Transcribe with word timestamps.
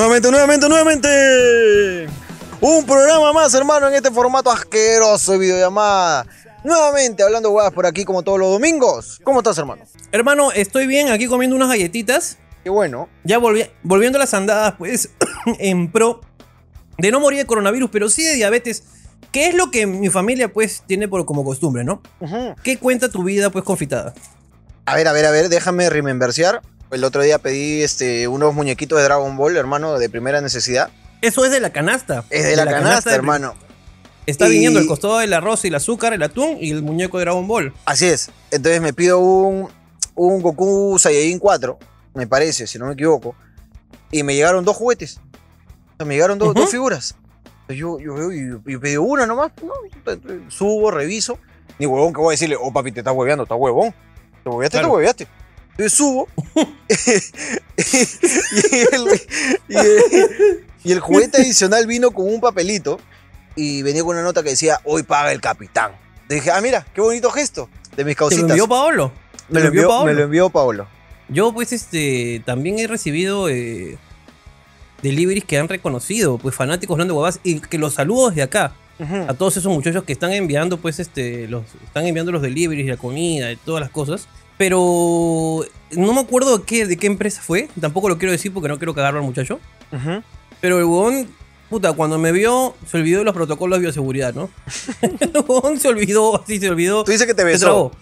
Nuevamente, 0.00 0.30
nuevamente, 0.30 0.66
nuevamente. 0.66 2.06
Un 2.62 2.86
programa 2.86 3.34
más, 3.34 3.52
hermano, 3.52 3.86
en 3.86 3.94
este 3.96 4.10
formato 4.10 4.50
asqueroso 4.50 5.32
de 5.32 5.36
videollamada. 5.38 6.24
Nuevamente 6.64 7.22
hablando 7.22 7.50
huevas 7.50 7.70
por 7.74 7.84
aquí 7.84 8.06
como 8.06 8.22
todos 8.22 8.38
los 8.38 8.50
domingos. 8.50 9.20
¿Cómo 9.22 9.40
estás, 9.40 9.58
hermano? 9.58 9.82
Hermano, 10.10 10.52
estoy 10.52 10.86
bien 10.86 11.10
aquí 11.10 11.26
comiendo 11.26 11.54
unas 11.54 11.68
galletitas. 11.68 12.38
Qué 12.64 12.70
bueno. 12.70 13.10
Ya 13.24 13.38
volvi- 13.38 13.68
volviendo 13.82 14.16
a 14.16 14.20
las 14.20 14.32
andadas, 14.32 14.72
pues, 14.78 15.10
en 15.58 15.92
pro 15.92 16.22
de 16.96 17.10
no 17.10 17.20
morir 17.20 17.38
de 17.40 17.44
coronavirus, 17.44 17.90
pero 17.92 18.08
sí 18.08 18.24
de 18.24 18.36
diabetes. 18.36 18.84
¿Qué 19.32 19.48
es 19.48 19.54
lo 19.54 19.70
que 19.70 19.86
mi 19.86 20.08
familia, 20.08 20.50
pues, 20.50 20.82
tiene 20.86 21.08
por, 21.08 21.26
como 21.26 21.44
costumbre, 21.44 21.84
no? 21.84 22.00
¿Qué 22.62 22.78
cuenta 22.78 23.10
tu 23.10 23.22
vida, 23.22 23.50
pues, 23.50 23.64
confitada? 23.64 24.14
A 24.86 24.94
ver, 24.96 25.06
a 25.08 25.12
ver, 25.12 25.26
a 25.26 25.30
ver, 25.30 25.50
déjame 25.50 25.90
remembersear. 25.90 26.62
El 26.90 27.04
otro 27.04 27.22
día 27.22 27.38
pedí 27.38 27.82
este, 27.82 28.26
unos 28.28 28.54
muñequitos 28.54 28.98
de 28.98 29.04
Dragon 29.04 29.36
Ball, 29.36 29.56
hermano, 29.56 29.98
de 29.98 30.08
primera 30.08 30.40
necesidad. 30.40 30.90
Eso 31.22 31.44
es 31.44 31.50
de 31.52 31.60
la 31.60 31.70
canasta. 31.70 32.24
Es 32.30 32.44
de, 32.44 32.56
la, 32.56 32.66
canasta, 32.66 33.10
de- 33.10 33.16
hermano. 33.16 33.54
Está 34.26 34.48
Y- 34.48 34.52
viniendo 34.52 34.80
el 34.80 34.86
costado 34.86 35.18
del 35.18 35.32
arroz 35.32 35.64
y 35.64 35.68
el 35.68 35.74
azúcar, 35.76 36.12
el 36.12 36.22
atún 36.22 36.56
y 36.60 36.70
el 36.70 36.82
muñeco 36.82 37.18
de 37.18 37.24
Dragon 37.24 37.46
Ball. 37.46 37.72
Así 37.84 38.06
es. 38.06 38.30
Entonces 38.50 38.80
me 38.80 38.92
pido 38.92 39.18
un, 39.18 39.68
un 40.14 40.42
Goku 40.42 40.98
Saiyajin 40.98 41.38
4, 41.38 41.78
me 42.14 42.26
parece, 42.26 42.66
si 42.66 42.78
no 42.78 42.86
me 42.86 42.94
equivoco. 42.94 43.34
Y 44.10 44.22
me 44.22 44.34
llegaron 44.34 44.64
dos 44.64 44.76
juguetes. 44.76 45.20
Me 46.04 46.14
llegaron 46.14 46.38
dos, 46.38 46.54
figuras. 46.70 47.14
Yo, 47.68 48.00
yo 48.00 48.14
veo 48.14 48.32
y, 48.32 48.60
y 48.66 48.76
pedí 48.78 48.96
una 48.96 49.26
nomás. 49.26 49.52
¿no? 49.62 49.72
Subo, 50.48 50.90
reviso. 50.90 51.38
Ni 51.78 51.86
huevón 51.86 52.12
que 52.12 52.20
voy 52.20 52.32
a 52.32 52.34
decirle, 52.34 52.56
oh 52.60 52.72
papi, 52.72 52.90
te 52.90 53.00
estás 53.00 53.14
hueveando, 53.14 53.44
estás 53.44 53.58
huevón. 53.60 53.94
Te 54.42 54.48
hueveaste, 54.50 54.78
Claro. 54.78 54.88
te 54.88 54.94
hueveaste. 54.94 55.28
Entonces 55.80 55.96
subo. 55.98 56.28
y, 57.76 58.94
el, 58.94 59.20
y 59.68 59.76
el- 59.76 60.64
y 60.82 60.92
el 60.92 61.00
juguete 61.00 61.38
adicional 61.42 61.86
vino 61.86 62.10
con 62.10 62.26
un 62.26 62.40
papelito. 62.40 62.98
Y 63.56 63.82
venía 63.82 64.02
con 64.02 64.16
una 64.16 64.22
nota 64.22 64.42
que 64.42 64.50
decía, 64.50 64.80
hoy 64.84 65.02
paga 65.02 65.32
el 65.32 65.40
capitán. 65.40 65.92
Dije, 66.28 66.50
ah, 66.52 66.60
mira, 66.60 66.86
qué 66.94 67.00
bonito 67.00 67.30
gesto 67.30 67.68
de 67.96 68.04
mis 68.04 68.14
¿Te 68.14 68.18
causitas. 68.18 68.44
lo 68.44 68.48
envió 68.50 68.68
Paolo? 68.68 69.12
¿Te 69.48 69.54
Me 69.54 69.60
lo 69.60 69.66
envió, 69.66 69.88
Paolo? 69.88 70.04
me 70.06 70.14
lo 70.14 70.22
envió 70.22 70.50
Paolo. 70.50 70.86
Yo, 71.28 71.52
pues, 71.52 71.72
este, 71.72 72.40
también 72.46 72.78
he 72.78 72.86
recibido 72.86 73.48
eh, 73.48 73.98
deliveries 75.02 75.44
que 75.44 75.58
han 75.58 75.68
reconocido, 75.68 76.38
pues, 76.38 76.54
fanáticos 76.54 76.94
hablando 76.94 77.16
huevas 77.16 77.40
y 77.42 77.58
que 77.60 77.76
los 77.76 77.94
saludos 77.94 78.34
de 78.34 78.42
acá 78.42 78.72
a 79.28 79.32
todos 79.34 79.56
esos 79.56 79.72
muchachos 79.72 80.04
que 80.04 80.12
están 80.12 80.32
enviando, 80.32 80.76
pues, 80.78 81.00
este, 81.00 81.48
los, 81.48 81.64
están 81.84 82.06
enviando 82.06 82.32
los 82.32 82.42
deliveries, 82.42 82.86
la 82.86 82.96
comida, 82.98 83.50
y 83.50 83.56
todas 83.56 83.80
las 83.80 83.90
cosas. 83.90 84.28
Pero 84.60 85.64
no 85.92 86.12
me 86.12 86.20
acuerdo 86.20 86.58
de 86.58 86.64
qué, 86.64 86.84
de 86.84 86.98
qué 86.98 87.06
empresa 87.06 87.40
fue, 87.40 87.70
tampoco 87.80 88.10
lo 88.10 88.18
quiero 88.18 88.30
decir 88.30 88.52
porque 88.52 88.68
no 88.68 88.76
quiero 88.76 88.94
cagarlo 88.94 89.18
al 89.18 89.24
muchacho. 89.24 89.58
Pero 90.60 90.76
el 90.76 90.84
huevón, 90.84 91.28
puta, 91.70 91.94
cuando 91.94 92.18
me 92.18 92.30
vio, 92.30 92.74
se 92.86 92.98
olvidó 92.98 93.20
de 93.20 93.24
los 93.24 93.32
protocolos 93.32 93.78
de 93.78 93.84
bioseguridad, 93.84 94.34
¿no? 94.34 94.50
el 95.00 95.32
huevón 95.48 95.80
se 95.80 95.88
olvidó, 95.88 96.42
así 96.42 96.60
se 96.60 96.68
olvidó. 96.68 97.04
Tú 97.04 97.10
dices 97.10 97.26
que 97.26 97.32
te 97.32 97.40
Se 97.40 97.46
besó. 97.46 97.64
trabó. 97.64 97.92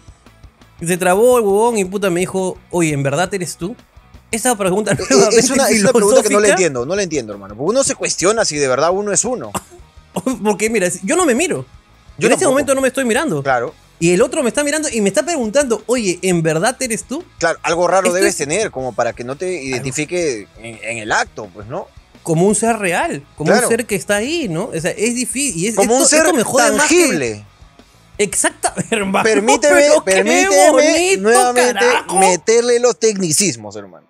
Se 0.84 0.96
trabó 0.96 1.38
el 1.38 1.44
huevón 1.44 1.78
y 1.78 1.84
puta 1.84 2.10
me 2.10 2.18
dijo, 2.18 2.58
oye, 2.72 2.92
¿en 2.92 3.04
verdad 3.04 3.32
eres 3.32 3.56
tú? 3.56 3.76
Esa 4.32 4.56
pregunta 4.56 4.94
eh, 4.94 4.98
Es 5.38 5.50
una, 5.50 5.68
es 5.68 5.80
una 5.80 5.92
pregunta 5.92 6.24
que 6.24 6.30
no 6.30 6.40
le 6.40 6.48
entiendo, 6.48 6.84
no 6.84 6.96
le 6.96 7.04
entiendo, 7.04 7.34
hermano. 7.34 7.54
Porque 7.54 7.70
uno 7.70 7.84
se 7.84 7.94
cuestiona 7.94 8.44
si 8.44 8.56
de 8.56 8.66
verdad 8.66 8.90
uno 8.92 9.12
es 9.12 9.24
uno. 9.24 9.52
Porque 10.42 10.70
mira, 10.70 10.88
yo 11.04 11.14
no 11.14 11.24
me 11.24 11.36
miro. 11.36 11.64
Yo 12.18 12.26
en 12.26 12.32
ese 12.32 12.40
tampoco. 12.40 12.50
momento 12.50 12.74
no 12.74 12.80
me 12.80 12.88
estoy 12.88 13.04
mirando. 13.04 13.44
Claro. 13.44 13.72
Y 14.00 14.12
el 14.12 14.22
otro 14.22 14.42
me 14.42 14.48
está 14.48 14.62
mirando 14.62 14.88
y 14.88 15.00
me 15.00 15.08
está 15.08 15.24
preguntando, 15.24 15.82
oye, 15.86 16.18
¿en 16.22 16.42
verdad 16.42 16.76
eres 16.80 17.04
tú? 17.04 17.24
Claro, 17.38 17.58
algo 17.62 17.88
raro 17.88 18.06
Esto 18.06 18.14
debes 18.14 18.30
es- 18.34 18.36
tener 18.36 18.70
como 18.70 18.92
para 18.94 19.12
que 19.12 19.24
no 19.24 19.36
te 19.36 19.60
identifique 19.62 20.46
en, 20.58 20.78
en 20.82 20.98
el 20.98 21.10
acto, 21.12 21.48
pues, 21.52 21.66
¿no? 21.66 21.86
Como 22.22 22.46
un 22.46 22.54
ser 22.54 22.78
real, 22.78 23.24
como 23.36 23.50
Claro. 23.50 23.66
un 23.66 23.70
ser 23.72 23.86
que 23.86 23.94
está 23.96 24.16
ahí, 24.16 24.48
¿no? 24.48 24.66
O 24.66 24.80
sea, 24.80 24.90
es 24.92 25.14
difícil. 25.14 25.56
Y 25.60 25.66
es, 25.68 25.74
Como 25.74 25.92
esto- 25.92 26.02
un 26.04 26.08
ser 26.08 26.18
esto 26.26 26.34
me 26.34 26.42
jode 26.44 26.72
más 26.72 26.86
que- 26.88 26.96
tangible. 27.00 27.44
Exacta, 28.18 28.74
hermano. 28.90 29.24
Permíteme, 29.24 29.74
pero 29.80 30.04
permíteme 30.04 30.70
bonito, 30.70 31.22
nuevamente 31.22 31.72
carajo. 31.74 32.18
meterle 32.18 32.78
los 32.80 32.98
tecnicismos, 32.98 33.76
hermano. 33.76 34.06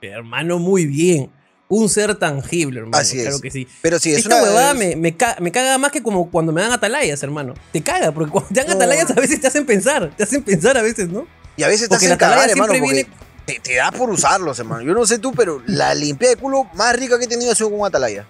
Hermano, 0.00 0.58
muy 0.58 0.86
bien. 0.86 1.30
Un 1.70 1.88
ser 1.90 2.14
tangible, 2.14 2.80
hermano. 2.80 2.96
Así 2.96 3.18
es. 3.18 3.24
Claro 3.26 3.40
que 3.40 3.50
sí. 3.50 3.68
Pero 3.82 3.98
sí, 3.98 4.10
es 4.12 4.18
Esta 4.20 4.36
una. 4.36 4.44
huevada 4.44 4.72
me, 4.74 4.96
me, 4.96 5.16
ca- 5.16 5.36
me 5.40 5.52
caga 5.52 5.76
más 5.76 5.92
que 5.92 6.02
como 6.02 6.30
cuando 6.30 6.50
me 6.50 6.62
dan 6.62 6.72
atalayas, 6.72 7.22
hermano. 7.22 7.52
Te 7.72 7.82
caga, 7.82 8.10
porque 8.12 8.30
cuando 8.32 8.48
te 8.48 8.54
dan 8.60 8.68
No. 8.68 8.72
atalayas 8.74 9.10
a 9.10 9.14
veces 9.14 9.40
te 9.40 9.46
hacen 9.48 9.66
pensar. 9.66 10.10
Te 10.16 10.22
hacen 10.24 10.42
pensar 10.42 10.78
a 10.78 10.82
veces, 10.82 11.08
¿no? 11.10 11.26
Y 11.56 11.62
a 11.64 11.68
veces 11.68 11.88
te 11.88 11.94
porque 11.94 12.06
hacen 12.06 12.16
cagar, 12.18 12.48
hermano, 12.48 12.72
porque 12.78 13.06
te, 13.44 13.60
te 13.60 13.74
da 13.76 13.90
por 13.92 14.08
usarlos, 14.08 14.58
hermano. 14.58 14.82
Yo 14.82 14.94
no 14.94 15.04
sé 15.06 15.18
tú, 15.18 15.32
pero 15.32 15.62
la 15.66 15.94
limpieza 15.94 16.34
de 16.36 16.40
culo 16.40 16.64
más 16.74 16.96
rica 16.96 17.18
que 17.18 17.26
he 17.26 17.28
tenido 17.28 17.52
ha 17.52 17.54
sido 17.54 17.70
con 17.70 17.86
atalaya. 17.86 18.26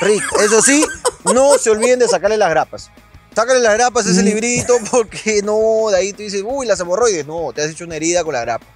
Rico. 0.00 0.40
Eso 0.40 0.62
sí, 0.62 0.84
no 1.32 1.58
se 1.58 1.70
olviden 1.70 1.98
de 1.98 2.08
sacarle 2.08 2.36
las 2.36 2.50
grapas. 2.50 2.90
Sácale 3.34 3.60
las 3.60 3.74
grapas 3.74 4.06
a 4.06 4.10
ese 4.10 4.22
Mm. 4.22 4.24
librito 4.24 4.74
porque 4.90 5.42
no, 5.42 5.90
de 5.90 5.96
ahí 5.98 6.12
tú 6.12 6.22
dices, 6.22 6.42
uy, 6.44 6.66
las 6.66 6.80
hemorroides. 6.80 7.26
No, 7.26 7.52
te 7.54 7.62
has 7.62 7.70
hecho 7.70 7.84
una 7.84 7.96
herida 7.96 8.24
con 8.24 8.32
la 8.32 8.40
grapa. 8.40 8.66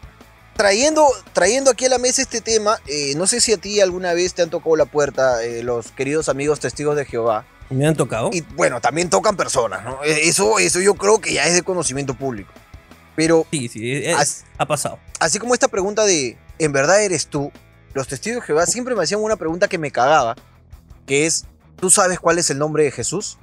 Trayendo, 0.64 1.08
trayendo 1.32 1.70
aquí 1.70 1.86
a 1.86 1.88
la 1.88 1.96
mesa 1.96 2.20
este 2.20 2.42
tema, 2.42 2.78
eh, 2.86 3.14
no 3.16 3.26
sé 3.26 3.40
si 3.40 3.50
a 3.54 3.56
ti 3.56 3.80
alguna 3.80 4.12
vez 4.12 4.34
te 4.34 4.42
han 4.42 4.50
tocado 4.50 4.76
la 4.76 4.84
puerta 4.84 5.42
eh, 5.42 5.62
los 5.62 5.90
queridos 5.92 6.28
amigos 6.28 6.60
testigos 6.60 6.96
de 6.96 7.06
Jehová. 7.06 7.46
Me 7.70 7.86
han 7.86 7.96
tocado. 7.96 8.28
Y 8.30 8.42
bueno, 8.42 8.78
también 8.78 9.08
tocan 9.08 9.38
personas, 9.38 9.82
¿no? 9.86 10.04
Eh, 10.04 10.28
Eso, 10.28 10.58
eso 10.58 10.78
yo 10.80 10.96
creo 10.96 11.18
que 11.18 11.32
ya 11.32 11.46
es 11.46 11.54
de 11.54 11.62
conocimiento 11.62 12.12
público. 12.12 12.52
Pero 13.16 13.46
Sí, 13.50 13.68
sí, 13.68 13.90
es- 14.04 14.14
As- 14.18 14.44
ha 14.58 14.66
pasado. 14.66 14.98
así 15.18 15.38
como 15.38 15.54
esta 15.54 15.68
pregunta 15.68 16.04
de 16.04 16.36
¿en 16.58 16.72
verdad 16.72 17.02
eres 17.02 17.28
tú? 17.28 17.50
Los 17.94 18.06
testigos 18.08 18.42
de 18.42 18.46
Jehová 18.48 18.66
siempre 18.66 18.94
me 18.94 19.02
hacían 19.02 19.22
una 19.22 19.36
pregunta 19.36 19.66
que 19.66 19.78
me 19.78 19.90
cagaba, 19.90 20.36
que 21.06 21.24
es 21.24 21.46
¿tú 21.80 21.88
sabes 21.88 22.20
cuál 22.20 22.38
es 22.38 22.50
el 22.50 22.58
nombre 22.58 22.84
de 22.84 22.90
Jesús? 22.90 23.38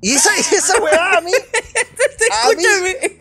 Y 0.00 0.14
esa, 0.14 0.30
esa 0.54 0.80
weá 0.80 1.18
a 1.18 1.20
mí, 1.20 1.32
a 2.32 2.48
mí, 2.48 2.54
Escúchame, 2.54 2.90
escúchame. 3.02 3.18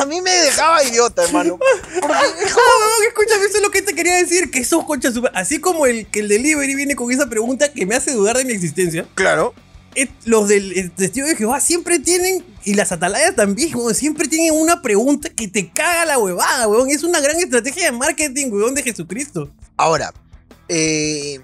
A 0.00 0.06
mí 0.06 0.20
me 0.20 0.30
dejaba 0.30 0.82
idiota, 0.84 1.24
hermano. 1.24 1.58
Porque, 2.00 2.14
No, 2.14 2.16
weón, 2.16 3.06
escúchame, 3.08 3.44
eso 3.44 3.56
es 3.58 3.62
lo 3.62 3.70
que 3.70 3.82
te 3.82 3.94
quería 3.94 4.16
decir, 4.16 4.50
que 4.50 4.60
esos 4.60 4.84
conchas 4.84 5.14
Así 5.34 5.60
como 5.60 5.86
el 5.86 6.06
que 6.06 6.20
el 6.20 6.28
delivery 6.28 6.74
viene 6.74 6.96
con 6.96 7.10
esa 7.12 7.28
pregunta 7.28 7.72
que 7.72 7.86
me 7.86 7.94
hace 7.94 8.12
dudar 8.12 8.36
de 8.36 8.44
mi 8.44 8.52
existencia. 8.52 9.06
claro, 9.14 9.54
eh, 9.94 10.08
Los 10.24 10.48
del 10.48 10.72
el 10.78 10.90
testigo 10.92 11.26
de 11.26 11.34
Jehová 11.36 11.60
siempre 11.60 11.98
tienen, 11.98 12.44
y 12.64 12.74
las 12.74 12.92
atalayas 12.92 13.34
también, 13.34 13.74
weón, 13.76 13.94
siempre 13.94 14.28
tienen 14.28 14.52
una 14.60 14.82
pregunta 14.82 15.28
que 15.30 15.48
te 15.48 15.70
caga 15.70 16.04
la 16.04 16.18
huevada, 16.18 16.68
weón. 16.68 16.90
Es 16.90 17.02
una 17.02 17.20
gran 17.20 17.36
estrategia 17.38 17.84
de 17.86 17.92
marketing, 17.92 18.50
weón, 18.52 18.74
de 18.74 18.82
Jesucristo. 18.82 19.50
Ahora, 19.76 20.12
eh, 20.68 21.40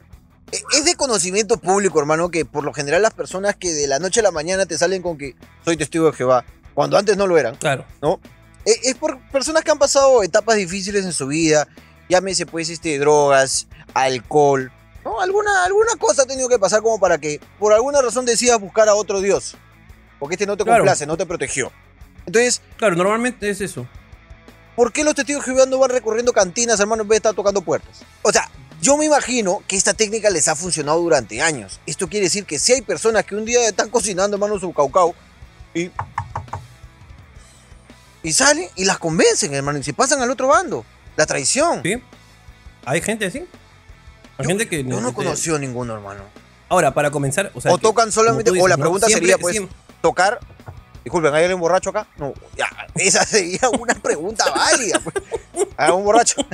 es 0.53 0.85
de 0.85 0.95
conocimiento 0.95 1.57
público, 1.59 1.99
hermano, 1.99 2.31
que 2.31 2.45
por 2.45 2.63
lo 2.65 2.73
general 2.73 3.03
las 3.03 3.13
personas 3.15 3.57
que 3.57 3.73
de 3.73 3.89
la 3.89 3.99
noche 3.99 4.21
a 4.21 4.23
la 4.23 4.31
mañana 4.31 4.65
te 4.65 4.79
salen 4.79 5.03
con 5.03 5.19
que 5.19 5.35
soy 5.65 5.77
testigo 5.77 6.07
de 6.07 6.13
Jehová, 6.13 6.45
cuando 6.73 6.97
antes 6.97 7.17
no 7.17 7.27
lo 7.27 7.37
eran, 7.37 7.57
Claro. 7.57 7.85
¿no? 8.01 8.21
Es, 8.67 8.79
es 8.83 8.95
por 8.97 9.19
personas 9.31 9.65
que 9.65 9.71
han 9.71 9.79
pasado 9.79 10.23
etapas 10.23 10.57
difíciles 10.57 11.05
en 11.07 11.13
su 11.15 11.27
vida, 11.29 11.67
llámese 12.11 12.45
pues 12.45 12.69
este, 12.69 12.99
drogas, 12.99 13.67
alcohol, 13.95 14.71
¿no? 15.05 15.21
Alguna, 15.21 15.65
alguna 15.65 15.93
cosa 15.99 16.23
ha 16.23 16.27
tenido 16.27 16.49
que 16.49 16.59
pasar 16.59 16.83
como 16.83 16.99
para 17.01 17.17
que 17.17 17.41
por 17.59 17.73
alguna 17.73 18.03
razón 18.03 18.27
decidas 18.27 18.61
buscar 18.61 18.89
a 18.89 18.95
otro 18.95 19.21
Dios, 19.21 19.57
porque 20.19 20.35
este 20.35 20.47
no 20.47 20.57
te 20.57 20.65
Claro. 20.65 20.81
complace, 20.81 21.07
no 21.07 21.17
te 21.17 21.25
protegió. 21.25 21.73
Entonces, 22.27 22.61
Claro, 22.77 22.97
normalmente 22.97 23.49
es 23.49 23.61
eso. 23.61 23.87
¿por 24.75 24.93
qué 24.93 25.05
los 25.05 25.15
testigos 25.15 25.43
Jehová 25.45 25.65
no 25.67 25.79
van 25.79 25.89
recorriendo 25.91 26.33
cantinas, 26.35 26.79
hermano, 26.81 27.03
en 27.03 27.09
vez 27.09 27.15
de 27.17 27.19
estar 27.29 27.35
tocando 27.35 27.63
puertas? 27.63 28.03
O 28.23 28.31
sea, 28.31 28.51
yo 28.83 28.97
me 28.99 29.07
imagino 29.07 29.63
que 29.67 29.75
esta 29.77 29.95
técnica 29.95 30.29
les 30.29 30.49
ha 30.49 30.57
funcionado 30.57 31.01
durante 31.01 31.41
años. 31.41 31.81
Esto 31.87 32.09
quiere 32.09 32.25
decir 32.25 32.45
que 32.45 32.59
si 32.59 32.73
hay 32.75 32.83
personas 32.83 33.25
que 33.25 33.35
un 33.37 33.45
día 33.47 33.67
están 33.67 33.89
cocinando, 33.89 34.37
hermano, 34.37 34.59
su 34.59 34.73
caucao 34.75 35.15
y. 35.73 35.91
y 38.29 38.33
salen 38.33 38.69
y 38.77 38.85
las 38.85 38.99
convencen, 38.99 39.55
hermano, 39.55 39.79
y 39.79 39.83
se 39.85 39.95
pasan 39.95 40.21
al 40.21 40.31
otro 40.31 40.49
bando. 40.49 40.85
La 41.17 41.27
traición. 41.27 41.81
¿Sí? 41.83 41.95
¿Hay 42.85 43.01
gente 43.01 43.27
así? 43.27 43.39
Hay 44.39 44.45
Yo- 44.45 44.49
gente 44.49 44.69
que 44.69 44.85
Yo 44.85 45.01
no 45.01 45.09
a 45.09 45.59
ninguno, 45.59 45.95
hermano. 45.95 46.23
Ahora, 46.69 46.93
para 46.93 47.11
comenzar, 47.11 47.51
o 47.55 47.61
sea. 47.61 47.73
o 47.73 47.77
que- 47.79 47.83
tocan 47.83 48.11
solamente. 48.11 48.51
o 48.51 48.69
la 48.69 48.77
pregunta 48.77 49.07
Siempre- 49.07 49.29
sería, 49.29 49.39
pues, 49.39 49.55
siempre- 49.55 49.75
tocar. 50.03 50.41
Disculpen, 51.05 51.33
¿hay 51.35 51.45
alguien 51.45 51.61
borracho 51.61 51.91
acá? 51.91 52.09
No, 52.17 52.35
ya, 52.57 52.69
esa 52.97 53.25
sería 53.25 53.61
una 53.79 53.95
pregunta 53.95 54.45
válida. 54.55 55.01
Pues. 55.05 55.69
¿Hay 55.77 55.93
un 55.93 56.03
borracho? 56.05 56.45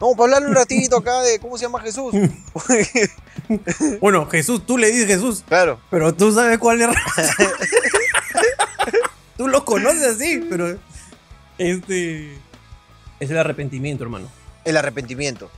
No, 0.00 0.10
para 0.16 0.24
hablarle 0.24 0.48
un 0.48 0.54
ratito 0.56 0.96
acá 0.96 1.22
de 1.22 1.38
cómo 1.38 1.56
se 1.56 1.62
llama 1.66 1.80
Jesús. 1.80 2.12
Bueno, 4.00 4.26
Jesús, 4.26 4.64
tú 4.66 4.78
le 4.78 4.90
dices 4.90 5.06
Jesús, 5.06 5.44
claro. 5.46 5.78
pero 5.90 6.14
tú 6.14 6.32
sabes 6.32 6.58
cuál 6.58 6.80
es. 6.80 6.88
tú 9.36 9.48
lo 9.48 9.64
conoces 9.64 10.16
así, 10.16 10.44
pero. 10.48 10.78
Este. 11.58 12.34
Es 13.20 13.30
el 13.30 13.38
arrepentimiento, 13.38 14.04
hermano. 14.04 14.28
El 14.64 14.76
arrepentimiento. 14.76 15.50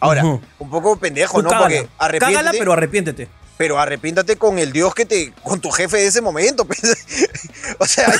Ahora, 0.00 0.24
un 0.24 0.70
poco 0.70 0.96
pendejo, 0.96 1.38
Tú 1.38 1.42
¿no? 1.42 1.50
cágala. 1.50 1.66
Porque 1.68 1.88
arrepiéntete, 1.98 2.34
Cágala, 2.36 2.58
pero 2.58 2.72
arrepiéntete. 2.72 3.28
pero 3.58 3.78
arrepiéntate 3.78 4.36
con 4.36 4.58
el 4.58 4.72
Dios 4.72 4.94
que 4.94 5.04
te. 5.04 5.32
con 5.42 5.60
tu 5.60 5.70
jefe 5.70 5.98
de 5.98 6.06
ese 6.06 6.20
momento. 6.22 6.64
pues. 6.64 6.80
o 7.78 7.86
sea. 7.86 8.08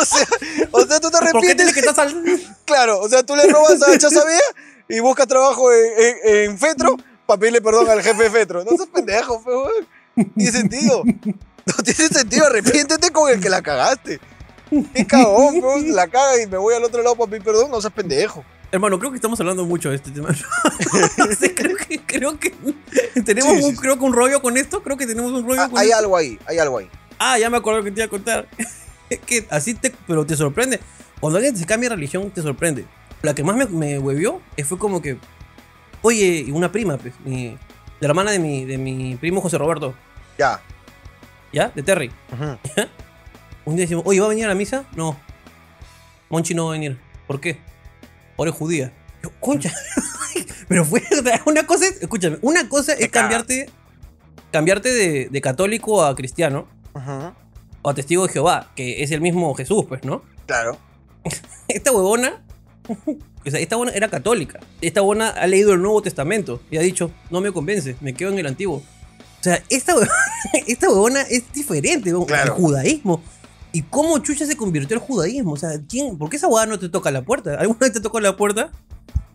o 0.00 0.04
sea. 0.04 0.26
O 0.72 0.86
sea, 0.86 1.00
tú 1.00 1.10
te 1.10 1.18
¿Por 1.18 1.22
qué 1.22 1.28
arrepientes. 1.38 1.72
que 1.72 1.80
estar 1.80 1.94
sal... 1.94 2.22
Claro, 2.66 3.00
o 3.00 3.08
sea, 3.08 3.22
tú 3.22 3.34
le 3.34 3.46
robas 3.50 3.80
a 3.82 3.96
Chazabea 3.98 4.40
y 4.88 5.00
buscas 5.00 5.26
trabajo 5.26 5.72
en, 5.72 5.86
en- 5.98 6.50
en 6.50 6.58
Fetro 6.58 6.96
para 7.26 7.40
pedirle 7.40 7.62
perdón 7.62 7.88
al 7.88 8.02
jefe 8.02 8.24
de 8.24 8.30
Fetro. 8.30 8.62
No 8.64 8.70
seas 8.76 8.88
pendejo, 8.92 9.40
fe, 9.40 9.50
weón. 9.50 9.88
No 10.16 10.24
tiene 10.36 10.52
sentido. 10.52 11.02
No 11.04 11.74
tiene 11.84 12.08
sentido. 12.08 12.46
Arrepiéntete 12.46 13.10
con 13.10 13.30
el 13.32 13.40
que 13.40 13.48
la 13.48 13.62
cagaste. 13.62 14.20
Qué 14.94 15.06
cagón, 15.06 15.62
weón. 15.62 15.94
La 15.94 16.06
caga 16.08 16.40
y 16.42 16.46
me 16.46 16.56
voy 16.58 16.74
al 16.74 16.84
otro 16.84 17.02
lado 17.02 17.16
para 17.16 17.30
pedir 17.30 17.42
perdón. 17.44 17.70
No 17.70 17.80
seas 17.80 17.92
pendejo. 17.92 18.44
Hermano, 18.70 18.98
creo 18.98 19.10
que 19.10 19.16
estamos 19.16 19.40
hablando 19.40 19.64
mucho 19.64 19.88
de 19.90 19.96
este 19.96 20.10
tema. 20.10 20.28
Creo 21.54 21.76
que, 21.76 21.98
creo 22.00 22.38
que 22.38 22.52
tenemos 23.24 23.54
Sí, 23.54 23.62
sí, 23.62 23.68
un, 23.70 23.76
creo 23.76 23.98
que 23.98 24.04
un 24.04 24.12
rollo 24.12 24.42
con 24.42 24.56
esto. 24.58 24.82
Creo 24.82 24.96
que 24.98 25.06
tenemos 25.06 25.32
un 25.32 25.46
rollo 25.46 25.62
Ah, 25.62 25.68
con 25.70 25.78
hay 25.78 25.86
esto. 25.88 25.98
algo 25.98 26.16
ahí, 26.16 26.38
hay 26.46 26.58
algo 26.58 26.78
ahí. 26.78 26.90
Ah, 27.18 27.38
ya 27.38 27.48
me 27.48 27.56
acuerdo 27.56 27.82
que 27.82 27.90
te 27.90 28.00
iba 28.00 28.06
a 28.06 28.10
contar. 28.10 28.46
Es 29.10 29.20
que 29.20 29.46
así 29.48 29.72
te. 29.72 29.90
Pero 30.06 30.26
te 30.26 30.36
sorprende. 30.36 30.80
Cuando 31.18 31.38
alguien 31.38 31.56
se 31.56 31.64
cambia 31.64 31.88
de 31.88 31.94
religión, 31.94 32.30
te 32.30 32.42
sorprende. 32.42 32.84
La 33.22 33.34
que 33.34 33.42
más 33.42 33.56
me, 33.56 33.64
me 33.66 33.98
huevió 33.98 34.42
fue 34.66 34.78
como 34.78 35.00
que. 35.00 35.16
Oye, 36.02 36.46
una 36.52 36.70
prima, 36.70 36.98
pues. 36.98 37.14
Mi, 37.24 37.56
la 38.00 38.08
hermana 38.08 38.32
de 38.32 38.38
mi, 38.38 38.66
de 38.66 38.76
mi 38.76 39.16
primo 39.16 39.40
José 39.40 39.56
Roberto. 39.56 39.94
Ya. 40.38 40.60
¿Ya? 41.54 41.72
De 41.74 41.82
Terry. 41.82 42.10
Ujú. 42.32 42.58
Un 43.68 43.76
día 43.76 43.84
decimos, 43.84 44.04
oye, 44.06 44.18
¿va 44.18 44.24
a 44.24 44.28
venir 44.30 44.46
a 44.46 44.48
la 44.48 44.54
misa? 44.54 44.86
No. 44.96 45.14
Monchi 46.30 46.54
no 46.54 46.64
va 46.64 46.70
a 46.70 46.72
venir. 46.72 46.98
¿Por 47.26 47.38
qué? 47.38 47.58
Ahora 48.38 48.50
es 48.50 48.56
judía. 48.56 48.94
Yo, 49.22 49.30
concha. 49.40 49.70
Pero 50.68 50.86
fue 50.86 51.02
una 51.44 51.66
cosa 51.66 51.84
es, 51.84 52.00
escúchame, 52.00 52.38
una 52.40 52.66
cosa 52.70 52.94
es 52.94 53.10
cambiarte, 53.10 53.68
cambiarte 54.50 54.90
de, 54.90 55.28
de 55.28 55.40
católico 55.42 56.02
a 56.02 56.16
cristiano 56.16 56.66
Ujú. 56.94 57.34
o 57.82 57.90
a 57.90 57.92
testigo 57.92 58.26
de 58.26 58.32
Jehová, 58.32 58.72
que 58.74 59.02
es 59.02 59.10
el 59.10 59.20
mismo 59.20 59.52
Jesús, 59.54 59.84
pues, 59.86 60.02
¿no? 60.02 60.22
Claro. 60.46 60.78
Esta 61.68 61.92
huevona, 61.92 62.42
o 63.06 63.50
sea, 63.50 63.60
esta 63.60 63.76
huevona 63.76 63.92
era 63.94 64.08
católica. 64.08 64.60
Esta 64.80 65.02
huevona 65.02 65.28
ha 65.28 65.46
leído 65.46 65.74
el 65.74 65.82
Nuevo 65.82 66.00
Testamento 66.00 66.62
y 66.70 66.78
ha 66.78 66.80
dicho, 66.80 67.10
no 67.28 67.42
me 67.42 67.52
convence, 67.52 67.96
me 68.00 68.14
quedo 68.14 68.30
en 68.32 68.38
el 68.38 68.46
Antiguo. 68.46 68.76
O 68.76 69.42
sea, 69.42 69.62
esta 69.68 69.92
huevona, 69.94 70.12
esta 70.66 70.88
huevona 70.88 71.20
es 71.20 71.52
diferente. 71.52 72.10
Claro. 72.26 72.54
el 72.54 72.62
judaísmo. 72.62 73.22
¿Y 73.72 73.82
cómo 73.82 74.18
chucha 74.20 74.46
se 74.46 74.56
convirtió 74.56 74.96
al 74.96 75.02
judaísmo? 75.02 75.52
O 75.52 75.56
sea, 75.56 75.70
¿quién, 75.88 76.16
¿por 76.18 76.30
qué 76.30 76.36
esa 76.36 76.46
huevona 76.48 76.66
no 76.72 76.78
te 76.78 76.88
toca 76.88 77.10
la 77.10 77.22
puerta? 77.22 77.54
¿Alguna 77.58 77.78
vez 77.80 77.92
te 77.92 78.00
toca 78.00 78.20
la 78.20 78.36
puerta 78.36 78.70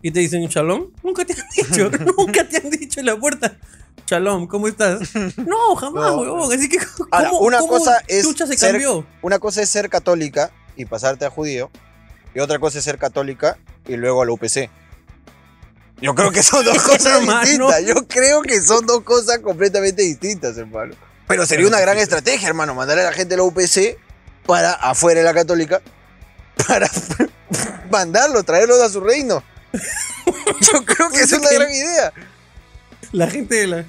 y 0.02 0.10
te 0.10 0.20
dicen 0.20 0.44
shalom? 0.48 0.88
Nunca 1.02 1.24
te 1.24 1.34
han 1.34 1.46
dicho, 1.56 1.90
nunca 2.16 2.48
te 2.48 2.56
han 2.58 2.70
dicho 2.70 3.00
en 3.00 3.06
la 3.06 3.16
puerta. 3.18 3.56
Shalom, 4.06 4.46
¿cómo 4.48 4.68
estás? 4.68 5.14
No, 5.38 5.76
jamás, 5.76 6.10
No. 6.12 6.20
huevón. 6.20 6.52
Así 6.52 6.68
que, 6.68 6.78
¿cómo, 6.78 7.08
Ahora, 7.10 7.32
una 7.32 7.58
cómo 7.58 7.70
cosa 7.72 8.02
es 8.08 8.24
chucha 8.24 8.46
se 8.46 8.56
ser- 8.58 8.72
cambió? 8.72 9.06
Una 9.22 9.38
cosa 9.38 9.62
es 9.62 9.70
ser 9.70 9.88
católica 9.88 10.50
y 10.76 10.84
pasarte 10.84 11.24
a 11.24 11.30
judío. 11.30 11.70
Y 12.34 12.40
otra 12.40 12.58
cosa 12.58 12.78
es 12.78 12.84
ser 12.84 12.98
católica 12.98 13.56
y 13.86 13.96
luego 13.96 14.20
a 14.22 14.26
la 14.26 14.32
UPC. 14.32 14.68
Yo 16.02 16.14
creo 16.14 16.32
que 16.32 16.42
son 16.42 16.64
dos 16.64 16.76
cosas 16.82 17.20
distintas. 17.20 17.84
Yo 17.86 17.94
creo 18.08 18.42
que 18.42 18.60
son 18.60 18.84
dos 18.84 19.02
cosas 19.04 19.38
completamente 19.38 20.02
distintas, 20.02 20.58
hermano. 20.58 20.94
Pero 21.28 21.46
sería 21.46 21.66
una 21.66 21.80
gran 21.80 21.96
estrategia, 21.96 22.48
hermano, 22.48 22.74
mandar 22.74 22.98
a 22.98 23.04
la 23.04 23.12
gente 23.12 23.34
a 23.34 23.36
la 23.38 23.44
UPC 23.44 23.96
para 24.46 24.72
afuera 24.74 25.20
de 25.20 25.26
la 25.26 25.34
católica 25.34 25.82
para 26.66 26.88
mandarlo, 27.90 28.42
traerlos 28.42 28.80
a 28.80 28.88
su 28.88 29.00
reino. 29.00 29.42
Yo 30.72 30.84
creo 30.84 31.10
que 31.10 31.20
es 31.20 31.32
una 31.32 31.50
gran 31.50 31.70
idea. 31.70 32.12
La 33.12 33.28
gente 33.28 33.54
de 33.56 33.66
la... 33.66 33.84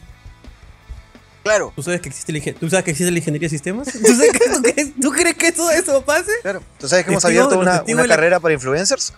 Claro. 1.44 1.72
¿Tú 1.76 1.84
sabes 1.84 2.02
que 2.02 2.10
existe 2.10 2.34
la, 2.34 2.40
¿tú 2.60 2.70
sabes 2.70 2.84
que 2.86 2.92
existe 2.92 3.12
la 3.12 3.20
ingeniería 3.20 3.46
de 3.46 3.50
sistemas? 3.52 3.88
¿Tú, 3.92 4.00
sabes 4.00 4.32
que- 4.32 4.94
tú 5.00 5.12
crees, 5.12 5.36
que 5.36 5.52
todo 5.52 5.70
eso 5.72 6.04
pase? 6.04 6.32
Claro. 6.42 6.64
¿Tú 6.80 6.90
sabes 6.90 7.06
que 7.06 7.12
hemos 7.12 7.24
abierto 7.24 7.60
una, 7.60 7.84
una 7.88 8.02
la- 8.04 8.16
carrera 8.16 8.40
para 8.40 8.56
influencers? 8.56 9.14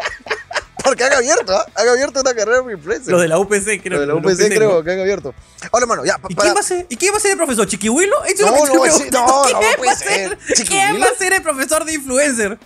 Porque 0.88 1.04
han 1.04 1.14
abierto, 1.14 1.56
¿ah? 1.56 1.66
Han 1.76 1.88
abierto 1.90 2.22
una 2.22 2.34
carrera 2.34 2.62
para 2.62 2.74
influencers. 2.74 3.10
Lo 3.10 3.20
de 3.20 3.28
la 3.28 3.38
UPC, 3.40 3.82
creo. 3.82 3.94
Lo 3.96 4.00
de 4.02 4.08
la 4.08 4.16
UPC 4.16 4.26
UPC, 4.40 4.48
creo 4.56 4.74
¿no? 4.76 4.84
que 4.84 4.92
han 4.92 5.00
abierto. 5.00 5.34
Ahora, 5.72 5.86
mano, 5.86 6.06
ya, 6.06 6.18
pa- 6.18 6.28
¿Y 6.30 6.36
para... 6.36 6.46
quién 6.48 6.56
va 6.56 6.60
a 6.60 6.64
ser? 6.64 6.86
¿Y 6.90 6.96
quién 6.98 7.14
va 7.14 7.18
a 7.18 7.20
ser 7.20 7.32
el 7.32 7.38
profesor? 7.38 7.68
¿Chiquihuilo? 7.68 8.24
Eso 8.26 8.34
es 8.34 8.40
No, 8.42 8.52
lo 8.52 8.64
que 8.64 8.68
no, 8.70 8.74
yo 8.76 8.82
me 8.84 8.92
sí, 8.92 8.98
pregunto. 9.10 9.20
no, 9.20 9.28
no, 9.28 9.60
¿Quién 9.60 9.72
no 9.78 9.86
va 9.86 9.92
a 9.92 9.96
ser? 9.96 10.38
¿Quién 10.68 11.02
va 11.02 11.06
a 11.08 11.16
ser 11.18 11.34
el 11.34 11.42
profesor 11.44 11.86
de 11.86 11.94
influencer? 11.94 12.58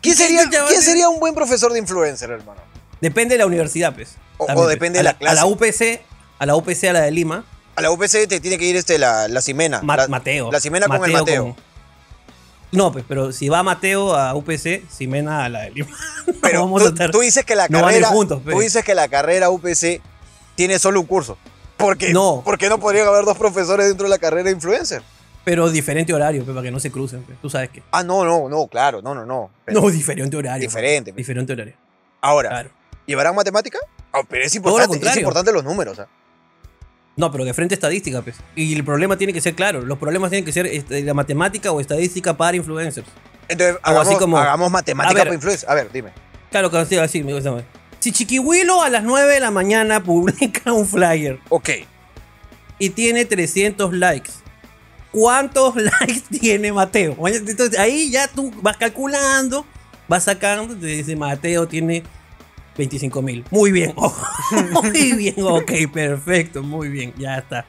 ¿Quién 0.00 0.14
sería, 0.16 0.48
¿quién 0.48 0.66
ser? 0.68 0.82
sería 0.82 1.08
un 1.08 1.18
buen 1.20 1.34
profesor 1.34 1.72
de 1.72 1.78
influencer, 1.78 2.30
hermano? 2.30 2.60
Depende 3.00 3.34
de 3.34 3.38
la 3.38 3.46
universidad, 3.46 3.94
pues. 3.94 4.10
O- 4.36 4.44
o 4.44 4.46
También, 4.46 4.68
depende 4.68 4.98
pues. 4.98 5.04
de 5.06 5.12
la 5.12 5.18
clase. 5.18 5.32
A 5.32 5.34
la 5.42 5.46
UPC, 5.46 6.00
a 6.38 6.46
la 6.46 6.54
UPC, 6.56 6.84
a 6.84 6.92
la 6.92 7.00
de 7.02 7.10
Lima, 7.10 7.44
A 7.76 7.82
la 7.82 7.90
UPC 7.92 8.26
te 8.28 8.40
tiene 8.40 8.58
que 8.58 8.64
ir 8.64 8.76
este, 8.76 8.98
la, 8.98 9.28
la 9.28 9.40
Simena. 9.40 9.80
Ma- 9.82 9.96
la, 9.96 10.08
Mateo. 10.08 10.50
La 10.52 10.60
Simena 10.60 10.86
con 10.86 11.04
el 11.04 11.12
Mateo. 11.12 11.54
con- 11.54 11.67
No, 12.70 12.92
pues, 12.92 13.04
pero 13.08 13.32
si 13.32 13.48
va 13.48 13.62
Mateo 13.62 14.14
a 14.14 14.34
UPC, 14.34 14.82
Simena 14.90 15.44
a 15.44 15.48
la 15.48 15.60
de 15.62 15.70
Lima. 15.70 15.88
No 16.26 16.34
Pero 16.42 16.60
vamos 16.60 16.82
tú, 16.82 16.88
a 16.88 16.90
estar- 16.92 17.10
tú 17.10 17.20
dices 17.20 17.44
que 17.44 17.54
la 17.56 17.66
no 17.68 17.80
carrera... 17.80 18.08
juntos, 18.08 18.40
pues. 18.44 18.54
tú 18.54 18.60
dices 18.62 18.84
que 18.84 18.94
la 18.94 19.08
carrera 19.08 19.48
UPC 19.50 20.02
tiene 20.54 20.78
solo 20.78 21.00
un 21.00 21.06
curso. 21.06 21.38
¿Por 21.78 21.96
qué? 21.96 22.12
No. 22.12 22.42
¿Por 22.44 22.58
qué 22.58 22.68
no 22.68 22.78
podrían 22.78 23.06
haber 23.06 23.24
dos 23.24 23.38
profesores 23.38 23.86
dentro 23.86 24.04
de 24.04 24.10
la 24.10 24.18
carrera 24.18 24.44
de 24.44 24.50
influencer? 24.50 25.02
Pero 25.44 25.70
diferente 25.70 26.12
horario, 26.12 26.44
pues, 26.44 26.54
para 26.54 26.64
que 26.64 26.70
no 26.70 26.80
se 26.80 26.90
crucen. 26.90 27.22
pues. 27.22 27.38
Tú 27.40 27.48
sabes 27.48 27.70
que. 27.70 27.82
Ah, 27.90 28.02
no, 28.02 28.24
no, 28.24 28.48
no, 28.50 28.66
claro, 28.66 29.00
no, 29.00 29.14
no, 29.14 29.24
no. 29.24 29.50
No, 29.68 29.88
diferente 29.90 30.36
horario. 30.36 30.60
Diferente. 30.68 31.12
Diferente 31.12 31.52
horario. 31.54 31.74
Ahora, 32.20 32.50
Claro. 32.50 32.70
¿llevarán 33.06 33.34
matemática? 33.34 33.78
Ah, 34.12 34.20
pero 34.28 34.44
es 34.44 34.52
lo 34.54 34.58
importante, 34.58 35.08
es 35.08 35.16
importante 35.16 35.52
los 35.52 35.64
números. 35.64 35.98
¿ah? 36.00 36.08
No, 37.18 37.30
pero 37.32 37.44
de 37.44 37.52
frente 37.52 37.74
a 37.74 37.76
estadística, 37.76 38.22
pues. 38.22 38.36
Y 38.56 38.74
el 38.74 38.84
problema 38.84 39.18
tiene 39.18 39.32
que 39.34 39.40
ser 39.40 39.54
claro. 39.54 39.82
Los 39.82 39.98
problemas 39.98 40.30
tienen 40.30 40.44
que 40.46 40.52
ser 40.52 40.66
este, 40.66 41.02
la 41.02 41.12
matemática 41.14 41.70
o 41.72 41.80
estadística 41.80 42.36
para 42.36 42.56
influencers. 42.56 43.06
Entonces, 43.48 43.76
Algo 43.82 44.00
hagamos, 44.00 44.08
así 44.08 44.16
como- 44.18 44.38
hagamos 44.38 44.70
matemática 44.70 45.14
ver. 45.14 45.24
para 45.24 45.34
influencer. 45.34 45.68
A 45.68 45.74
ver, 45.74 45.90
dime. 45.92 46.10
Claro, 46.50 46.70
que 46.70 46.78
así, 46.78 46.96
así 46.96 47.22
me 47.22 47.34
gusta 47.34 47.50
más. 47.50 47.64
Si 47.98 48.12
Chiquihuilo 48.12 48.82
a 48.82 48.88
las 48.88 49.02
9 49.02 49.34
de 49.34 49.40
la 49.40 49.50
mañana 49.50 50.02
publica 50.04 50.72
un 50.72 50.86
flyer 50.86 51.40
Ok. 51.48 51.70
y 52.78 52.90
tiene 52.90 53.24
300 53.24 53.92
likes, 53.94 54.30
¿cuántos 55.10 55.74
likes 55.76 56.22
tiene 56.38 56.72
Mateo? 56.72 57.16
Entonces 57.26 57.76
ahí 57.78 58.10
ya 58.12 58.28
tú 58.28 58.52
vas 58.62 58.76
calculando, 58.76 59.66
vas 60.06 60.22
sacando, 60.24 60.76
te 60.76 60.86
dice 60.86 61.16
Mateo 61.16 61.66
tiene 61.66 62.04
25 62.78 63.22
mil. 63.22 63.44
Muy 63.50 63.72
bien, 63.72 63.94
muy 64.72 65.12
bien, 65.12 65.34
ok, 65.38 65.72
perfecto, 65.92 66.62
muy 66.62 66.88
bien, 66.88 67.12
ya 67.18 67.38
está. 67.38 67.66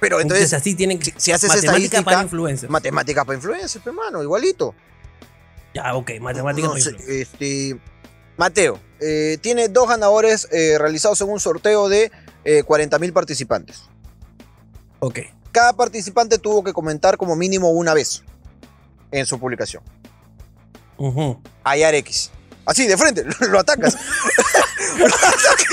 Pero 0.00 0.20
Entonces, 0.20 0.44
entonces, 0.44 0.60
así 0.60 0.74
tienen 0.74 0.98
que 0.98 1.06
si, 1.06 1.12
si 1.16 1.32
haces 1.32 1.50
matemática 1.54 2.02
para 2.02 2.22
influencers. 2.22 2.70
matemática 2.70 3.24
para 3.24 3.36
influencers, 3.36 3.86
hermano, 3.86 4.22
igualito. 4.22 4.74
Ya, 5.74 5.94
ok, 5.94 6.12
matemática 6.20 6.66
No 6.66 6.72
para 6.72 6.78
influencers. 6.80 7.08
este, 7.08 7.78
Mateo, 8.36 8.78
eh, 9.00 9.38
tiene 9.40 9.68
dos 9.68 9.88
ganadores 9.88 10.48
eh, 10.52 10.76
realizados 10.78 11.20
en 11.20 11.28
un 11.28 11.40
sorteo 11.40 11.88
de 11.88 12.10
eh, 12.44 12.62
40.000 12.64 13.12
participantes. 13.12 13.82
Ok. 15.00 15.18
Cada 15.50 15.72
participante 15.72 16.38
tuvo 16.38 16.62
que 16.62 16.72
comentar 16.72 17.16
como 17.16 17.34
mínimo 17.34 17.70
una 17.70 17.94
vez 17.94 18.22
en 19.10 19.26
su 19.26 19.38
publicación. 19.40 19.82
Ayar 21.64 21.94
X. 21.96 22.30
Así, 22.68 22.86
de 22.86 22.98
frente, 22.98 23.24
lo 23.48 23.58
atacas. 23.58 23.96
lo 24.98 25.06
atacas. 25.06 25.72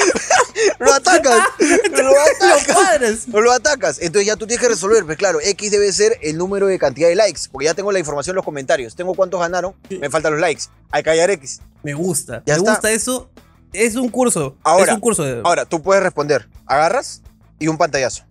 Lo 0.79 0.93
atacas. 0.93 1.39
Lo 1.59 2.09
atacas. 2.09 2.73
cuadras. 2.73 3.27
No 3.27 3.41
lo 3.41 3.51
atacas. 3.51 3.97
Entonces 3.99 4.25
ya 4.25 4.35
tú 4.37 4.47
tienes 4.47 4.61
que 4.65 4.69
resolver. 4.69 5.05
Pues 5.05 5.17
claro, 5.17 5.39
X 5.41 5.69
debe 5.71 5.91
ser 5.91 6.17
el 6.21 6.37
número 6.37 6.67
de 6.67 6.79
cantidad 6.79 7.09
de 7.09 7.15
likes. 7.15 7.41
Porque 7.51 7.65
ya 7.65 7.73
tengo 7.73 7.91
la 7.91 7.99
información 7.99 8.33
en 8.33 8.37
los 8.37 8.45
comentarios. 8.45 8.95
Tengo 8.95 9.13
cuántos 9.13 9.39
ganaron. 9.41 9.75
Me 9.89 10.09
faltan 10.09 10.31
los 10.31 10.41
likes. 10.41 10.63
Hay 10.91 11.03
que 11.03 11.09
hallar 11.09 11.29
X. 11.31 11.59
Me 11.83 11.93
gusta. 11.93 12.41
Ya 12.45 12.53
me 12.53 12.59
está. 12.59 12.71
gusta 12.71 12.91
eso. 12.91 13.29
Es 13.73 13.95
un 13.95 14.07
curso. 14.09 14.55
Ahora, 14.63 14.85
es 14.85 14.95
un 14.95 15.01
curso 15.01 15.23
de. 15.23 15.41
Ahora, 15.43 15.65
tú 15.65 15.81
puedes 15.81 16.01
responder. 16.01 16.47
Agarras 16.65 17.21
y 17.59 17.67
un 17.67 17.77
pantallazo. 17.77 18.23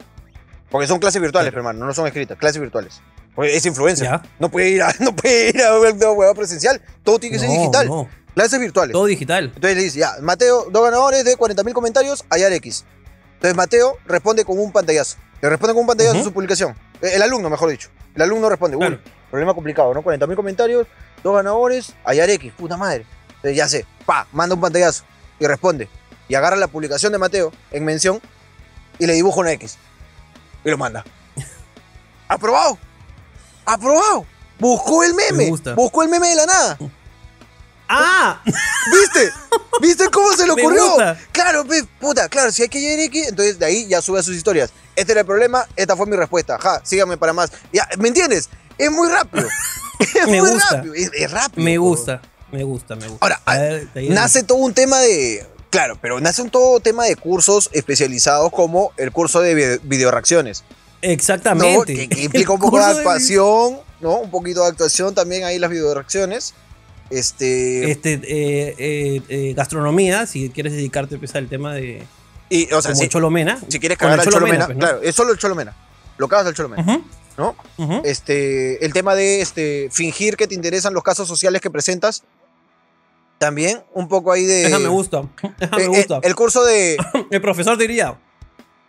Porque 0.70 0.86
son 0.86 0.98
clases 0.98 1.20
virtuales, 1.20 1.50
Claro. 1.52 1.68
hermano. 1.68 1.86
No 1.86 1.92
son 1.92 2.06
escritas. 2.06 2.38
Clases 2.38 2.60
virtuales. 2.60 3.02
Porque 3.34 3.54
es 3.54 3.66
influencer. 3.66 4.06
Ya. 4.08 4.22
No 4.38 4.50
puede 4.50 4.70
ir 4.70 4.82
a, 4.82 4.94
no 5.00 5.14
puede 5.14 5.50
ir 5.50 5.62
a 5.62 6.34
presencial. 6.34 6.80
Todo 7.02 7.18
tiene 7.18 7.36
que 7.36 7.40
ser 7.40 7.50
digital. 7.50 7.86
no. 7.86 8.08
Clases 8.34 8.58
virtuales. 8.60 8.92
Todo 8.92 9.06
digital. 9.06 9.44
Entonces 9.54 9.76
le 9.76 9.82
dice, 9.84 9.98
ya, 10.00 10.14
Mateo, 10.20 10.66
dos 10.70 10.82
ganadores 10.84 11.24
de 11.24 11.36
40.000 11.36 11.72
comentarios, 11.72 12.24
hallar 12.30 12.52
X. 12.54 12.84
Entonces 13.34 13.56
Mateo 13.56 13.96
responde 14.06 14.44
con 14.44 14.58
un 14.58 14.72
pantallazo. 14.72 15.16
Le 15.40 15.48
responde 15.48 15.74
con 15.74 15.82
un 15.82 15.86
pantallazo 15.86 16.16
en 16.16 16.24
su 16.24 16.32
publicación. 16.32 16.74
Eh, 17.00 17.12
El 17.14 17.22
alumno, 17.22 17.48
mejor 17.50 17.70
dicho. 17.70 17.90
El 18.14 18.22
alumno 18.22 18.48
responde, 18.48 18.76
Claro. 18.76 18.96
uy, 18.96 19.10
problema 19.30 19.54
complicado, 19.54 19.92
¿no? 19.94 20.02
40.000 20.02 20.34
comentarios, 20.36 20.86
dos 21.22 21.34
ganadores, 21.36 21.94
hallar 22.04 22.30
X, 22.30 22.52
puta 22.56 22.76
madre. 22.76 23.06
Entonces 23.36 23.56
ya 23.56 23.68
sé, 23.68 23.86
pa, 24.06 24.26
manda 24.32 24.54
un 24.54 24.60
pantallazo 24.60 25.04
y 25.38 25.46
responde. 25.46 25.88
Y 26.28 26.34
agarra 26.34 26.56
la 26.56 26.68
publicación 26.68 27.12
de 27.12 27.18
Mateo 27.18 27.52
en 27.70 27.84
mención 27.84 28.20
y 28.98 29.06
le 29.06 29.12
dibuja 29.12 29.40
una 29.40 29.52
X. 29.52 29.76
Y 30.64 30.70
lo 30.70 30.78
manda. 30.78 31.04
¡Aprobado! 32.28 32.78
¡Aprobado! 33.66 34.26
Buscó 34.58 35.02
el 35.04 35.14
meme. 35.14 35.50
Me. 35.50 35.74
Buscó 35.74 36.02
el 36.02 36.08
meme 36.08 36.28
de 36.28 36.36
la 36.36 36.46
nada. 36.46 36.78
¡Ah! 37.88 38.40
¿Viste? 38.44 39.32
¿Viste 39.80 40.08
cómo 40.10 40.32
se 40.34 40.46
le 40.46 40.52
ocurrió? 40.52 40.96
Claro, 41.32 41.64
puta, 42.00 42.28
claro, 42.28 42.50
si 42.50 42.62
hay 42.62 42.68
que 42.68 42.80
llegar 42.80 43.00
X, 43.00 43.28
entonces 43.28 43.58
de 43.58 43.66
ahí 43.66 43.86
ya 43.86 44.00
sube 44.02 44.20
a 44.20 44.22
sus 44.22 44.34
historias. 44.36 44.70
Este 44.96 45.12
era 45.12 45.20
el 45.22 45.26
problema, 45.26 45.66
esta 45.76 45.96
fue 45.96 46.06
mi 46.06 46.16
respuesta. 46.16 46.58
Ja, 46.58 46.80
síganme 46.84 47.16
para 47.16 47.32
más. 47.32 47.50
Ya, 47.72 47.88
¿me 47.98 48.08
entiendes? 48.08 48.48
Es 48.78 48.90
muy 48.90 49.08
rápido. 49.08 49.48
Es 50.00 50.26
Me 50.26 50.40
muy 50.40 50.50
gusta. 50.50 50.76
rápido. 50.76 50.94
Es, 50.94 51.10
es 51.14 51.30
rápido. 51.30 51.64
Me 51.64 51.78
gusta. 51.78 52.20
Me 52.50 52.62
gusta, 52.64 52.94
me 52.96 53.06
gusta. 53.08 53.24
Ahora, 53.24 53.40
A 53.44 53.56
ver, 53.58 53.88
ahí- 53.94 54.08
nace 54.10 54.42
todo 54.42 54.58
un 54.58 54.74
tema 54.74 54.98
de. 54.98 55.46
Claro, 55.70 55.98
pero 56.00 56.20
nace 56.20 56.42
un 56.42 56.50
todo 56.50 56.78
tema 56.80 57.04
de 57.04 57.16
cursos 57.16 57.70
especializados 57.72 58.50
como 58.52 58.92
el 58.96 59.10
curso 59.12 59.40
de 59.40 59.78
video. 59.82 60.12
Exactamente. 61.00 61.94
Que, 61.94 62.08
que 62.08 62.22
implica 62.22 62.52
un 62.52 62.60
poco 62.60 62.78
de 62.78 62.84
actuación, 62.84 63.78
¿no? 64.00 64.18
Un 64.18 64.30
poquito 64.30 64.62
de 64.62 64.68
actuación 64.68 65.14
también 65.14 65.44
ahí 65.44 65.58
las 65.58 65.70
videoreacciones. 65.70 66.54
Este. 67.10 67.90
Este, 67.90 68.14
eh, 68.14 68.74
eh, 68.78 69.22
eh, 69.28 69.54
gastronomía, 69.54 70.26
si 70.26 70.50
quieres 70.50 70.72
dedicarte 70.72 71.18
pues, 71.18 71.34
al 71.34 71.48
tema 71.48 71.74
de. 71.74 72.02
y, 72.50 72.64
o 72.72 72.80
sea, 72.82 72.92
como 72.92 73.02
si, 73.02 73.08
Cholomena. 73.08 73.58
si 73.68 73.78
quieres 73.78 73.98
cagar 73.98 74.14
el 74.20 74.26
al 74.26 74.32
Cholomena, 74.32 74.66
pues, 74.66 74.76
¿no? 74.78 74.80
claro, 74.80 75.00
es 75.02 75.14
solo 75.14 75.32
el 75.32 75.38
Cholomena. 75.38 75.74
Lo 76.16 76.28
cagas 76.28 76.46
al 76.46 76.54
Cholomena, 76.54 77.02
¿no? 77.36 77.56
Este, 78.04 78.84
el 78.84 78.92
tema 78.92 79.14
de 79.14 79.40
este, 79.40 79.88
fingir 79.92 80.36
que 80.36 80.46
te 80.46 80.54
interesan 80.54 80.94
los 80.94 81.02
casos 81.02 81.26
sociales 81.28 81.60
que 81.60 81.70
presentas. 81.70 82.22
También 83.38 83.82
un 83.92 84.08
poco 84.08 84.32
ahí 84.32 84.44
de. 84.44 84.66
Esa 84.66 84.78
me 84.78 84.88
gusta. 84.88 85.22
Esa 85.60 85.76
me 85.76 85.82
Eh, 85.84 85.86
gusta. 85.88 86.20
el 86.22 86.34
curso 86.34 86.64
de. 86.64 86.96
El 87.30 87.40
profesor 87.40 87.76
diría: 87.76 88.16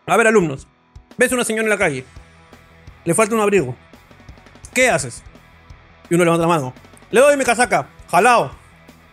A 0.05 0.17
ver, 0.17 0.27
alumnos, 0.27 0.67
ves 1.17 1.31
una 1.31 1.43
señora 1.43 1.63
en 1.63 1.69
la 1.69 1.77
calle, 1.77 2.05
le 3.03 3.13
falta 3.13 3.35
un 3.35 3.41
abrigo. 3.41 3.75
¿Qué 4.73 4.89
haces? 4.89 5.23
Y 6.09 6.15
uno 6.15 6.23
levanta 6.25 6.43
la 6.43 6.47
mano. 6.47 6.73
Le 7.11 7.19
doy 7.21 7.35
mi 7.37 7.43
casaca, 7.43 7.87
jalao. 8.09 8.51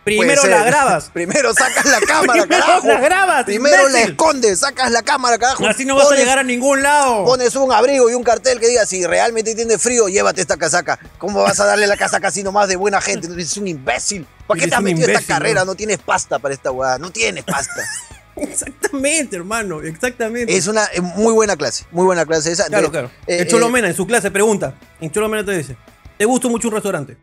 Primero 0.03 0.45
la 0.47 0.63
grabas. 0.65 1.09
Primero 1.13 1.53
sacas 1.53 1.85
la 1.85 1.99
cámara, 2.07 2.43
Primero 2.43 2.65
carajo. 2.65 2.87
la 2.87 2.99
grabas. 2.99 3.45
Primero 3.45 3.83
la 3.83 3.89
imbécil. 3.89 4.09
escondes, 4.11 4.59
sacas 4.59 4.91
la 4.91 5.01
cámara, 5.01 5.37
carajo. 5.37 5.65
Así 5.65 5.85
no 5.85 5.95
vas 5.95 6.11
a 6.11 6.15
llegar 6.15 6.39
a 6.39 6.43
ningún 6.43 6.83
lado. 6.83 7.23
Pones 7.23 7.55
un 7.55 7.71
abrigo 7.71 8.09
y 8.09 8.13
un 8.13 8.23
cartel 8.23 8.59
que 8.59 8.67
diga, 8.67 8.85
si 8.85 9.05
realmente 9.05 9.55
tienes 9.55 9.81
frío, 9.81 10.09
llévate 10.09 10.41
esta 10.41 10.57
casaca. 10.57 10.99
¿Cómo 11.17 11.41
vas 11.41 11.57
a 11.61 11.65
darle 11.65 11.87
la 11.87 11.95
casaca 11.95 12.27
así 12.27 12.43
nomás 12.43 12.67
de 12.67 12.75
buena 12.75 12.99
gente? 12.99 13.27
Eres 13.31 13.55
un 13.55 13.67
imbécil. 13.67 14.27
¿Para 14.45 14.59
qué 14.59 14.67
te 14.67 14.75
has 14.75 14.81
metido 14.81 15.01
esta 15.07 15.11
imbécil, 15.13 15.27
carrera? 15.35 15.59
¿no? 15.61 15.67
No 15.67 15.75
tienes 15.75 15.99
pasta 15.99 16.37
para 16.37 16.53
esta 16.53 16.69
weá. 16.71 16.97
No 16.97 17.09
tienes 17.09 17.45
pasta. 17.45 17.81
Exactamente, 18.35 19.37
hermano. 19.37 19.81
Exactamente. 19.83 20.53
es 20.53 20.67
una 20.67 20.85
eh, 20.91 20.99
muy 20.99 21.31
buena 21.31 21.55
clase. 21.55 21.85
Muy 21.91 22.03
buena 22.05 22.25
clase 22.25 22.51
esa. 22.51 22.65
Claro, 22.65 22.91
claro. 22.91 23.09
eh, 23.25 23.37
el 23.39 23.47
Cholomena 23.47 23.87
en 23.87 23.95
su 23.95 24.05
clase 24.05 24.31
pregunta. 24.31 24.73
En 24.99 25.11
Cholomena 25.11 25.45
te 25.45 25.51
dice: 25.55 25.77
¿Te 26.17 26.25
gusta 26.25 26.49
mucho 26.49 26.67
un 26.67 26.73
restaurante? 26.73 27.15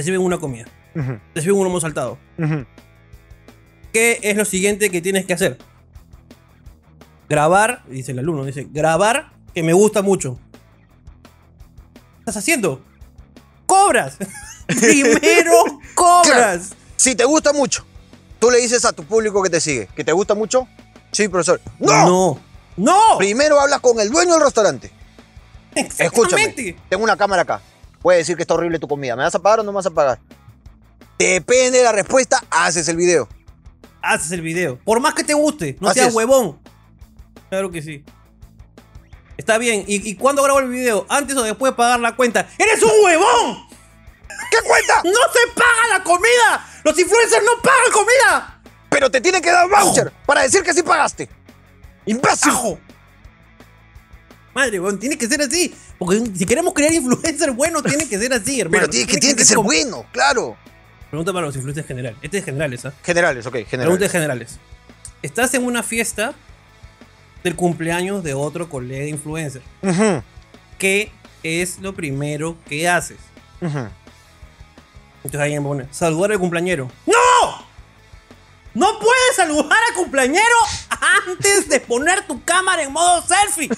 Te 0.00 0.04
sirven 0.04 0.22
una 0.22 0.38
comida. 0.38 0.64
Te 1.34 1.42
sirven 1.42 1.58
un 1.58 1.64
lomo 1.64 1.78
saltado. 1.78 2.16
¿Qué 3.92 4.18
es 4.22 4.34
lo 4.34 4.46
siguiente 4.46 4.88
que 4.88 5.02
tienes 5.02 5.26
que 5.26 5.34
hacer? 5.34 5.58
Grabar, 7.28 7.84
dice 7.86 8.12
el 8.12 8.20
alumno, 8.20 8.46
dice, 8.46 8.66
grabar 8.70 9.30
que 9.54 9.62
me 9.62 9.74
gusta 9.74 10.00
mucho. 10.00 10.38
¿Qué 11.92 12.00
estás 12.20 12.38
haciendo? 12.38 12.82
¡Cobras! 13.66 14.16
Primero 14.68 15.52
cobras. 15.94 16.70
Si 16.96 17.14
te 17.14 17.26
gusta 17.26 17.52
mucho, 17.52 17.84
tú 18.38 18.50
le 18.50 18.56
dices 18.56 18.86
a 18.86 18.94
tu 18.94 19.04
público 19.04 19.42
que 19.42 19.50
te 19.50 19.60
sigue, 19.60 19.86
que 19.94 20.02
te 20.02 20.12
gusta 20.12 20.34
mucho. 20.34 20.66
Sí, 21.12 21.28
profesor. 21.28 21.60
¡No! 21.78 22.06
No. 22.06 22.40
¡No! 22.78 23.18
Primero 23.18 23.60
hablas 23.60 23.80
con 23.80 24.00
el 24.00 24.08
dueño 24.10 24.32
del 24.32 24.44
restaurante. 24.44 24.90
Escúchame. 25.74 26.44
Exactamente. 26.44 26.76
Tengo 26.88 27.04
una 27.04 27.18
cámara 27.18 27.42
acá. 27.42 27.60
Puede 28.00 28.18
decir 28.18 28.36
que 28.36 28.42
está 28.42 28.54
horrible 28.54 28.78
tu 28.78 28.88
comida. 28.88 29.14
¿Me 29.16 29.22
vas 29.22 29.34
a 29.34 29.38
pagar 29.38 29.60
o 29.60 29.62
no 29.62 29.72
me 29.72 29.76
vas 29.76 29.86
a 29.86 29.90
pagar? 29.90 30.18
Depende 31.18 31.78
de 31.78 31.84
la 31.84 31.92
respuesta, 31.92 32.42
haces 32.50 32.88
el 32.88 32.96
video. 32.96 33.28
Haces 34.02 34.32
el 34.32 34.40
video. 34.40 34.78
Por 34.84 35.00
más 35.00 35.12
que 35.14 35.22
te 35.24 35.34
guste, 35.34 35.76
no 35.80 35.88
Así 35.90 35.98
seas 36.00 36.08
es. 36.10 36.14
huevón. 36.14 36.58
Claro 37.50 37.70
que 37.70 37.82
sí. 37.82 38.04
Está 39.36 39.58
bien. 39.58 39.84
¿Y, 39.86 40.08
¿Y 40.08 40.16
cuándo 40.16 40.42
grabo 40.42 40.60
el 40.60 40.68
video? 40.68 41.04
¿Antes 41.08 41.36
o 41.36 41.42
después 41.42 41.72
de 41.72 41.76
pagar 41.76 42.00
la 42.00 42.16
cuenta? 42.16 42.46
¡Eres 42.58 42.82
un 42.82 42.90
huevón! 43.04 43.66
¿Qué 44.50 44.58
cuenta? 44.66 45.02
¡No 45.04 45.10
se 45.32 45.52
paga 45.54 45.98
la 45.98 46.04
comida! 46.04 46.66
¡Los 46.84 46.98
influencers 46.98 47.42
no 47.44 47.60
pagan 47.62 47.92
comida! 47.92 48.60
Pero 48.88 49.10
te 49.10 49.20
tiene 49.20 49.40
que 49.40 49.50
dar 49.50 49.68
voucher 49.68 50.12
para 50.26 50.42
decir 50.42 50.62
que 50.62 50.72
sí 50.74 50.82
pagaste. 50.82 51.28
¡Imbécil! 52.06 52.50
¡Ajo! 52.50 52.78
Madre, 54.54 54.80
weón, 54.80 54.98
tiene 54.98 55.16
que 55.16 55.28
ser 55.28 55.40
así. 55.42 55.74
Porque 55.98 56.22
si 56.34 56.44
queremos 56.44 56.74
crear 56.74 56.92
influencers 56.92 57.54
buenos, 57.54 57.82
tiene 57.84 58.08
que 58.08 58.18
ser 58.18 58.32
así, 58.32 58.60
hermano. 58.60 58.80
Pero 58.80 58.90
tiene 58.90 59.06
que, 59.06 59.18
tiene 59.18 59.36
que 59.36 59.44
ser 59.44 59.58
bueno, 59.58 60.04
claro. 60.12 60.56
Pregunta 61.10 61.32
para 61.32 61.46
los 61.46 61.56
influencers 61.56 61.86
generales. 61.86 62.18
Este 62.22 62.38
es 62.38 62.44
generales, 62.44 62.84
¿ah? 62.84 62.92
Generales, 63.02 63.46
ok, 63.46 63.56
generales. 63.66 64.12
generales. 64.12 64.58
Estás 65.22 65.52
en 65.54 65.64
una 65.64 65.82
fiesta 65.82 66.34
del 67.42 67.56
cumpleaños 67.56 68.22
de 68.22 68.34
otro 68.34 68.68
colega 68.68 69.06
influencer. 69.06 69.62
¿Qué 70.78 71.12
es 71.42 71.78
lo 71.80 71.94
primero 71.94 72.56
que 72.68 72.88
haces? 72.88 73.18
Entonces 73.60 75.40
alguien 75.40 75.62
pone, 75.62 75.86
saludar 75.90 76.32
al 76.32 76.38
cumpleañero. 76.38 76.90
¡No! 77.06 77.69
No 78.74 78.98
puedes 78.98 79.36
saludar 79.36 79.78
al 79.88 79.94
cumpleañero 79.94 80.54
antes 81.26 81.68
de 81.68 81.80
poner 81.80 82.26
tu 82.26 82.42
cámara 82.44 82.82
en 82.82 82.92
modo 82.92 83.22
selfie. 83.26 83.68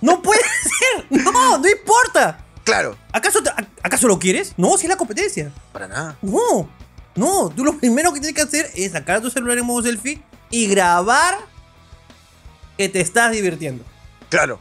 No 0.00 0.22
puede 0.22 0.40
ser. 1.00 1.06
No, 1.10 1.58
no 1.58 1.68
importa. 1.68 2.44
Claro, 2.64 2.96
¿Acaso, 3.12 3.42
te- 3.42 3.50
a- 3.50 3.66
¿Acaso 3.82 4.08
lo 4.08 4.18
quieres? 4.18 4.54
No, 4.56 4.76
si 4.78 4.84
es 4.86 4.88
la 4.88 4.96
competencia. 4.96 5.52
para 5.72 5.86
nada. 5.88 6.16
No, 6.22 6.68
no. 7.14 7.50
Tú 7.50 7.64
lo 7.64 7.76
primero 7.78 8.12
que 8.12 8.20
tienes 8.20 8.34
que 8.36 8.42
hacer 8.42 8.70
es 8.74 8.92
sacar 8.92 9.20
tu 9.20 9.30
celular 9.30 9.58
en 9.58 9.66
modo 9.66 9.82
selfie 9.82 10.22
y 10.50 10.66
grabar 10.68 11.36
que 12.78 12.88
te 12.88 13.00
estás 13.00 13.32
divirtiendo. 13.32 13.84
Claro. 14.30 14.58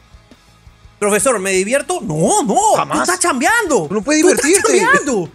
Profesor, 1.00 1.38
¿me 1.40 1.52
divierto? 1.52 2.00
No, 2.02 2.44
no. 2.44 2.56
Jamás. 2.76 2.98
Tú 2.98 3.04
estás 3.04 3.20
chambeando. 3.20 3.88
Tú 3.88 3.94
no 3.94 4.02
puedes 4.02 4.22
Tú 4.22 4.28
divertirte. 4.30 4.58
estás 4.58 4.72
chambeando. 4.92 5.30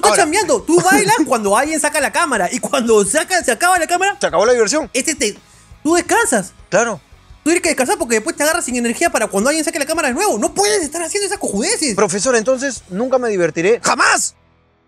Tú 0.00 0.06
estás 0.08 0.10
Ahora. 0.10 0.22
chambeando. 0.22 0.62
Tú 0.62 0.80
bailas 0.84 1.16
cuando 1.26 1.56
alguien 1.56 1.80
saca 1.80 2.00
la 2.00 2.12
cámara. 2.12 2.48
Y 2.52 2.60
cuando 2.60 3.04
saca, 3.04 3.42
se 3.42 3.50
acaba 3.52 3.78
la 3.78 3.86
cámara, 3.86 4.16
Se 4.20 4.26
acabó 4.26 4.46
la 4.46 4.52
diversión. 4.52 4.90
este 4.94 5.14
te, 5.14 5.36
tú 5.82 5.94
descansas. 5.94 6.52
Claro. 6.68 7.00
Tú 7.42 7.50
tienes 7.50 7.62
que 7.62 7.68
descansar 7.70 7.96
porque 7.98 8.16
después 8.16 8.36
te 8.36 8.42
agarras 8.42 8.64
sin 8.64 8.76
energía 8.76 9.10
para 9.10 9.26
cuando 9.28 9.48
alguien 9.48 9.64
saque 9.64 9.78
la 9.78 9.86
cámara 9.86 10.08
de 10.08 10.14
nuevo. 10.14 10.38
No 10.38 10.52
puedes 10.54 10.82
estar 10.82 11.02
haciendo 11.02 11.26
esas 11.26 11.38
cojudeces. 11.38 11.94
Profesor, 11.94 12.36
entonces 12.36 12.82
nunca 12.90 13.18
me 13.18 13.28
divertiré. 13.30 13.80
¡Jamás! 13.82 14.34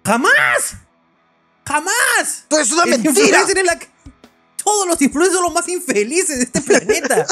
¡Jamás! 0.05 0.31
¡Jamás! 1.67 2.45
¡Todo 2.49 2.61
es 2.61 2.71
una 2.73 2.85
El 2.85 2.91
mentira! 2.91 3.11
influencer 3.21 3.59
es 3.59 3.65
la 3.65 3.79
que- 3.79 3.89
Todos 4.63 4.87
los 4.87 5.01
influencers 5.01 5.35
son 5.37 5.45
los 5.45 5.55
más 5.55 5.69
infelices 5.69 6.37
de 6.39 6.45
este 6.45 6.61
planeta. 6.61 7.27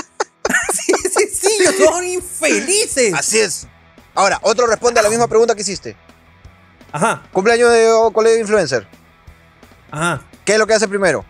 Así 0.71 0.93
de 1.03 1.11
sencillo, 1.11 1.73
son 1.85 2.07
infelices. 2.07 3.13
Así 3.15 3.39
es. 3.39 3.67
Ahora, 4.15 4.39
otro 4.43 4.67
responde 4.67 5.01
a 5.01 5.03
la 5.03 5.11
misma 5.11 5.29
pregunta 5.29 5.55
que 5.55 5.61
hiciste. 5.63 5.97
Ajá, 6.93 7.23
Cumpleaños 7.33 7.71
de 7.73 7.91
colega 8.13 8.39
influencer. 8.41 8.87
ajá. 9.91 10.23
¿Qué 10.45 10.53
es 10.55 10.59
lo 10.59 10.67
que 10.67 10.75
hace 10.75 10.89
primero? 10.89 11.25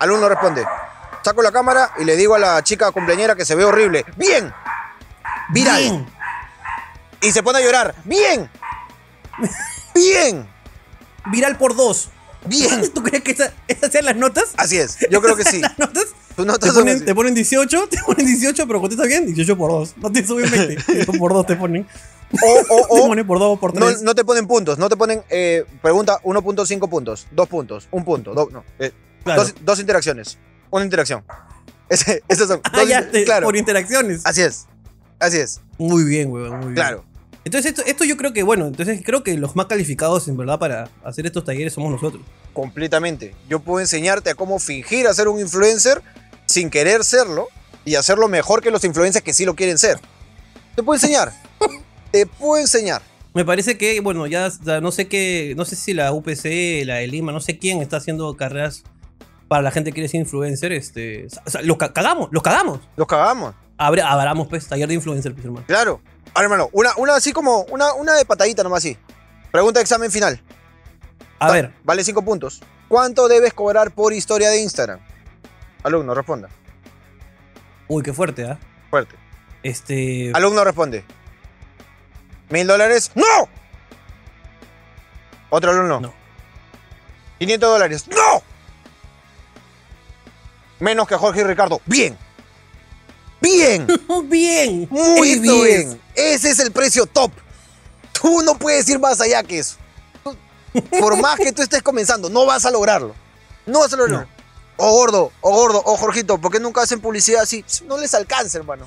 Alumno 0.00 0.28
responde. 0.28 0.64
Saco 1.22 1.42
la 1.42 1.52
cámara 1.52 1.92
y 2.00 2.04
le 2.04 2.16
digo 2.16 2.34
a 2.34 2.38
la 2.38 2.62
chica 2.64 2.90
cumpleañera 2.90 3.36
que 3.36 3.44
se 3.44 3.54
ve 3.54 3.64
horrible. 3.64 4.04
¡Bien! 4.16 4.52
Viral. 5.50 5.80
Bien. 5.82 6.06
Y 7.20 7.30
se 7.30 7.42
pone 7.42 7.58
a 7.58 7.62
llorar. 7.62 7.94
¡Bien! 8.04 8.50
¡Bien! 9.94 10.48
Viral 11.30 11.56
por 11.58 11.76
dos. 11.76 12.08
¡Bien! 12.46 12.90
¿Tú 12.94 13.02
crees 13.02 13.22
que 13.22 13.32
esa- 13.32 13.52
esas 13.68 13.92
sean 13.92 14.06
las 14.06 14.16
notas? 14.16 14.54
Así 14.56 14.78
es. 14.78 14.98
Yo 15.10 15.20
creo 15.20 15.36
que 15.36 15.44
sí. 15.50 15.60
¿Las 15.60 15.78
notas? 15.78 16.06
Tus 16.34 16.36
Te 16.36 16.44
notas 16.46 16.68
son 16.72 16.84
ponen, 16.84 17.04
te 17.04 17.14
ponen 17.14 17.34
18, 17.34 17.88
te 17.90 17.98
ponen 18.02 18.26
18, 18.26 18.66
pero 18.66 18.80
contesta 18.80 19.04
bien, 19.04 19.26
18 19.26 19.56
por 19.56 19.70
2. 19.70 19.94
No 19.98 20.10
te 20.10 20.26
suben 20.26 20.50
20, 20.50 21.04
por 21.18 21.32
2 21.34 21.46
te 21.46 21.56
ponen. 21.56 21.86
O, 22.32 22.60
o, 22.74 22.86
Te 22.86 23.02
o, 23.02 23.06
ponen 23.08 23.26
por 23.26 23.38
2 23.38 23.58
por 23.58 23.74
no, 23.74 23.86
3. 23.86 24.02
no 24.02 24.14
te 24.14 24.24
ponen 24.24 24.46
puntos. 24.46 24.78
No 24.78 24.88
te 24.88 24.96
ponen, 24.96 25.22
eh, 25.30 25.64
pregunta 25.82 26.18
1.5 26.22 26.88
puntos. 26.88 27.26
2 27.32 27.48
puntos. 27.48 27.88
1 27.90 28.04
punto. 28.04 28.34
do- 28.34 28.48
no. 28.50 28.64
eh, 28.78 28.92
Claro. 29.24 29.42
dos, 29.42 29.54
dos 29.60 29.80
interacciones. 29.80 30.38
Una 30.70 30.84
interacción. 30.84 31.22
Ese, 31.88 32.22
esas 32.28 32.48
son. 32.48 32.60
Ah, 32.72 32.78
dos 32.80 32.88
ya, 32.88 32.98
inter- 32.98 33.12
te- 33.12 33.24
claro. 33.24 33.46
por 33.46 33.56
interacciones. 33.56 34.22
Así 34.24 34.40
es. 34.42 34.66
Así 35.18 35.36
es. 35.38 35.60
Muy 35.76 36.04
bien, 36.04 36.30
weón, 36.30 36.50
muy 36.56 36.60
bien. 36.66 36.74
Claro. 36.74 37.04
Entonces 37.44 37.70
esto, 37.72 37.82
esto 37.86 38.04
yo 38.04 38.16
creo 38.16 38.32
que, 38.32 38.42
bueno, 38.42 38.66
entonces 38.66 39.00
creo 39.04 39.22
que 39.22 39.36
los 39.36 39.56
más 39.56 39.66
calificados 39.66 40.28
en 40.28 40.36
verdad 40.36 40.58
para 40.58 40.88
hacer 41.04 41.26
estos 41.26 41.44
talleres 41.44 41.72
somos 41.72 41.90
nosotros. 41.90 42.22
Completamente. 42.52 43.34
Yo 43.48 43.60
puedo 43.60 43.80
enseñarte 43.80 44.30
a 44.30 44.34
cómo 44.34 44.58
fingir 44.58 45.06
a 45.06 45.14
ser 45.14 45.28
un 45.28 45.40
influencer 45.40 46.02
sin 46.46 46.68
querer 46.70 47.02
serlo 47.04 47.48
y 47.84 47.94
hacerlo 47.96 48.28
mejor 48.28 48.62
que 48.62 48.70
los 48.70 48.84
influencers 48.84 49.24
que 49.24 49.32
sí 49.32 49.44
lo 49.44 49.54
quieren 49.56 49.78
ser. 49.78 49.98
Te 50.76 50.82
puedo 50.82 50.96
enseñar. 50.96 51.32
Te 52.10 52.26
puedo 52.26 52.60
enseñar. 52.60 53.02
Me 53.34 53.44
parece 53.44 53.78
que, 53.78 54.00
bueno, 54.00 54.26
ya, 54.26 54.50
ya 54.62 54.80
no 54.80 54.90
sé 54.90 55.06
qué, 55.06 55.54
no 55.56 55.64
sé 55.64 55.76
si 55.76 55.94
la 55.94 56.12
UPC, 56.12 56.84
la 56.84 56.96
de 56.96 57.06
Lima, 57.06 57.30
no 57.30 57.40
sé 57.40 57.58
quién 57.58 57.80
está 57.80 57.98
haciendo 57.98 58.36
carreras 58.36 58.82
para 59.46 59.62
la 59.62 59.70
gente 59.70 59.90
que 59.90 59.94
quiere 59.94 60.08
ser 60.08 60.20
influencer, 60.20 60.72
este, 60.72 61.26
o 61.46 61.50
sea, 61.50 61.62
los 61.62 61.76
ca- 61.76 61.92
cagamos, 61.92 62.28
los 62.32 62.42
cagamos. 62.42 62.80
Los 62.96 63.06
cagamos. 63.06 63.54
Abre, 63.78 64.02
abramos, 64.02 64.48
pues, 64.48 64.66
taller 64.66 64.88
de 64.88 64.94
influencer, 64.94 65.32
pues, 65.32 65.44
hermano. 65.44 65.64
Claro. 65.66 66.00
Ahora, 66.34 66.44
hermano, 66.46 66.68
una, 66.72 66.90
una 66.96 67.14
así 67.16 67.32
como, 67.32 67.62
una, 67.70 67.92
una 67.94 68.14
de 68.14 68.24
patadita 68.24 68.62
nomás 68.62 68.78
así. 68.78 68.96
Pregunta 69.52 69.78
de 69.78 69.82
examen 69.82 70.10
final. 70.10 70.40
A 71.38 71.46
Ta- 71.48 71.52
ver, 71.52 71.72
Vale 71.84 72.02
5 72.04 72.22
puntos. 72.24 72.60
¿Cuánto 72.88 73.28
debes 73.28 73.52
cobrar 73.54 73.92
por 73.92 74.12
historia 74.12 74.50
de 74.50 74.60
Instagram? 74.60 74.98
Alumno, 75.84 76.14
responda. 76.14 76.48
uy, 77.88 78.02
qué 78.02 78.12
fuerte, 78.12 78.44
¿ah? 78.44 78.58
Fuerte. 78.90 79.14
Este, 79.62 80.30
Alumno 80.34 80.62
responde. 80.64 81.04
¿Mil 82.50 82.66
dólares? 82.66 83.10
¡No! 83.14 83.48
Otro 85.50 85.70
alumno. 85.70 86.00
No. 86.00 86.14
500 87.38 87.70
dólares. 87.70 88.04
¡No! 88.08 88.42
Menos 90.80 91.06
que 91.08 91.16
Jorge 91.16 91.40
y 91.40 91.44
Ricardo. 91.44 91.80
Bien. 91.86 92.16
Bien. 93.40 93.86
Bien. 94.24 94.88
Muy 94.90 95.38
bien. 95.38 96.00
Ese 96.14 96.50
es 96.50 96.58
el 96.58 96.72
precio 96.72 97.06
top. 97.06 97.32
Tú 98.12 98.42
no 98.42 98.58
puedes 98.58 98.88
ir 98.88 98.98
más 98.98 99.20
allá 99.20 99.42
que 99.42 99.60
eso. 99.60 99.76
Por 100.98 101.16
más 101.20 101.36
que 101.36 101.52
tú 101.52 101.62
estés 101.62 101.82
comenzando, 101.82 102.28
no 102.28 102.46
vas 102.46 102.64
a 102.64 102.70
lograrlo. 102.70 103.14
No 103.66 103.80
vas 103.80 103.92
a 103.92 103.96
lograrlo. 103.96 104.28
O 104.76 104.92
gordo, 104.92 105.32
o 105.40 105.50
gordo, 105.50 105.82
o 105.84 105.96
Jorgito, 105.96 106.38
¿por 106.38 106.52
qué 106.52 106.60
nunca 106.60 106.82
hacen 106.82 107.00
publicidad 107.00 107.42
así? 107.42 107.64
No 107.86 107.98
les 107.98 108.14
alcanza, 108.14 108.58
hermano. 108.58 108.86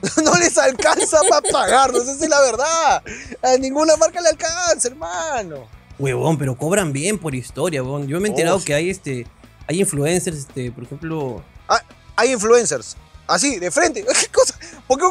No 0.24 0.34
les 0.36 0.56
alcanza 0.58 1.20
para 1.28 1.42
pagarnos, 1.50 2.02
esa 2.02 2.24
es 2.24 2.28
la 2.28 2.40
verdad. 2.40 3.02
A 3.42 3.56
ninguna 3.58 3.96
marca 3.96 4.20
le 4.20 4.28
alcanza, 4.28 4.88
hermano. 4.88 5.66
Huevón, 5.98 6.38
pero 6.38 6.56
cobran 6.56 6.92
bien 6.92 7.18
por 7.18 7.34
historia, 7.34 7.82
huevón. 7.82 8.06
Yo 8.06 8.20
me 8.20 8.28
he 8.28 8.30
enterado 8.30 8.62
que 8.62 8.74
hay 8.74 8.90
este. 8.90 9.26
Hay 9.66 9.80
influencers, 9.80 10.36
este, 10.38 10.70
por 10.70 10.84
ejemplo. 10.84 11.42
Ah, 11.68 11.82
hay 12.16 12.32
influencers. 12.32 12.96
Así, 13.26 13.58
de 13.58 13.70
frente. 13.70 14.04
¿Qué 14.20 14.28
cosa? 14.28 14.58
Porque 14.86 15.04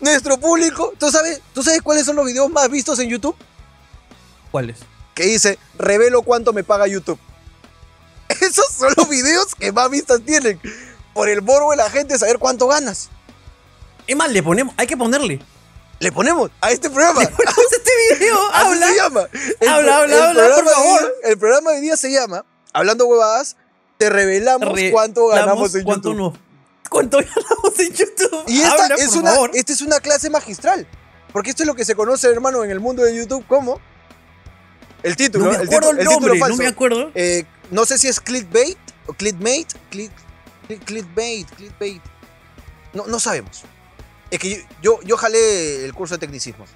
nuestro 0.00 0.38
público, 0.38 0.92
¿tú 0.98 1.10
sabes, 1.10 1.40
¿tú 1.54 1.62
sabes 1.62 1.80
cuáles 1.80 2.04
son 2.04 2.16
los 2.16 2.26
videos 2.26 2.50
más 2.50 2.68
vistos 2.68 2.98
en 2.98 3.08
YouTube? 3.08 3.36
¿Cuáles? 4.50 4.78
que 5.14 5.24
dice, 5.24 5.58
revelo 5.78 6.22
cuánto 6.22 6.52
me 6.52 6.64
paga 6.64 6.86
YouTube. 6.86 7.18
Esos 8.40 8.66
son 8.70 8.92
los 8.96 9.08
videos 9.08 9.54
que 9.54 9.72
más 9.72 9.90
vistas 9.90 10.20
tienen. 10.24 10.60
Por 11.14 11.28
el 11.28 11.42
morbo 11.42 11.72
de 11.72 11.76
la 11.76 11.90
gente 11.90 12.18
saber 12.18 12.38
cuánto 12.38 12.66
ganas. 12.66 13.10
Es 14.12 14.16
más, 14.18 14.30
le 14.30 14.42
ponemos. 14.42 14.74
Hay 14.76 14.86
que 14.86 14.96
ponerle. 14.96 15.40
Le 15.98 16.12
ponemos 16.12 16.50
a 16.60 16.70
este 16.70 16.90
programa. 16.90 17.20
Ponemos 17.20 17.72
este 17.72 17.90
video. 18.18 18.38
Habla. 18.52 18.86
se 18.88 18.96
llama. 18.96 19.28
El, 19.60 19.68
Habla, 19.68 19.98
habla, 19.98 20.16
el 20.16 20.40
habla, 20.40 20.54
por 20.56 20.68
favor. 20.68 21.00
día- 21.00 21.30
el 21.30 21.38
programa 21.38 21.70
de 21.72 21.80
día 21.80 21.96
se 21.96 22.10
llama, 22.10 22.44
hablando 22.72 23.06
huevadas, 23.06 23.56
te 23.98 24.10
revelamos 24.10 24.72
Re- 24.74 24.90
cuánto 24.90 25.28
ganamos 25.28 25.74
en 25.74 25.84
cuánto 25.84 26.10
YouTube. 26.10 26.32
nos- 26.32 26.38
¿Cuánto 26.90 27.18
ganamos 27.18 27.78
en 27.78 27.92
YouTube? 27.94 28.44
Y 28.48 28.60
esta 28.60 28.84
Habla, 28.84 28.94
es, 28.96 29.08
por 29.10 29.18
una, 29.22 29.30
favor. 29.32 29.50
esta 29.54 29.72
es 29.72 29.80
una 29.80 30.00
clase 30.00 30.28
magistral. 30.28 30.86
Porque 31.32 31.50
esto 31.50 31.62
es 31.62 31.66
lo 31.66 31.74
que 31.74 31.84
se 31.86 31.94
conoce, 31.94 32.28
hermano, 32.28 32.62
en 32.64 32.70
el 32.70 32.80
mundo 32.80 33.02
de 33.04 33.16
YouTube 33.16 33.46
como 33.46 33.80
el 35.02 35.16
título. 35.16 35.46
No 35.46 35.50
me 35.52 35.56
acuerdo 35.56 35.90
título- 35.90 35.90
el, 35.92 35.98
el 36.00 36.08
título 36.08 36.20
nombre, 36.28 36.38
no 36.38 36.44
falso. 36.46 36.56
me 36.62 36.66
acuerdo. 36.68 37.10
Eh, 37.14 37.44
no 37.70 37.84
sé 37.86 37.96
si 37.96 38.08
es 38.08 38.20
clickbait 38.20 38.76
o 39.06 39.14
clickmate. 39.14 39.66
Click, 39.90 40.12
click- 40.68 40.84
clickbait, 40.84 41.48
clickbait. 41.52 42.02
No, 42.92 43.06
no 43.06 43.18
sabemos. 43.20 43.62
Es 44.32 44.38
que 44.40 44.50
yo, 44.50 44.56
yo, 44.82 45.02
yo 45.04 45.16
jalé 45.16 45.84
el 45.84 45.92
curso 45.94 46.14
de 46.14 46.18
tecnicismos. 46.18 46.68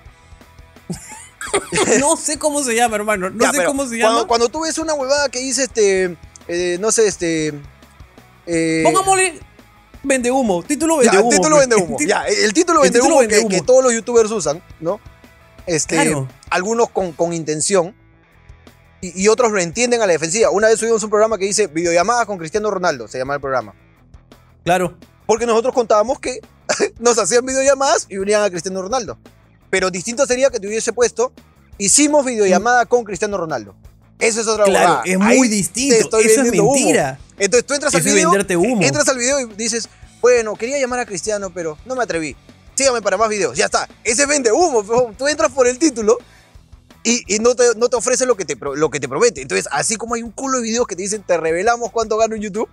No 2.00 2.16
sé 2.16 2.38
cómo 2.38 2.62
se 2.62 2.74
llama, 2.74 2.96
hermano. 2.96 3.30
No 3.30 3.44
Ya, 3.44 3.52
sé 3.52 3.64
cómo 3.64 3.86
se 3.86 3.96
llama. 3.98 4.26
Cuando 4.26 4.48
tú 4.48 4.62
ves 4.62 4.78
una 4.78 4.94
huevada 4.94 5.28
que 5.28 5.38
dice 5.38 5.64
este. 5.64 6.16
eh, 6.48 6.76
no 6.80 6.90
sé, 6.90 7.06
este. 7.06 7.52
eh, 8.46 8.82
Pongámosle 8.84 9.40
vende 10.02 10.30
humo. 10.30 10.62
Título 10.62 11.02
ya, 11.02 11.12
vende 11.12 11.18
humo. 11.22 11.30
título 11.30 11.56
pues. 11.56 11.68
vende 11.68 11.84
humo. 11.84 11.96
Ti- 11.96 12.06
Ya, 12.06 12.24
el 12.24 12.52
título 12.52 12.84
el 12.84 12.90
vende 12.90 13.00
humo, 13.06 13.18
vende 13.20 13.46
que, 13.48 13.60
todos 13.62 13.82
los 13.82 13.92
youtubers 13.92 14.30
usan, 14.30 14.62
¿no? 14.80 15.00
Este, 15.66 15.94
Claro. 15.94 16.28
Algunos 16.50 16.90
con, 16.90 17.12
con 17.12 17.32
intención. 17.32 17.94
Y, 19.00 19.22
y 19.22 19.28
otros 19.28 19.52
lo 19.52 19.58
entienden 19.60 20.02
a 20.02 20.06
la 20.06 20.12
defensiva. 20.12 20.50
Una 20.50 20.68
vez 20.68 20.78
subimos 20.80 21.02
un 21.04 21.10
programa 21.10 21.38
que 21.38 21.44
dice 21.44 21.68
videollamadas 21.68 22.26
con 22.26 22.38
Cristiano 22.38 22.70
Ronaldo, 22.70 23.08
se 23.08 23.18
llama 23.18 23.34
el 23.34 23.40
programa. 23.40 23.74
Claro. 24.64 24.96
Porque 25.26 25.46
nosotros 25.46 25.72
contábamos 25.74 26.18
que 26.18 26.40
nos 26.98 27.18
hacían 27.18 27.44
videollamadas 27.44 28.06
y 28.08 28.18
unían 28.18 28.42
a 28.42 28.50
Cristiano 28.50 28.82
Ronaldo. 28.82 29.18
Pero 29.70 29.90
distinto 29.90 30.26
sería 30.26 30.50
que 30.50 30.60
te 30.60 30.66
hubiese 30.66 30.92
puesto, 30.92 31.32
hicimos 31.78 32.24
videollamada 32.24 32.86
con 32.86 33.04
Cristiano 33.04 33.36
Ronaldo. 33.36 33.74
Eso 34.18 34.40
es 34.40 34.46
otra 34.46 34.64
Claro, 34.64 35.02
es 35.04 35.18
Ahí 35.20 35.38
muy 35.38 35.48
te 35.48 35.54
distinto. 35.56 36.18
Eso 36.18 36.20
es 36.20 36.36
vendiendo 36.36 36.64
humo. 36.64 36.74
mentira. 36.74 37.18
Entonces 37.38 37.66
tú 37.66 37.74
entras 37.74 37.94
al 37.94 38.00
Eso 38.00 38.08
es 38.08 38.14
video, 38.14 38.30
venderte 38.30 38.56
humo. 38.56 38.82
entras 38.82 39.08
al 39.08 39.18
video 39.18 39.40
y 39.40 39.46
dices, 39.54 39.88
bueno, 40.20 40.54
quería 40.54 40.78
llamar 40.78 41.00
a 41.00 41.06
Cristiano, 41.06 41.50
pero 41.50 41.76
no 41.84 41.94
me 41.94 42.02
atreví. 42.02 42.36
Sígame 42.74 43.02
para 43.02 43.16
más 43.16 43.28
videos. 43.28 43.56
Ya 43.56 43.66
está. 43.66 43.88
Ese 44.04 44.26
vende 44.26 44.52
humo. 44.52 45.12
Tú 45.16 45.28
entras 45.28 45.52
por 45.52 45.66
el 45.66 45.78
título 45.78 46.18
y, 47.02 47.22
y 47.34 47.38
no, 47.38 47.54
te, 47.54 47.74
no 47.76 47.88
te 47.88 47.96
ofrece 47.96 48.26
lo 48.26 48.36
que 48.36 48.44
te, 48.44 48.56
lo 48.74 48.90
que 48.90 49.00
te 49.00 49.08
promete. 49.08 49.42
Entonces, 49.42 49.68
así 49.70 49.96
como 49.96 50.14
hay 50.14 50.22
un 50.22 50.30
culo 50.30 50.58
de 50.58 50.64
videos 50.64 50.86
que 50.86 50.96
te 50.96 51.02
dicen, 51.02 51.22
te 51.22 51.36
revelamos 51.36 51.90
cuánto 51.90 52.16
gano 52.16 52.34
en 52.34 52.42
YouTube, 52.42 52.68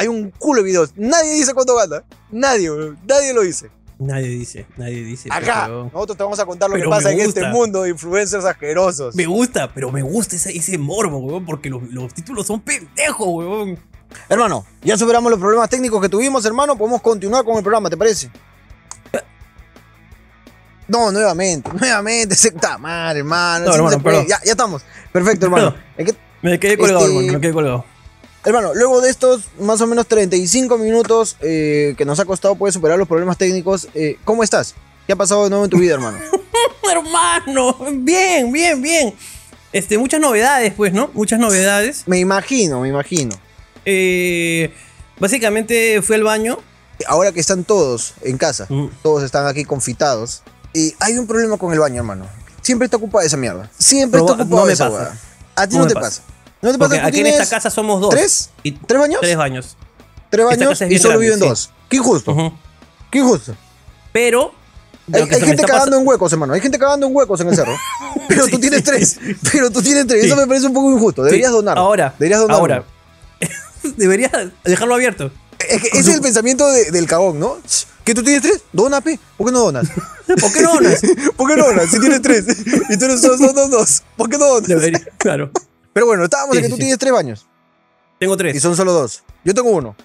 hay 0.00 0.08
un 0.08 0.30
culo 0.30 0.62
de 0.62 0.66
videos. 0.68 0.92
Nadie 0.96 1.32
dice 1.34 1.52
cuánto 1.52 1.76
gana. 1.76 2.02
Nadie. 2.30 2.70
Nadie 3.06 3.34
lo 3.34 3.42
dice. 3.42 3.70
Nadie 3.98 4.28
dice, 4.28 4.64
nadie 4.78 5.04
dice. 5.04 5.28
Acá, 5.30 5.64
pero- 5.66 5.90
nosotros 5.92 6.16
te 6.16 6.22
vamos 6.24 6.38
a 6.40 6.46
contar 6.46 6.70
lo 6.70 6.76
Pero 6.76 6.86
que 6.86 6.90
pasa 6.96 7.12
en 7.12 7.20
este 7.20 7.46
mundo 7.48 7.82
de 7.82 7.90
influencers 7.90 8.46
asquerosos. 8.46 9.14
Me 9.14 9.26
gusta, 9.26 9.70
pero 9.74 9.92
me 9.92 10.00
gusta 10.00 10.36
ese, 10.36 10.56
ese 10.56 10.78
morbo, 10.78 11.18
weón, 11.18 11.44
porque 11.44 11.68
los, 11.68 11.82
los 11.92 12.14
títulos 12.14 12.46
son 12.46 12.62
pendejos, 12.62 13.28
weón. 13.28 13.78
Hermano, 14.30 14.64
ya 14.82 14.96
superamos 14.96 15.30
los 15.30 15.38
problemas 15.38 15.68
técnicos 15.68 16.00
que 16.00 16.08
tuvimos, 16.08 16.44
hermano. 16.46 16.78
Podemos 16.78 17.02
continuar 17.02 17.44
con 17.44 17.58
el 17.58 17.62
programa, 17.62 17.90
¿te 17.90 17.96
parece? 17.98 18.30
No, 20.88 21.12
nuevamente, 21.12 21.70
nuevamente, 21.78 22.34
se 22.34 22.48
está 22.48 22.78
mal, 22.78 23.16
hermano. 23.16 23.66
No, 23.66 23.74
hermano. 23.74 24.02
Ya, 24.26 24.40
ya 24.44 24.52
estamos. 24.52 24.82
Perfecto, 25.12 25.44
hermano. 25.46 25.74
Me 26.42 26.58
quedé 26.58 26.78
colgado, 26.78 27.00
Este- 27.00 27.16
hermano, 27.16 27.32
me 27.34 27.40
quedé 27.42 27.52
colgado. 27.52 27.84
Hermano, 28.44 28.72
luego 28.74 29.00
de 29.00 29.10
estos 29.10 29.42
más 29.58 29.80
o 29.80 29.86
menos 29.86 30.06
35 30.06 30.78
minutos 30.78 31.36
eh, 31.40 31.94
que 31.96 32.04
nos 32.04 32.18
ha 32.20 32.24
costado 32.24 32.54
poder 32.54 32.72
superar 32.72 32.98
los 32.98 33.08
problemas 33.08 33.36
técnicos, 33.38 33.88
eh, 33.94 34.16
¿cómo 34.24 34.42
estás? 34.42 34.74
¿Qué 35.06 35.12
ha 35.12 35.16
pasado 35.16 35.44
de 35.44 35.50
nuevo 35.50 35.64
en 35.64 35.70
tu 35.70 35.78
vida, 35.78 35.94
hermano? 35.94 36.18
hermano, 36.90 37.76
bien, 37.92 38.50
bien, 38.52 38.80
bien. 38.80 39.14
Este, 39.72 39.98
muchas 39.98 40.20
novedades, 40.20 40.72
pues, 40.74 40.92
¿no? 40.92 41.10
Muchas 41.14 41.38
novedades. 41.38 42.02
Me 42.06 42.18
imagino, 42.18 42.80
me 42.80 42.88
imagino. 42.88 43.36
Eh, 43.84 44.72
básicamente 45.18 46.02
fui 46.02 46.16
al 46.16 46.24
baño. 46.24 46.58
Ahora 47.06 47.32
que 47.32 47.40
están 47.40 47.64
todos 47.64 48.14
en 48.22 48.36
casa, 48.36 48.66
Mm. 48.68 48.88
todos 49.02 49.22
están 49.22 49.46
aquí 49.46 49.64
confitados, 49.64 50.42
y 50.74 50.94
hay 51.00 51.16
un 51.18 51.26
problema 51.26 51.56
con 51.56 51.72
el 51.72 51.78
baño, 51.78 51.96
hermano. 51.98 52.26
Siempre 52.62 52.84
está 52.86 52.98
ocupada 52.98 53.24
esa 53.24 53.36
mierda. 53.36 53.70
Siempre 53.78 54.20
está 54.20 54.34
ocupada 54.34 54.64
no 54.64 54.68
esa 54.68 54.90
pasa. 54.90 55.18
A 55.56 55.66
ti 55.66 55.76
No 55.76 55.86
te 55.86 55.94
pasa. 55.94 56.22
pasa. 56.22 56.22
No 56.62 56.72
te 56.72 56.78
pasa. 56.78 57.06
aquí 57.06 57.20
en 57.20 57.26
esta 57.28 57.46
casa 57.48 57.70
somos 57.70 58.00
dos. 58.00 58.10
¿Tres? 58.10 58.50
Y 58.62 58.72
¿Tres 58.72 59.00
baños? 59.00 59.20
tres 59.20 59.36
baños. 59.36 59.76
¿Tres 60.28 60.46
baños? 60.46 60.80
es 60.80 60.90
Y 60.92 60.98
solo 60.98 61.18
grande, 61.18 61.24
viven 61.26 61.40
sí. 61.40 61.48
dos. 61.48 61.70
Qué 61.88 61.96
injusto. 61.96 62.32
Ujú. 62.32 62.52
Qué 63.10 63.18
injusto. 63.18 63.56
Pero. 64.12 64.52
Hay, 65.12 65.26
gente 65.26 65.64
cagando 65.64 65.96
en 65.98 66.06
huecos, 66.06 66.32
hermano. 66.32 66.52
Hay 66.52 66.60
gente 66.60 66.78
cagando 66.78 67.06
en 67.06 67.16
huecos 67.16 67.40
en 67.40 67.48
el 67.48 67.56
cerro. 67.56 67.72
Pero 68.28 68.46
tú 68.46 68.60
tienes 68.60 68.80
sí. 68.80 68.84
tres. 68.84 69.18
Pero 69.52 69.70
tú 69.70 69.82
tienes 69.82 70.06
tres. 70.06 70.24
Eso 70.24 70.36
me 70.36 70.46
parece 70.46 70.66
un 70.66 70.74
poco 70.74 70.92
injusto. 70.92 71.24
Deberías 71.24 71.50
donar. 71.50 71.76
Ahora. 71.78 72.14
Deberías 72.18 72.40
donar. 72.40 72.56
Ahora. 72.58 72.84
Deberías 73.96 74.30
dejarlo 74.62 74.94
abierto. 74.94 75.32
Es 75.58 75.82
que 75.82 75.88
ese 75.88 76.10
es 76.10 76.16
el 76.16 76.20
pensamiento 76.22 76.66
de- 76.70 76.90
del 76.90 77.06
cagón, 77.06 77.40
¿no? 77.40 77.58
¿Que 78.04 78.14
tú 78.14 78.22
tienes 78.22 78.42
tres? 78.42 78.62
Dona, 78.72 79.00
pe. 79.00 79.18
¿Por 79.36 79.46
qué 79.48 79.52
no 79.52 79.60
donas? 79.60 79.88
¿Por 80.40 80.52
qué 80.52 80.62
no 80.62 80.74
donas? 80.74 81.00
¿Por 81.36 81.48
qué 81.48 81.56
no 81.56 81.64
donas? 81.66 81.90
Si 81.90 81.98
tienes 82.00 82.22
tres. 82.22 82.44
Y 82.88 82.96
tú 82.96 83.04
eres 83.06 83.22
dos, 83.22 83.38
dos, 83.38 83.54
dos, 83.54 83.70
dos. 83.70 84.02
¿Por 84.16 84.28
qué 84.30 84.38
no 84.38 84.46
donas? 84.46 84.68
Debería, 84.68 85.00
claro. 85.18 85.50
Pero 85.92 86.06
bueno, 86.06 86.24
estábamos 86.24 86.52
Sí, 86.56 86.58
en 86.58 86.62
que 86.62 86.66
sí, 86.68 86.70
tú 86.72 86.76
sí. 86.76 86.80
tienes 86.82 86.98
tres 86.98 87.12
baños. 87.12 87.46
Tengo 88.18 88.34
Y 88.34 88.36
tres. 88.36 88.62
son 88.62 88.76
solo 88.76 88.92
dos. 88.92 89.22
Yo 89.44 89.54
tengo 89.54 89.70
uno. 89.70 89.96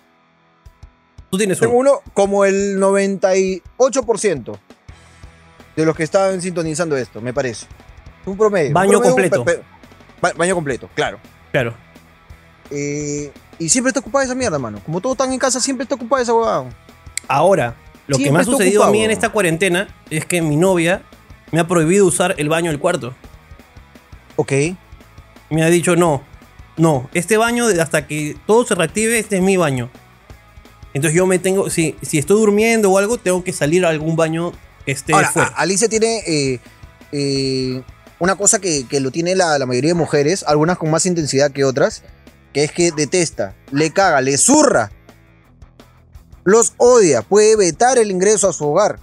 Tú 1.29 1.37
tienes 1.37 1.59
Tengo 1.59 1.73
uno. 1.77 1.91
uno 2.03 2.11
como 2.13 2.45
el 2.45 2.77
98% 2.79 4.57
de 5.75 5.85
los 5.85 5.95
que 5.95 6.03
estaban 6.03 6.41
sintonizando 6.41 6.95
esto, 6.95 7.19
me 7.21 7.33
parece. 7.33 7.65
Un 8.25 8.37
promedio. 8.37 8.69
un 8.69 8.73
Baño 8.73 8.99
promedio, 9.01 9.29
completo. 9.43 9.63
baño 10.37 10.55
completo, 10.55 10.89
claro. 10.95 11.19
Claro. 11.51 11.73
Eh, 12.71 13.31
y 13.59 13.69
siempre 13.69 13.89
está 13.89 13.99
ocupada 13.99 14.25
esa 14.25 14.35
mierda, 14.35 14.57
mano. 14.57 14.79
Como 14.85 15.01
todos 15.01 15.13
están 15.15 15.31
en 15.33 15.39
casa, 15.39 15.59
siempre 15.59 15.83
está 15.83 15.95
ocupada 15.95 16.23
esa 16.23 16.33
huevada. 16.33 16.65
Ahora, 17.27 17.75
lo 18.07 18.17
que 18.17 18.31
me 18.31 18.39
ha 18.39 18.43
sucedido 18.43 18.83
a 18.83 18.91
mí 18.91 19.03
en 19.03 19.11
esta 19.11 19.29
cuarentena 19.29 19.87
es 20.09 20.25
que 20.25 20.41
mi 20.41 20.55
novia 20.55 21.03
me 21.51 21.59
ha 21.59 21.67
prohibido 21.67 22.05
usar 22.05 22.33
el 22.37 22.49
baño 22.49 22.71
del 22.71 22.79
cuarto. 22.79 23.13
Ok. 24.37 24.51
Me 25.49 25.63
ha 25.63 25.69
dicho, 25.69 25.95
no, 25.95 26.23
no, 26.77 27.09
este 27.13 27.37
baño 27.37 27.67
hasta 27.81 28.07
que 28.07 28.37
todo 28.45 28.65
se 28.65 28.75
reactive, 28.75 29.19
este 29.19 29.37
es 29.37 29.41
mi 29.41 29.57
baño. 29.57 29.89
Entonces 30.93 31.15
yo 31.15 31.25
me 31.25 31.39
tengo, 31.39 31.69
si, 31.69 31.95
si 32.01 32.17
estoy 32.17 32.39
durmiendo 32.39 32.91
o 32.91 32.97
algo, 32.97 33.17
tengo 33.17 33.43
que 33.43 33.53
salir 33.53 33.85
a 33.85 33.89
algún 33.89 34.15
baño 34.15 34.53
que 34.85 34.91
esté 34.91 35.13
Ahora, 35.13 35.31
fuera. 35.31 35.47
Alicia 35.49 35.89
tiene 35.89 36.19
eh, 36.25 36.59
eh, 37.11 37.83
una 38.19 38.35
cosa 38.35 38.59
que, 38.59 38.87
que 38.87 38.99
lo 38.99 39.11
tiene 39.11 39.35
la, 39.35 39.59
la 39.59 39.65
mayoría 39.65 39.89
de 39.91 39.95
mujeres, 39.95 40.43
algunas 40.47 40.77
con 40.77 40.89
más 40.89 41.05
intensidad 41.05 41.51
que 41.51 41.65
otras, 41.65 42.03
que 42.53 42.63
es 42.63 42.71
que 42.71 42.91
detesta, 42.91 43.55
le 43.71 43.91
caga, 43.91 44.21
le 44.21 44.37
zurra, 44.37 44.91
los 46.45 46.73
odia, 46.77 47.21
puede 47.21 47.57
vetar 47.57 47.97
el 47.97 48.11
ingreso 48.11 48.47
a 48.47 48.53
su 48.53 48.65
hogar. 48.65 48.99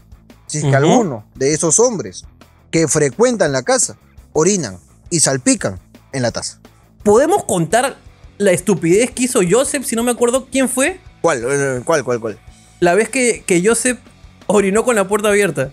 Si 0.47 0.59
es 0.59 0.65
que 0.65 0.77
alguno 0.77 1.27
de 1.35 1.53
esos 1.55 1.79
hombres 1.81 2.25
que 2.71 2.89
frecuentan 2.89 3.53
la 3.53 3.63
casa 3.63 3.97
orinan 4.33 4.79
y 5.11 5.21
salpican 5.21 5.79
en 6.13 6.23
la 6.23 6.31
taza. 6.31 6.61
¿Podemos 7.03 7.45
contar 7.45 7.97
la 8.39 8.53
estupidez 8.53 9.11
que 9.11 9.25
hizo 9.25 9.41
Joseph, 9.49 9.85
si 9.85 9.97
no 9.97 10.03
me 10.03 10.11
acuerdo 10.11 10.47
quién 10.51 10.69
fue? 10.69 11.01
¿Cuál? 11.21 11.43
Eh, 11.45 11.83
¿Cuál? 11.85 12.05
¿Cuál? 12.05 12.21
¿Cuál? 12.21 12.39
La 12.81 12.95
vez 12.95 13.09
que, 13.09 13.45
que 13.47 13.63
Joseph 13.65 13.99
orinó 14.47 14.85
con 14.85 14.97
la 14.97 15.07
puerta 15.07 15.29
abierta. 15.29 15.71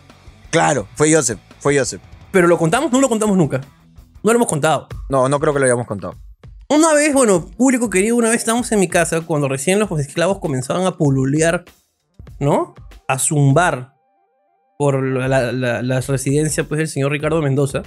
Claro, 0.51 0.87
fue 0.95 1.13
Joseph, 1.13 1.39
fue 1.59 1.77
Joseph. 1.77 2.01
Pero 2.31 2.47
lo 2.47 2.57
contamos, 2.57 2.91
no 2.91 2.99
lo 2.99 3.09
contamos 3.09 3.37
nunca. 3.37 3.61
No 4.23 4.31
lo 4.31 4.37
hemos 4.37 4.47
contado. 4.47 4.87
No, 5.09 5.29
no 5.29 5.39
creo 5.39 5.53
que 5.53 5.59
lo 5.59 5.65
hayamos 5.65 5.87
contado. 5.87 6.15
Una 6.67 6.93
vez, 6.93 7.13
bueno, 7.13 7.47
público 7.57 7.89
querido, 7.89 8.15
una 8.15 8.29
vez 8.29 8.37
estábamos 8.39 8.71
en 8.71 8.79
mi 8.79 8.87
casa 8.87 9.21
cuando 9.21 9.47
recién 9.47 9.79
los 9.79 9.91
esclavos 9.99 10.39
comenzaban 10.39 10.85
a 10.85 10.97
pululear, 10.97 11.65
¿no? 12.39 12.75
A 13.07 13.17
zumbar 13.17 13.95
por 14.77 15.03
la, 15.03 15.51
la, 15.51 15.81
la 15.81 16.01
residencia 16.01 16.63
pues, 16.63 16.77
del 16.77 16.87
señor 16.87 17.11
Ricardo 17.11 17.41
Mendoza. 17.41 17.81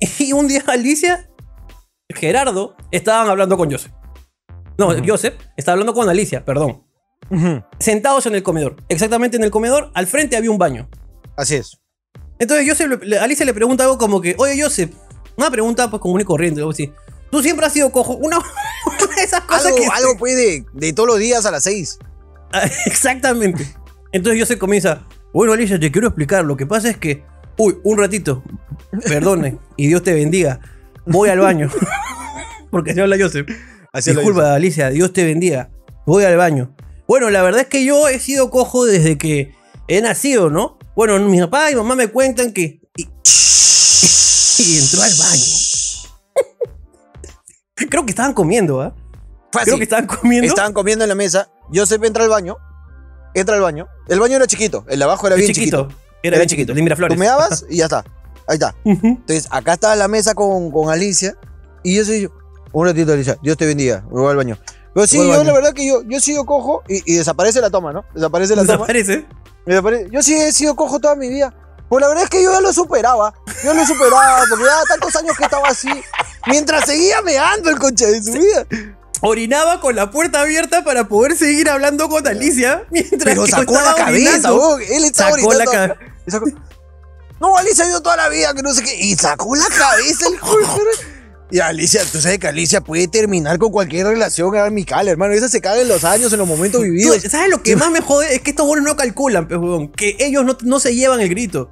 Y 0.18 0.32
un 0.32 0.48
día 0.48 0.62
Alicia, 0.66 1.28
Gerardo, 2.14 2.76
estaban 2.90 3.28
hablando 3.28 3.56
con 3.56 3.70
Joseph. 3.70 3.92
No, 4.78 4.90
Joseph 5.06 5.34
estaba 5.56 5.74
hablando 5.74 5.94
con 5.94 6.08
Alicia, 6.08 6.44
perdón. 6.44 6.84
Sentados 7.78 8.26
en 8.26 8.34
el 8.34 8.42
comedor. 8.42 8.76
Exactamente 8.88 9.36
en 9.36 9.44
el 9.44 9.50
comedor, 9.50 9.90
al 9.94 10.06
frente 10.06 10.36
había 10.36 10.50
un 10.50 10.58
baño. 10.58 10.88
Así 11.36 11.56
es. 11.56 11.80
Entonces 12.38 12.68
Joseph, 12.68 13.02
le- 13.02 13.18
Alicia 13.18 13.46
le 13.46 13.54
pregunta 13.54 13.84
algo 13.84 13.98
como 13.98 14.20
que, 14.20 14.34
oye 14.38 14.60
Joseph, 14.62 14.92
una 15.36 15.50
pregunta 15.50 15.88
pues 15.90 16.00
común 16.00 16.20
y 16.20 16.24
corriente, 16.24 16.60
algo 16.60 16.70
así. 16.72 16.92
Tú 17.30 17.42
siempre 17.42 17.66
has 17.66 17.72
sido 17.72 17.90
cojo. 17.90 18.14
Una, 18.16 18.38
una 18.86 19.14
de 19.16 19.22
esas 19.22 19.40
cosas 19.42 19.66
Algo, 19.66 19.78
que... 19.78 19.86
algo 19.86 20.16
pues 20.18 20.36
de, 20.36 20.64
de 20.72 20.92
todos 20.92 21.08
los 21.08 21.18
días 21.18 21.44
a 21.46 21.50
las 21.50 21.64
6. 21.64 21.98
Exactamente. 22.86 23.66
Entonces 24.12 24.40
Joseph 24.40 24.58
comienza, 24.58 25.06
bueno 25.32 25.52
Alicia, 25.52 25.80
te 25.80 25.90
quiero 25.90 26.08
explicar. 26.08 26.44
Lo 26.44 26.56
que 26.56 26.66
pasa 26.66 26.88
es 26.90 26.96
que, 26.98 27.24
uy, 27.58 27.78
un 27.84 27.98
ratito, 27.98 28.42
perdone, 29.04 29.58
y 29.76 29.88
Dios 29.88 30.02
te 30.02 30.12
bendiga. 30.12 30.60
Voy 31.06 31.28
al 31.28 31.38
baño. 31.40 31.70
Porque 32.70 32.90
así 32.92 33.00
habla 33.00 33.16
Joseph. 33.18 33.46
Así 33.92 34.10
Disculpa, 34.12 34.54
Alicia, 34.54 34.90
Dios 34.90 35.12
te 35.12 35.24
bendiga. 35.24 35.70
Voy 36.04 36.24
al 36.24 36.36
baño. 36.36 36.74
Bueno, 37.08 37.30
la 37.30 37.42
verdad 37.42 37.62
es 37.62 37.66
que 37.68 37.84
yo 37.84 38.08
he 38.08 38.18
sido 38.18 38.50
cojo 38.50 38.84
desde 38.84 39.16
que 39.16 39.54
he 39.88 40.00
nacido, 40.00 40.50
¿no? 40.50 40.78
Bueno, 40.94 41.18
mi 41.20 41.40
papá 41.40 41.70
y 41.70 41.76
mamá 41.76 41.94
me 41.94 42.08
cuentan 42.08 42.52
que. 42.52 42.80
Y, 42.96 43.02
y 44.58 44.78
entró 44.78 45.02
al 45.02 45.12
baño. 45.12 45.44
Creo 47.90 48.04
que 48.04 48.10
estaban 48.10 48.32
comiendo, 48.32 48.80
¿ah? 48.80 48.94
Así. 49.54 49.66
Creo 49.66 49.76
que 49.78 49.84
estaban 49.84 50.06
comiendo. 50.06 50.48
Estaban 50.48 50.72
comiendo 50.72 51.04
en 51.04 51.08
la 51.08 51.14
mesa. 51.14 51.48
Joseph 51.72 52.02
entra 52.04 52.24
al 52.24 52.30
baño. 52.30 52.56
Entra 53.34 53.54
al 53.54 53.62
baño. 53.62 53.86
El 54.08 54.18
baño 54.20 54.36
era 54.36 54.46
chiquito. 54.46 54.84
El 54.88 54.98
de 54.98 55.04
abajo 55.04 55.26
era 55.26 55.36
Era 55.36 55.42
bien 55.42 55.54
chiquito. 55.54 55.88
chiquito. 55.88 56.05
Era, 56.26 56.36
bien 56.38 56.48
chiquito, 56.48 56.72
el 56.72 56.82
Miraflores. 56.82 57.16
Tú 57.16 57.20
meabas 57.20 57.64
y 57.68 57.78
ya 57.78 57.84
está. 57.84 58.04
Ahí 58.48 58.54
está. 58.54 58.74
Entonces, 58.84 59.46
acá 59.50 59.74
está 59.74 59.94
la 59.96 60.08
mesa 60.08 60.34
con, 60.34 60.70
con 60.70 60.90
Alicia. 60.90 61.36
Y 61.82 61.96
yo 61.96 62.04
soy 62.04 62.22
yo. 62.22 62.28
Un 62.72 62.86
ratito, 62.86 63.12
Alicia. 63.12 63.38
Dios 63.42 63.56
te 63.56 63.66
bendiga. 63.66 64.02
Me 64.10 64.20
voy 64.20 64.30
al 64.30 64.36
baño. 64.36 64.58
Pero 64.94 65.06
sí, 65.06 65.18
Voy 65.18 65.28
yo 65.28 65.44
la 65.44 65.52
verdad 65.52 65.72
que 65.74 65.86
yo, 65.86 66.02
yo 66.06 66.16
he 66.16 66.20
sido 66.20 66.44
cojo 66.46 66.82
y, 66.88 67.02
y 67.12 67.16
desaparece 67.16 67.60
la 67.60 67.70
toma, 67.70 67.92
¿no? 67.92 68.04
Desaparece 68.14 68.56
la 68.56 68.62
toma. 68.62 68.72
Desaparece. 68.74 69.26
Desaparece. 69.66 70.08
Yo 70.10 70.22
sí 70.22 70.34
he 70.34 70.52
sido 70.52 70.74
cojo 70.74 70.98
toda 71.00 71.16
mi 71.16 71.28
vida. 71.28 71.52
Pues 71.88 72.00
la 72.02 72.08
verdad 72.08 72.24
es 72.24 72.30
que 72.30 72.42
yo 72.42 72.50
ya 72.52 72.60
lo 72.60 72.72
superaba. 72.72 73.34
Yo 73.64 73.74
lo 73.74 73.84
superaba 73.86 74.40
porque 74.48 74.64
ya 74.64 74.82
tantos 74.88 75.14
años 75.16 75.36
que 75.36 75.44
estaba 75.44 75.68
así. 75.68 75.88
Mientras 76.46 76.86
seguía 76.86 77.20
meando 77.22 77.68
el 77.70 77.78
coche 77.78 78.06
de 78.06 78.22
su 78.22 78.32
vida. 78.32 78.66
Orinaba 79.20 79.80
con 79.80 79.96
la 79.96 80.10
puerta 80.10 80.40
abierta 80.42 80.84
para 80.84 81.08
poder 81.08 81.36
seguir 81.36 81.68
hablando 81.70 82.08
con 82.08 82.26
Alicia. 82.26 82.84
Mientras 82.90 83.22
Pero 83.22 83.44
que 83.44 83.50
sacó 83.50 83.74
la 83.74 83.78
estaba 83.80 83.94
cabeza. 84.06 84.50
Él 84.90 85.04
estaba 85.04 85.30
Sacó 85.32 85.52
la 85.52 85.64
orinando. 85.64 85.72
cabeza. 85.72 85.96
Y 86.26 86.30
sacó- 86.30 86.46
No, 87.40 87.56
Alicia 87.56 87.84
ha 87.84 87.88
ido 87.88 88.00
toda 88.02 88.16
la 88.16 88.28
vida, 88.28 88.54
que 88.54 88.62
no 88.62 88.72
sé 88.72 88.82
qué. 88.82 88.94
Y 88.96 89.14
sacó 89.16 89.54
la 89.54 89.66
cabeza 89.66 90.26
el 90.28 90.34
perra. 90.38 91.12
Y 91.50 91.60
Alicia, 91.60 92.02
tú 92.10 92.20
sabes 92.20 92.38
que 92.40 92.48
Alicia 92.48 92.80
puede 92.80 93.06
terminar 93.08 93.58
con 93.58 93.70
cualquier 93.70 94.06
relación 94.08 94.56
amical, 94.56 95.06
hermano. 95.06 95.32
Esa 95.34 95.48
se 95.48 95.60
caga 95.60 95.80
en 95.80 95.86
los 95.88 96.02
años, 96.04 96.32
en 96.32 96.38
los 96.40 96.48
momentos 96.48 96.82
vividos. 96.82 97.22
Tú, 97.22 97.28
¿Sabes 97.30 97.50
lo 97.50 97.62
que 97.62 97.76
más 97.76 97.90
me 97.90 98.00
jode? 98.00 98.34
Es 98.34 98.40
que 98.42 98.50
estos 98.50 98.66
buenos 98.66 98.84
no 98.88 98.96
calculan, 98.96 99.46
huevón. 99.48 99.88
Que 99.92 100.16
ellos 100.18 100.44
no, 100.44 100.56
no 100.62 100.80
se 100.80 100.94
llevan 100.96 101.20
el 101.20 101.28
grito. 101.28 101.70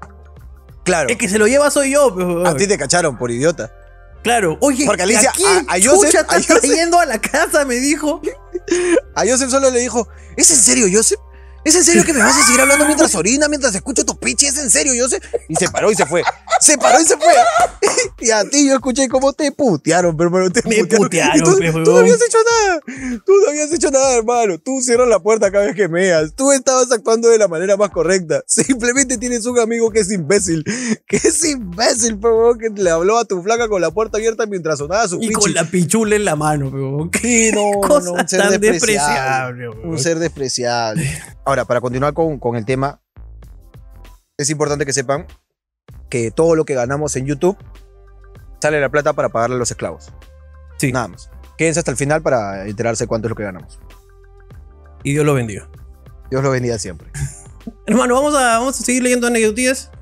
Claro. 0.85 1.09
El 1.09 1.17
que 1.19 1.29
se 1.29 1.39
lo 1.39 1.47
lleva 1.49 1.71
soy 1.71 1.93
yo, 1.93 2.09
huevón. 2.09 2.47
A 2.47 2.55
ti 2.57 2.67
te 2.69 2.79
cacharon 2.79 3.17
por 3.19 3.31
idiota. 3.33 3.73
Claro. 4.23 4.59
Oye, 4.61 4.87
Porque 4.87 5.03
Alicia, 5.03 5.31
¿a 5.69 5.75
a- 5.75 5.79
Joseph- 5.83 6.15
a 6.29 6.35
Joseph- 6.37 6.61
trayendo 6.61 6.99
a 7.01 7.07
la 7.07 7.21
casa? 7.21 7.65
Me 7.65 7.75
dijo. 7.77 8.21
A 9.17 9.27
Joseph 9.27 9.51
solo 9.51 9.71
le 9.71 9.81
dijo, 9.81 10.09
¿es 10.37 10.51
en 10.51 10.57
serio, 10.57 10.87
Joseph? 10.93 11.19
¿Es 11.65 11.75
en 11.75 11.85
serio 11.85 12.05
que 12.05 12.13
me 12.13 12.21
vas 12.21 12.37
a 12.37 12.47
seguir 12.47 12.61
hablando 12.61 12.85
mientras 12.87 13.15
orina, 13.15 13.49
mientras 13.49 13.75
escucho 13.75 14.05
tu 14.05 14.19
pinche? 14.19 14.49
¿Es 14.49 14.59
en 14.59 14.71
serio, 14.71 14.93
Joseph? 15.01 15.25
Y 15.49 15.55
se 15.57 15.69
paró 15.69 15.91
y 15.91 15.95
se 15.95 16.05
fue. 16.07 16.23
Se 16.61 16.77
paró 16.79 17.01
y 17.01 17.05
se 17.05 17.17
fue. 17.17 17.27
Y 18.21 18.31
a 18.31 18.45
ti 18.45 18.67
yo 18.67 18.75
escuché 18.75 19.09
cómo 19.09 19.33
te 19.33 19.51
putearon, 19.53 20.17
pero 20.17 20.29
hermano, 20.29 20.51
te 20.51 20.63
Me 20.69 20.85
putearon, 20.85 21.37
Y 21.37 21.41
tú, 21.43 21.83
tú 21.85 21.93
no 21.93 21.99
habías 21.99 22.21
hecho 22.23 22.39
nada. 22.39 22.81
Tú 23.25 23.33
no 23.43 23.49
habías 23.51 23.73
hecho 23.73 23.91
nada, 23.91 24.17
hermano. 24.17 24.59
Tú 24.59 24.81
cierras 24.81 25.09
la 25.09 25.19
puerta 25.21 25.51
cada 25.51 25.67
vez 25.67 25.75
que 25.77 25.89
meas. 25.89 26.35
Tú 26.35 26.53
estabas 26.53 26.91
actuando 26.93 27.29
de 27.29 27.39
la 27.39 27.49
manera 27.49 27.77
más 27.77 27.91
correcta. 27.91 28.43
Simplemente 28.47 29.19
tienes 29.19 29.45
un 29.47 29.59
amigo 29.59 29.91
que 29.91 30.01
es 30.01 30.11
imbécil. 30.11 30.65
Que 31.07 31.17
es 31.19 31.45
imbécil, 31.45 32.19
favor, 32.21 32.57
que 32.59 32.71
le 32.71 32.91
habló 32.91 33.19
a 33.19 33.25
tu 33.25 33.43
flaca 33.43 33.69
con 33.69 33.81
la 33.81 33.91
puerta 33.91 34.17
abierta 34.19 34.47
mientras 34.47 34.79
sonaba 34.79 35.07
su 35.07 35.17
Y 35.17 35.29
pinche. 35.29 35.35
con 35.35 35.55
la 35.55 35.65
pichula 35.65 36.17
en 36.17 36.25
la 36.25 36.35
mano, 36.37 36.69
huevón. 36.69 37.11
Sí, 37.21 37.51
no, 37.53 37.73
no, 37.87 38.01
no, 38.01 38.13
un 38.13 38.29
ser 38.29 38.41
tan 38.41 38.61
despreciable. 38.61 39.65
despreciable. 39.65 39.69
Un 39.91 39.99
ser 39.99 40.19
despreciable. 40.19 41.23
Ahora, 41.55 41.67
para 41.67 41.81
continuar 41.81 42.15
con, 42.15 42.41
con 42.41 42.57
el 42.57 42.65
tema, 42.65 43.01
es 44.37 44.51
importante 44.51 44.85
que 44.85 44.93
sepan 44.93 45.25
que 46.11 46.33
todo 46.33 46.57
lo 46.57 46.65
que 46.65 46.75
ganamos 46.75 47.15
en 47.15 47.27
YouTube 47.27 47.57
sale 48.61 48.81
la 48.81 48.89
plata 48.89 49.13
para 49.13 49.29
pagarle 49.29 49.55
a 49.55 49.59
los 49.61 49.71
esclavos. 49.71 50.13
Sí. 50.79 50.91
Nada 50.91 51.07
más. 51.07 51.31
Quédense 51.57 51.79
hasta 51.79 51.93
el 51.93 51.97
final 51.97 52.23
para 52.23 52.67
enterarse 52.67 53.07
cuánto 53.07 53.29
es 53.29 53.31
lo 53.31 53.37
que 53.37 53.45
ganamos. 53.45 53.79
Y 55.05 55.13
Dios 55.13 55.25
lo 55.25 55.33
bendiga. 55.35 55.71
Dios 56.29 56.43
lo 56.43 56.51
bendiga 56.51 56.77
siempre. 56.77 57.07
Hermano, 57.87 58.17
vamos 58.17 58.35
a, 58.35 58.59
vamos 58.59 58.81
a 58.81 58.83
seguir 58.83 59.05
leyendo 59.05 59.29
anécdotillas. 59.29 59.93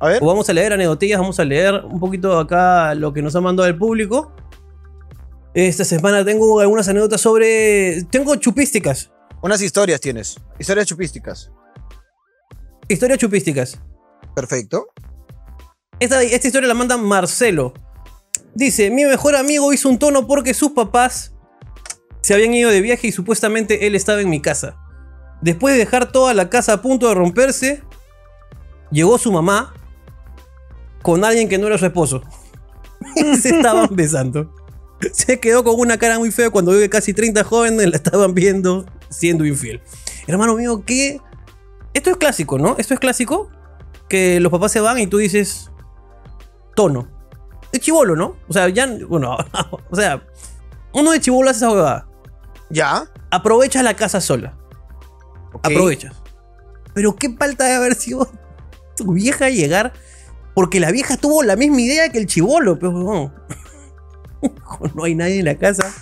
A 0.00 0.08
ver. 0.08 0.18
O 0.20 0.26
vamos 0.26 0.50
a 0.50 0.52
leer 0.54 0.72
anécdotillas, 0.72 1.20
vamos 1.20 1.38
a 1.38 1.44
leer 1.44 1.84
un 1.84 2.00
poquito 2.00 2.36
acá 2.36 2.96
lo 2.96 3.12
que 3.12 3.22
nos 3.22 3.36
ha 3.36 3.40
mandado 3.40 3.68
el 3.68 3.78
público. 3.78 4.32
Esta 5.54 5.84
semana 5.84 6.24
tengo 6.24 6.58
algunas 6.58 6.88
anécdotas 6.88 7.20
sobre. 7.20 8.02
Tengo 8.10 8.34
chupísticas. 8.34 9.12
Unas 9.42 9.60
historias 9.62 10.00
tienes. 10.00 10.40
Historias 10.58 10.86
chupísticas. 10.86 11.50
Historias 12.88 13.18
chupísticas. 13.18 13.78
Perfecto. 14.34 14.88
Esta, 16.00 16.22
esta 16.22 16.46
historia 16.46 16.68
la 16.68 16.74
manda 16.74 16.96
Marcelo. 16.96 17.74
Dice: 18.54 18.90
Mi 18.90 19.04
mejor 19.04 19.36
amigo 19.36 19.72
hizo 19.72 19.88
un 19.88 19.98
tono 19.98 20.26
porque 20.26 20.54
sus 20.54 20.72
papás 20.72 21.32
se 22.20 22.34
habían 22.34 22.54
ido 22.54 22.70
de 22.70 22.80
viaje 22.80 23.06
y 23.06 23.12
supuestamente 23.12 23.86
él 23.86 23.94
estaba 23.94 24.20
en 24.20 24.28
mi 24.28 24.40
casa. 24.40 24.76
Después 25.42 25.74
de 25.74 25.78
dejar 25.78 26.10
toda 26.10 26.34
la 26.34 26.50
casa 26.50 26.72
a 26.72 26.82
punto 26.82 27.08
de 27.08 27.14
romperse, 27.14 27.82
llegó 28.90 29.18
su 29.18 29.30
mamá 29.30 29.74
con 31.02 31.24
alguien 31.24 31.48
que 31.48 31.58
no 31.58 31.66
era 31.66 31.78
su 31.78 31.86
esposo. 31.86 32.22
Se 33.40 33.50
estaban 33.50 33.88
besando. 33.92 34.52
Se 35.12 35.38
quedó 35.38 35.62
con 35.62 35.78
una 35.78 35.98
cara 35.98 36.18
muy 36.18 36.30
fea 36.30 36.50
cuando 36.50 36.72
vio 36.72 36.80
que 36.80 36.90
casi 36.90 37.12
30 37.12 37.44
jóvenes 37.44 37.88
la 37.88 37.96
estaban 37.96 38.34
viendo 38.34 38.86
siendo 39.08 39.44
infiel. 39.44 39.80
Hermano 40.26 40.56
mío, 40.56 40.82
¿qué? 40.84 41.20
Esto 41.94 42.10
es 42.10 42.16
clásico, 42.16 42.58
¿no? 42.58 42.76
Esto 42.78 42.94
es 42.94 43.00
clásico. 43.00 43.48
Que 44.08 44.40
los 44.40 44.52
papás 44.52 44.72
se 44.72 44.80
van 44.80 44.98
y 44.98 45.06
tú 45.06 45.18
dices. 45.18 45.70
Tono. 46.74 47.08
Es 47.72 47.80
chivolo, 47.80 48.16
¿no? 48.16 48.36
O 48.48 48.52
sea, 48.52 48.68
ya. 48.68 48.86
Bueno, 49.08 49.36
o 49.90 49.96
sea. 49.96 50.26
Uno 50.92 51.12
de 51.12 51.20
chivolo 51.20 51.50
hace 51.50 51.58
esa 51.58 51.70
huevada. 51.70 52.08
Ya. 52.70 53.10
Aprovechas 53.30 53.82
la 53.82 53.94
casa 53.94 54.20
sola. 54.20 54.56
ok. 55.52 55.66
Aprovechas. 55.66 56.22
Pero 56.94 57.16
qué 57.16 57.34
falta 57.34 57.64
de 57.64 57.74
haber 57.74 57.94
sido 57.94 58.30
tu 58.96 59.12
vieja 59.12 59.50
llegar. 59.50 59.92
Porque 60.54 60.80
la 60.80 60.90
vieja 60.90 61.18
tuvo 61.18 61.42
la 61.42 61.54
misma 61.54 61.82
idea 61.82 62.08
que 62.08 62.18
el 62.18 62.26
chivolo, 62.26 62.78
pero 62.78 62.92
no. 62.92 63.34
no 64.94 65.04
hay 65.04 65.14
nadie 65.14 65.40
en 65.40 65.44
la 65.44 65.56
casa. 65.56 65.92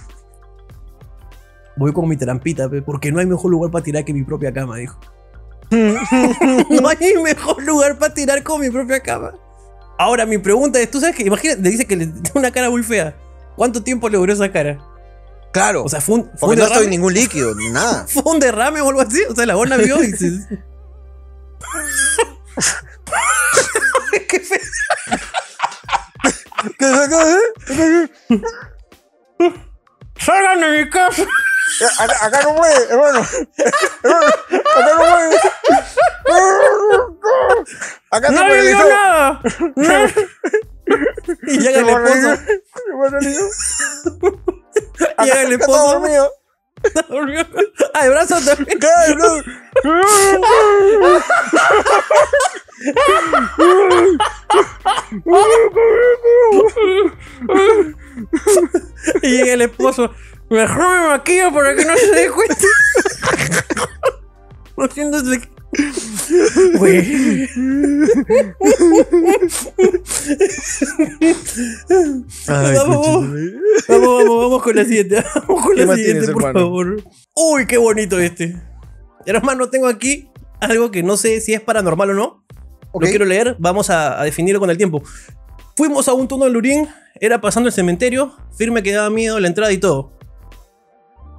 Voy 1.76 1.92
con 1.92 2.08
mi 2.08 2.16
trampita, 2.16 2.68
pe, 2.68 2.82
porque 2.82 3.10
no 3.10 3.18
hay 3.20 3.26
mejor 3.26 3.50
lugar 3.50 3.70
para 3.70 3.84
tirar 3.84 4.04
que 4.04 4.12
mi 4.12 4.22
propia 4.22 4.52
cama, 4.52 4.76
dijo. 4.76 4.98
no 5.70 6.88
hay 6.88 7.14
mejor 7.22 7.62
lugar 7.62 7.98
para 7.98 8.14
tirar 8.14 8.42
con 8.42 8.60
mi 8.60 8.70
propia 8.70 9.00
cama. 9.00 9.32
Ahora, 9.98 10.26
mi 10.26 10.38
pregunta 10.38 10.80
es: 10.80 10.90
¿tú 10.90 11.00
sabes 11.00 11.16
que? 11.16 11.24
Imagínate, 11.24 11.62
dice 11.62 11.86
que 11.86 11.96
le 11.96 12.06
tiene 12.22 12.30
una 12.34 12.50
cara 12.52 12.70
muy 12.70 12.82
fea. 12.82 13.16
¿Cuánto 13.56 13.82
tiempo 13.82 14.08
le 14.08 14.18
duró 14.18 14.32
esa 14.32 14.50
cara? 14.50 14.78
Claro. 15.52 15.84
O 15.84 15.88
sea, 15.88 16.00
fue 16.00 16.16
un, 16.16 16.24
fue 16.24 16.38
porque 16.40 16.54
un 16.54 16.58
no 16.58 16.64
estoy 16.64 16.78
derrame. 16.78 16.84
en 16.86 16.90
ningún 16.90 17.14
líquido, 17.14 17.54
ni 17.54 17.70
nada. 17.70 18.06
¿Fue 18.08 18.22
un 18.26 18.40
derrame 18.40 18.80
o 18.80 18.88
algo 18.88 19.00
así? 19.00 19.22
O 19.28 19.34
sea, 19.34 19.46
la 19.46 19.54
buena 19.54 19.76
vio 19.76 20.02
y 20.02 20.10
se... 20.10 20.30
Qué 24.28 24.40
feo. 24.40 24.58
¿Qué 26.78 26.90
¡Salgan 30.16 30.60
de 30.60 30.84
mi 30.84 30.90
casa! 30.90 31.24
Acá, 31.98 32.26
acá 32.26 32.42
no 32.42 32.54
puede, 32.56 32.84
hermano. 32.88 33.26
Hermano, 34.02 34.26
Acá 34.76 34.90
no 34.90 34.98
puede. 34.98 35.38
Acá 38.10 38.30
¡Nadie 38.30 38.60
vio 38.62 38.78
paralizó. 38.78 38.88
nada! 38.88 39.40
y 41.46 41.58
llega 41.58 41.80
el 41.80 41.88
esposo. 41.88 42.36
Llega 45.22 45.42
el 45.42 45.52
esposo. 45.52 45.92
dormido. 45.92 46.32
durmió. 47.08 47.46
Ay, 47.94 48.08
brazo 48.10 48.36
también. 48.44 48.78
Claro, 48.78 49.14
no. 49.84 50.02
Y 59.22 59.28
llega 59.28 59.54
el 59.54 59.62
esposo. 59.62 60.10
Mejor 60.54 61.00
me 61.00 61.08
maquillo 61.08 61.52
para 61.52 61.74
que 61.74 61.84
no 61.84 61.96
se 61.96 62.06
dé 62.14 62.30
cuenta. 62.30 62.66
Haciéndose. 64.76 65.40
Güey. 66.78 67.48
Ay, 72.46 72.74
Vamos, 72.76 73.06
conchetumare. 73.06 73.52
Vamos, 73.88 74.24
vamos, 74.24 74.38
vamos 74.42 74.62
con 74.62 74.76
la 74.76 74.84
siguiente. 74.84 75.24
Vamos 75.34 75.64
con 75.64 75.74
¿Qué 75.74 75.86
la 75.86 75.94
siguiente, 75.96 76.20
tienes, 76.20 76.30
por 76.30 76.42
hermano? 76.42 76.60
favor. 76.66 77.02
Uy, 77.34 77.66
qué 77.66 77.78
bonito 77.78 78.20
este. 78.20 78.56
Hermano, 79.26 79.68
tengo 79.70 79.88
aquí 79.88 80.28
algo 80.60 80.92
que 80.92 81.02
no 81.02 81.16
sé 81.16 81.40
si 81.40 81.52
es 81.52 81.60
paranormal 81.60 82.10
o 82.10 82.14
no. 82.14 82.44
Lo 82.94 83.00
quiero 83.08 83.24
leer, 83.24 83.56
vamos 83.58 83.90
a, 83.90 84.20
a 84.20 84.24
definirlo 84.24 84.60
con 84.60 84.70
el 84.70 84.76
tiempo. 84.76 85.02
Fuimos 85.76 86.06
a 86.06 86.12
un 86.12 86.28
túnel 86.28 86.48
de 86.48 86.52
Lurín, 86.52 86.88
era 87.20 87.40
pasando 87.40 87.66
el 87.68 87.72
cementerio, 87.72 88.32
firme 88.56 88.84
que 88.84 88.92
daba 88.92 89.10
miedo 89.10 89.40
la 89.40 89.48
entrada 89.48 89.72
y 89.72 89.78
todo. 89.78 90.12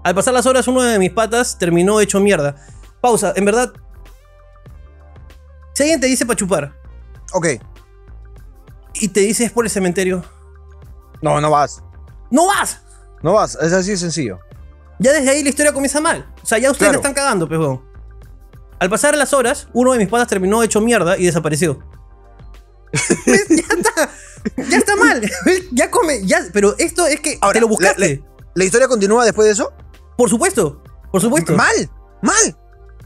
Al 0.06 0.14
pasar 0.14 0.36
las 0.36 0.46
horas, 0.46 0.68
uno 0.68 0.84
de 0.84 1.00
mis 1.00 1.10
patas 1.10 1.58
terminó 1.58 2.00
hecho 2.00 2.20
mierda. 2.20 2.56
Pausa, 3.02 3.34
en 3.36 3.44
verdad. 3.44 3.74
Si 5.74 5.82
alguien 5.82 6.00
te 6.00 6.06
dice 6.06 6.28
para 6.28 6.38
chupar 6.38 6.74
Ok. 7.34 7.48
y 8.94 9.08
te 9.08 9.22
dice 9.22 9.46
es 9.46 9.52
por 9.52 9.66
el 9.66 9.72
cementerio, 9.72 10.24
No, 11.24 11.42
no 11.42 11.50
vas. 11.50 11.82
¡no 12.30 12.46
vas! 12.46 12.82
No 13.24 13.34
vas. 13.34 13.56
Es 13.60 13.74
así 13.74 13.92
de 13.92 13.98
sencillo. 13.98 14.40
Ya 15.00 15.12
desde 15.12 15.28
ahí 15.32 15.42
la 15.42 15.50
historia 15.50 15.74
comienza 15.74 16.00
mal. 16.00 16.32
O 16.44 16.46
sea, 16.46 16.60
ya 16.60 16.70
ustedes 16.70 16.90
Claro. 16.92 17.02
la 17.02 17.10
están 17.10 17.14
cagando, 17.16 17.50
pejón. 17.50 17.82
Al 18.78 18.90
pasar 18.92 19.18
las 19.18 19.34
horas, 19.34 19.68
uno 19.74 19.94
de 19.94 19.98
mis 19.98 20.08
patas 20.08 20.28
terminó 20.28 20.62
hecho 20.62 20.82
mierda 20.82 21.18
y 21.18 21.26
desapareció. 21.26 21.80
ya 23.26 23.34
está. 23.34 24.10
Ya 24.70 24.78
está 24.78 24.96
mal. 24.98 25.22
ya 25.72 25.90
come. 25.90 26.22
Ya, 26.28 26.42
pero 26.54 26.76
esto 26.78 27.08
es 27.08 27.20
que 27.22 27.40
Ahora, 27.42 27.54
te 27.56 27.62
lo 27.62 27.68
buscaste. 27.68 28.24
¿La 28.54 28.64
historia 28.64 28.88
continúa 28.88 29.26
después 29.26 29.48
de 29.48 29.54
eso? 29.54 29.74
Por 30.18 30.30
supuesto. 30.30 30.82
Por 31.12 31.22
supuesto. 31.22 31.54
Mal. 31.56 31.90
Mal. 32.22 32.58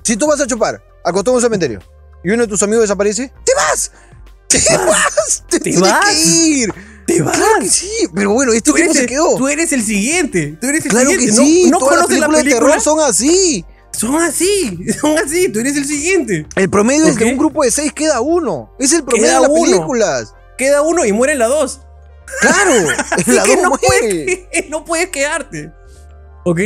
Si 0.03 0.15
tú 0.17 0.27
vas 0.27 0.39
a 0.41 0.47
chupar, 0.47 0.81
acostado 1.03 1.33
en 1.33 1.35
un 1.37 1.41
cementerio, 1.41 1.79
y 2.23 2.29
uno 2.31 2.43
de 2.43 2.47
tus 2.47 2.61
amigos 2.63 2.83
desaparece, 2.83 3.31
¡te 3.45 3.53
vas! 3.55 3.91
¡Te 4.47 4.57
vas! 4.77 5.43
¡Te, 5.49 5.59
tienes 5.59 5.81
vas? 5.81 6.05
que 6.09 6.21
ir! 6.21 6.73
Te 7.05 7.21
vas. 7.21 7.35
Claro 7.37 7.53
que 7.61 7.69
sí. 7.69 7.89
Pero 8.13 8.31
bueno, 8.33 8.51
¿este 8.53 8.69
Tú 8.71 8.75
tipo 8.75 8.83
eres, 8.85 8.97
se 8.97 9.03
el, 9.03 9.09
quedó? 9.09 9.35
tú 9.35 9.47
eres 9.47 9.71
el 9.73 9.83
siguiente. 9.83 10.57
Tú 10.61 10.67
eres 10.67 10.85
el 10.85 10.91
Claro 10.91 11.09
que 11.09 11.15
siguiente. 11.19 11.43
sí. 11.43 11.63
¿No, 11.65 11.71
no 11.71 11.79
todas 11.79 11.95
las 11.97 12.05
conoces 12.05 12.19
la 12.19 12.27
películas 12.27 12.37
de 12.37 12.43
película? 12.51 12.67
terror 12.69 12.81
son 12.83 12.99
así. 13.09 13.65
Son 13.91 14.15
así. 14.21 14.85
Son 15.01 15.17
así. 15.17 15.49
Tú 15.51 15.59
eres 15.59 15.75
el 15.75 15.85
siguiente. 15.85 16.45
El 16.55 16.69
promedio 16.69 17.05
es 17.05 17.13
Ok. 17.15 17.19
de 17.19 17.25
un 17.25 17.37
grupo 17.37 17.63
de 17.63 17.71
seis 17.71 17.91
queda 17.93 18.21
uno. 18.21 18.71
Es 18.79 18.93
el 18.93 19.03
promedio 19.03 19.25
Queda 19.27 19.35
de 19.41 19.47
las 19.47 19.49
uno. 19.51 19.71
películas. 19.71 20.33
Queda 20.57 20.81
uno 20.83 21.05
y 21.05 21.11
muere 21.11 21.33
en 21.33 21.39
la 21.39 21.47
dos. 21.47 21.81
Claro. 22.41 22.71
La 23.25 23.43
que 23.43 23.55
no 23.57 23.71
puedes, 23.71 24.39
no 24.69 24.85
puedes 24.85 25.09
quedarte. 25.09 25.71
¿Ok? 26.45 26.59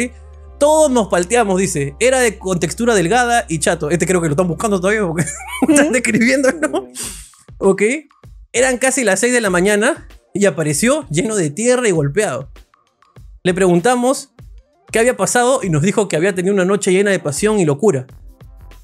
Todos 0.64 0.90
nos 0.90 1.10
palteamos, 1.10 1.60
dice. 1.60 1.94
Era 2.00 2.22
de 2.22 2.40
contextura 2.40 2.96
delgada 2.96 3.46
y 3.50 3.60
chato. 3.60 3.90
Este 3.90 4.08
creo 4.08 4.22
que 4.22 4.30
lo 4.30 4.32
están 4.32 4.48
buscando 4.48 4.80
todavía 4.80 5.06
porque 5.06 5.26
están 5.68 5.92
describiendo, 5.92 6.54
¿no? 6.54 6.88
¿Ok? 7.58 7.82
Eran 8.54 8.78
casi 8.78 9.04
las 9.04 9.20
6 9.20 9.34
de 9.34 9.42
la 9.42 9.50
mañana 9.50 10.08
y 10.34 10.46
apareció 10.46 11.06
lleno 11.10 11.36
de 11.36 11.50
tierra 11.50 11.86
y 11.90 11.92
golpeado. 11.92 12.50
Le 13.44 13.54
preguntamos 13.54 14.30
qué 14.90 15.00
había 15.00 15.18
pasado 15.18 15.60
y 15.64 15.70
nos 15.70 15.82
dijo 15.82 16.08
que 16.08 16.16
había 16.16 16.34
tenido 16.34 16.54
una 16.54 16.64
noche 16.64 16.94
llena 16.94 17.12
de 17.12 17.20
pasión 17.20 17.60
y 17.60 17.66
locura. 17.66 18.08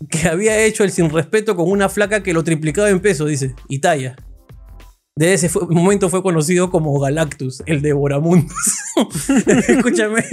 Que 0.10 0.28
había 0.28 0.62
hecho 0.62 0.84
el 0.84 0.92
sin 0.92 1.10
respeto 1.10 1.56
con 1.56 1.72
una 1.72 1.88
flaca 1.88 2.22
que 2.22 2.34
lo 2.34 2.44
triplicaba 2.44 2.90
en 2.90 3.00
peso, 3.00 3.26
dice, 3.26 3.56
y 3.70 3.80
talla. 3.80 4.18
De 5.20 5.34
ese 5.34 5.50
fue- 5.50 5.68
momento 5.68 6.10
fue 6.10 6.24
conocido 6.24 6.72
como 6.72 6.98
Galactus, 6.98 7.62
el 7.66 7.82
devoramundos. 7.82 8.56
Escúchame, 9.68 10.24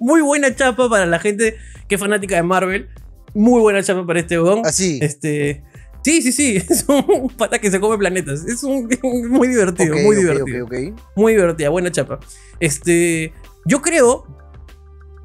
muy 0.00 0.20
buena 0.20 0.54
chapa 0.54 0.86
para 0.90 1.06
la 1.06 1.18
gente 1.18 1.56
que 1.88 1.94
es 1.94 2.00
fanática 2.00 2.36
de 2.36 2.42
Marvel. 2.42 2.90
Muy 3.32 3.62
buena 3.62 3.82
chapa 3.82 4.06
para 4.06 4.20
este 4.20 4.36
bodón. 4.36 4.66
Así. 4.66 4.98
Este, 5.00 5.64
sí, 6.04 6.20
sí, 6.20 6.30
sí, 6.30 6.56
es 6.68 6.84
un 6.88 7.30
pata 7.38 7.58
que 7.58 7.70
se 7.70 7.80
come 7.80 7.96
planetas. 7.96 8.44
Es 8.44 8.62
un, 8.64 8.86
muy 9.30 9.48
divertido, 9.48 9.96
muy 9.96 10.16
divertido. 10.16 10.68
Muy 11.16 11.32
divertida, 11.32 11.70
buena 11.70 11.90
chapa. 11.90 12.20
Este, 12.60 13.32
yo 13.64 13.80
creo 13.80 14.26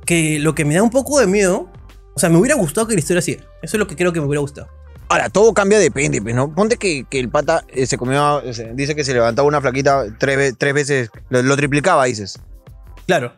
que 0.06 0.40
lo 0.40 0.56
que 0.56 0.64
me 0.64 0.76
da 0.76 0.82
un 0.84 0.92
poco 0.92 1.20
de 1.20 1.28
miedo, 1.28 1.70
o 2.16 2.20
sea, 2.22 2.30
me 2.30 2.38
hubiera 2.38 2.56
gustado 2.56 2.88
que 2.88 2.94
la 2.94 3.00
historia 3.00 3.22
siga. 3.22 3.44
Eso 3.62 3.76
es 3.76 3.80
lo 3.80 3.88
que 3.88 3.98
creo 3.98 4.14
que 4.14 4.22
me 4.22 4.28
hubiera 4.28 4.40
gustado. 4.40 4.70
Ahora, 5.10 5.30
todo 5.30 5.54
cambia, 5.54 5.80
depende, 5.80 6.22
pues, 6.22 6.36
¿no? 6.36 6.54
Ponte 6.54 6.76
que, 6.78 7.06
que 7.10 7.20
el 7.20 7.30
pata 7.30 7.64
eh, 7.70 7.86
se 7.86 7.98
comió, 7.98 8.42
se- 8.54 8.74
dice 8.74 8.94
que 8.94 9.06
se 9.06 9.14
levantaba 9.14 9.48
una 9.48 9.62
flaquita 9.62 10.04
tres, 10.20 10.38
ve- 10.38 10.54
tres 10.54 10.74
veces, 10.74 11.10
lo, 11.30 11.42
lo 11.42 11.56
triplicaba, 11.56 12.04
dices. 12.06 12.40
Claro. 13.06 13.34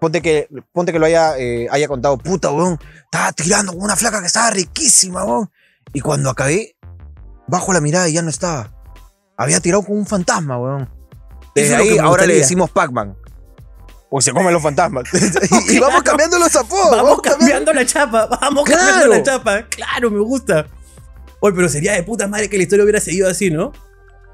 Ponte 0.00 0.22
que, 0.22 0.48
ponte 0.72 0.92
que 0.92 0.98
lo 0.98 1.04
haya, 1.04 1.36
eh, 1.36 1.68
haya 1.70 1.88
contado, 1.88 2.16
puta, 2.16 2.50
weón, 2.50 2.78
estaba 3.04 3.32
tirando 3.32 3.72
con 3.72 3.82
una 3.82 3.96
flaca 3.96 4.20
que 4.20 4.28
estaba 4.28 4.50
riquísima, 4.50 5.24
weón. 5.26 5.50
Y 5.92 6.00
cuando 6.00 6.30
acabé, 6.30 6.76
bajo 7.46 7.72
la 7.74 7.82
mirada 7.82 8.08
y 8.08 8.14
ya 8.14 8.22
no 8.22 8.30
estaba. 8.30 8.72
Había 9.36 9.60
tirado 9.60 9.82
con 9.82 9.98
un 9.98 10.06
fantasma, 10.06 10.58
weón. 10.58 10.88
Desde 11.54 11.74
Eso 11.74 11.74
es 11.74 11.78
lo 11.78 11.84
ahí, 11.84 11.90
me 11.90 11.98
ahora 12.00 12.08
le 12.08 12.12
gustaría. 12.28 12.36
decimos 12.36 12.70
Pac-Man. 12.70 13.16
Porque 14.08 14.24
se 14.24 14.32
comen 14.32 14.52
los 14.54 14.62
fantasmas. 14.62 15.04
y, 15.68 15.76
y 15.76 15.78
vamos 15.78 16.02
cambiando 16.02 16.38
los 16.38 16.54
apodos. 16.56 16.90
Vamos 16.92 17.20
cambiando 17.20 17.72
la 17.74 17.84
chapa, 17.84 18.26
vamos 18.26 18.64
cambiando 18.64 18.94
Claro. 19.04 19.10
la 19.10 19.22
chapa. 19.22 19.62
Claro, 19.68 20.10
me 20.10 20.20
gusta. 20.20 20.66
Oye, 21.40 21.54
pero 21.54 21.68
sería 21.68 21.92
de 21.94 22.02
puta 22.02 22.28
madre 22.28 22.48
que 22.48 22.56
la 22.56 22.62
historia 22.64 22.84
hubiera 22.84 23.00
seguido 23.00 23.28
así, 23.28 23.50
¿no? 23.50 23.72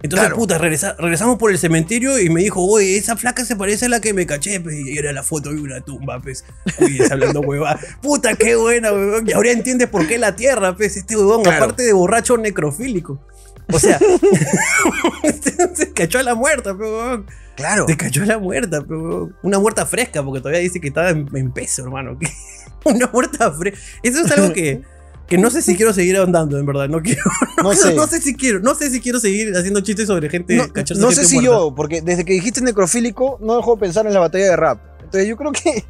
Entonces, 0.03 0.27
Claro. 0.27 0.37
puta, 0.37 0.59
regresa- 0.59 0.95
regresamos 0.99 1.39
por 1.39 1.51
el 1.51 1.59
cementerio 1.59 2.19
y 2.19 2.29
me 2.29 2.43
dijo, 2.43 2.63
oye, 2.63 2.99
esa 2.99 3.17
flaca 3.17 3.45
se 3.47 3.57
parece 3.57 3.87
a 3.87 3.89
la 3.89 4.01
que 4.01 4.13
me 4.13 4.27
caché, 4.27 4.61
pues, 4.61 4.77
y 4.77 4.99
era 4.99 5.11
la 5.13 5.23
foto 5.23 5.51
de 5.53 5.61
una 5.61 5.81
tumba, 5.81 6.21
pues. 6.21 6.45
Oye, 6.81 7.03
está 7.03 7.15
hablando 7.15 7.41
hueva. 7.47 7.79
Puta, 8.03 8.35
qué 8.35 8.57
buena, 8.57 8.93
huevón. 8.93 9.27
Y 9.27 9.33
ahora 9.33 9.51
entiendes 9.53 9.89
por 9.89 10.07
qué 10.07 10.19
la 10.19 10.37
tierra, 10.37 10.77
pues, 10.77 10.97
este 10.99 11.17
huevón, 11.17 11.43
Claro. 11.45 11.65
aparte 11.65 11.83
de 11.83 11.93
borracho 11.95 12.37
necrofílico. 12.37 13.25
O 13.73 13.79
sea, 13.81 13.99
se 15.75 15.93
cachó 15.93 16.19
a 16.19 16.23
la 16.23 16.35
muerta, 16.35 16.75
pues, 16.77 16.89
huevón. 16.91 17.27
Claro. 17.57 17.87
Se 17.89 17.97
cayó 17.97 18.25
la 18.27 18.39
muerta, 18.39 18.83
pero 18.87 19.31
una 19.43 19.59
muerta 19.59 19.87
fresca, 19.87 20.23
porque 20.23 20.41
todavía 20.41 20.61
dice 20.61 20.79
que 20.81 20.89
estaba 20.89 21.11
en, 21.11 21.27
en 21.35 21.51
peso, 21.53 21.83
hermano. 21.85 22.19
una 22.85 23.07
muerta 23.13 23.51
fresca. 23.53 23.81
Eso 24.03 24.25
es 24.25 24.31
algo 24.31 24.53
que, 24.53 24.83
que 25.29 25.39
no 25.39 25.51
sé 25.51 25.61
si 25.63 25.77
quiero 25.77 25.93
seguir 25.93 26.17
ahondando, 26.17 26.59
en 26.59 26.67
verdad. 26.67 26.89
No 26.89 27.03
quiero. 27.03 27.23
No 27.63 27.75
sé. 27.75 27.95
No 27.97 28.07
sé 28.07 28.21
si 28.21 28.35
quiero. 28.35 28.61
No 28.61 28.75
sé 28.75 28.91
si 28.91 29.01
quiero 29.01 29.19
seguir 29.21 29.57
haciendo 29.57 29.81
chistes 29.81 30.07
sobre 30.07 30.29
gente. 30.31 30.55
No, 30.57 30.73
cacharse 30.73 31.01
no 31.01 31.09
gente 31.09 31.23
sé 31.23 31.29
si 31.29 31.35
muerta. 31.37 31.53
yo, 31.53 31.75
porque 31.75 32.03
desde 32.03 32.25
que 32.25 32.33
dijiste 32.35 32.61
necrofílico, 32.61 33.39
no 33.41 33.57
dejo 33.57 33.75
de 33.75 33.81
pensar 33.81 34.07
en 34.07 34.13
la 34.15 34.21
batalla 34.21 34.45
de 34.47 34.57
rap. 34.57 34.81
Entonces 35.03 35.29
yo 35.29 35.37
creo 35.37 35.53
que. 35.53 35.85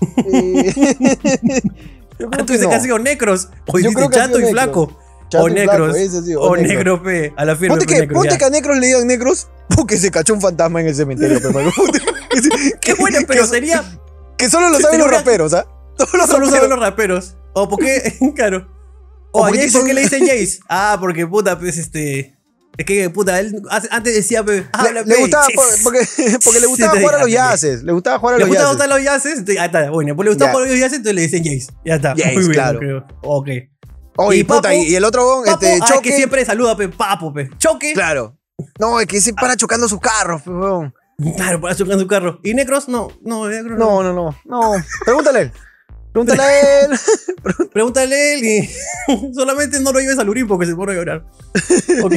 eh, 0.16 1.62
yo 2.18 2.28
Ah, 2.32 2.36
tú 2.38 2.46
que 2.46 2.52
dices 2.54 2.68
que 2.68 2.74
ha 2.74 2.80
sido 2.80 2.98
necros. 2.98 3.48
O 3.66 3.78
Yo 3.78 3.92
creo 3.92 4.08
que 4.08 4.16
chato 4.16 4.38
y 4.38 4.42
necros. 4.42 4.50
flaco. 4.52 4.98
Chato 5.28 5.44
o 5.44 5.48
negros. 5.48 5.96
o 6.38 6.56
negro, 6.56 7.02
pe. 7.02 7.32
A 7.36 7.44
la 7.44 7.56
firme. 7.56 7.76
Ponte, 7.76 7.86
que, 7.86 8.06
ponte 8.06 8.38
que 8.38 8.44
a 8.44 8.50
negros 8.50 8.78
le 8.78 8.86
digan 8.86 9.06
negros 9.06 9.48
porque 9.74 9.96
se 9.96 10.10
cachó 10.10 10.34
un 10.34 10.40
fantasma 10.40 10.80
en 10.80 10.86
el 10.88 10.94
cementerio. 10.94 11.40
Ponte- 11.40 12.00
Qué 12.80 12.94
bueno, 12.94 13.18
que- 13.20 13.26
pero 13.26 13.46
sería. 13.46 13.84
Que 14.38 14.48
solo 14.48 14.68
lo 14.70 14.78
saben 14.78 15.00
los 15.00 15.10
raperos, 15.10 15.52
¿ah? 15.54 15.66
Solo 15.98 16.10
los 16.18 16.26
Solo 16.30 16.50
saben 16.50 16.70
los 16.70 16.78
raperos. 16.78 17.36
O 17.54 17.68
porque. 17.68 18.14
Claro. 18.36 18.68
O 19.36 19.40
O 19.40 19.44
a 19.44 19.48
porque 19.48 19.62
Jace, 19.62 19.78
¿por 19.78 19.86
qué 19.86 19.94
le 19.94 20.00
dicen 20.02 20.20
Jace? 20.26 20.58
Ah, 20.68 20.96
porque 21.00 21.26
puta, 21.26 21.58
pues 21.58 21.78
este. 21.78 22.34
Es 22.78 22.84
que, 22.84 23.08
puta, 23.08 23.40
él 23.40 23.62
antes 23.90 24.14
decía, 24.14 24.44
pe, 24.44 24.56
Le, 24.60 24.66
habla, 24.72 25.00
le 25.02 25.14
pe, 25.14 25.20
gustaba, 25.22 25.46
por- 25.54 25.64
porque, 25.82 26.00
porque 26.44 26.60
le 26.60 26.66
gustaba 26.66 26.98
jugar 27.00 27.14
a 27.14 27.18
los 27.20 27.30
yaces. 27.30 27.82
Le 27.82 27.92
gustaba 27.92 28.18
jugar 28.18 28.34
a 28.34 28.38
Le 28.38 28.44
los 28.44 28.54
yaces. 28.54 28.68
gustar 28.68 28.88
los 28.88 29.02
yaces, 29.02 29.32
entonces, 29.38 29.56
ah, 29.60 29.64
está, 29.66 29.90
bueno, 29.90 30.14
pues 30.14 30.24
le 30.26 30.30
gusta 30.32 30.44
Ya. 30.46 30.50
jugar 30.52 30.66
a 30.66 30.70
los 30.70 30.78
yaces, 30.80 30.96
entonces 30.98 31.14
le 31.14 31.22
dicen 31.22 31.42
Jace. 31.44 31.72
Ya 31.86 31.94
está. 31.94 32.10
Jace, 32.10 32.32
muy 32.34 32.42
bien, 32.42 32.52
claro. 32.52 32.78
creo. 32.78 33.06
Ok. 33.22 33.48
Oye, 34.18 34.38
Y 34.38 34.44
puta, 34.44 34.68
Papo- 34.70 34.84
y, 34.86 34.94
el 34.94 35.04
otro, 35.04 35.42
Papo, 35.44 35.52
este, 35.52 35.72
ah, 35.72 35.76
es 35.86 35.90
choque. 35.94 36.10
que 36.10 36.16
siempre 36.16 36.44
saluda, 36.44 36.76
pe, 36.76 36.88
papo, 36.88 37.32
pe. 37.32 37.48
Choque. 37.58 37.92
Claro, 37.94 38.36
Claro. 38.58 38.72
No, 38.78 39.00
es 39.00 39.06
que 39.06 39.20
se 39.20 39.32
para 39.34 39.56
chocando 39.56 39.88
sus 39.88 40.00
carros, 40.00 40.42
pe, 40.42 40.50
weón. 40.50 40.94
para 41.38 41.74
chocar 41.74 41.98
su 41.98 42.06
carro. 42.06 42.40
¿Y 42.42 42.52
Necros? 42.54 42.88
No, 42.88 43.08
no, 43.22 43.48
Necros 43.48 43.78
no. 43.78 44.02
No, 44.02 44.12
no, 44.12 44.12
no. 44.14 44.36
No. 44.44 44.84
Pregúntale 45.04 45.40
a. 45.40 45.52
Pregúntale 46.24 46.42
a 46.42 46.80
él. 46.84 46.90
Pregúntale 47.72 48.14
a 48.14 48.34
él 48.34 48.44
y 48.44 48.70
solamente 49.34 49.78
no 49.80 49.92
lo 49.92 50.00
lleves 50.00 50.18
al 50.18 50.28
urín 50.28 50.46
porque 50.48 50.66
se 50.66 50.74
pone 50.74 50.92
a 50.92 50.94
llorar. 50.94 51.24
Ok. 52.02 52.12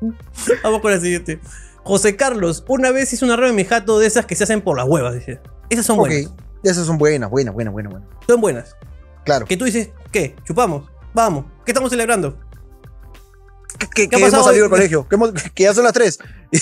Vamos 0.64 0.80
con 0.80 0.90
la 0.90 1.00
siguiente. 1.00 1.40
José 1.84 2.16
Carlos, 2.16 2.64
una 2.68 2.90
vez 2.90 3.12
hizo 3.12 3.24
una 3.24 3.36
reba 3.36 3.50
en 3.50 3.54
mi 3.56 3.64
jato 3.64 3.98
de 3.98 4.06
esas 4.06 4.26
que 4.26 4.34
se 4.34 4.44
hacen 4.44 4.60
por 4.62 4.76
las 4.76 4.86
huevas, 4.88 5.14
dice. 5.14 5.40
Esas 5.70 5.86
son 5.86 5.98
ok. 5.98 6.06
buenas. 6.08 6.32
Esas 6.64 6.86
son 6.86 6.98
buenas, 6.98 7.30
buenas, 7.30 7.54
buenas, 7.54 7.72
buenas, 7.72 7.92
buenas. 7.92 8.08
Son 8.26 8.40
buenas. 8.40 8.76
Claro. 9.24 9.46
Que 9.46 9.56
tú 9.56 9.64
dices, 9.64 9.90
¿qué? 10.10 10.34
¿Chupamos? 10.44 10.88
Vamos. 11.14 11.44
¿Qué 11.64 11.72
estamos 11.72 11.90
celebrando? 11.90 12.36
Que, 13.78 13.86
que- 13.88 14.08
¿Qué 14.08 14.16
ha 14.16 14.18
que 14.18 14.26
hemos 14.26 14.44
salido 14.44 14.64
del 14.64 14.70
colegio. 14.70 15.08
Que, 15.08 15.14
hemos- 15.16 15.32
que 15.54 15.62
ya 15.64 15.74
son 15.74 15.84
las 15.84 15.92
3. 15.92 16.18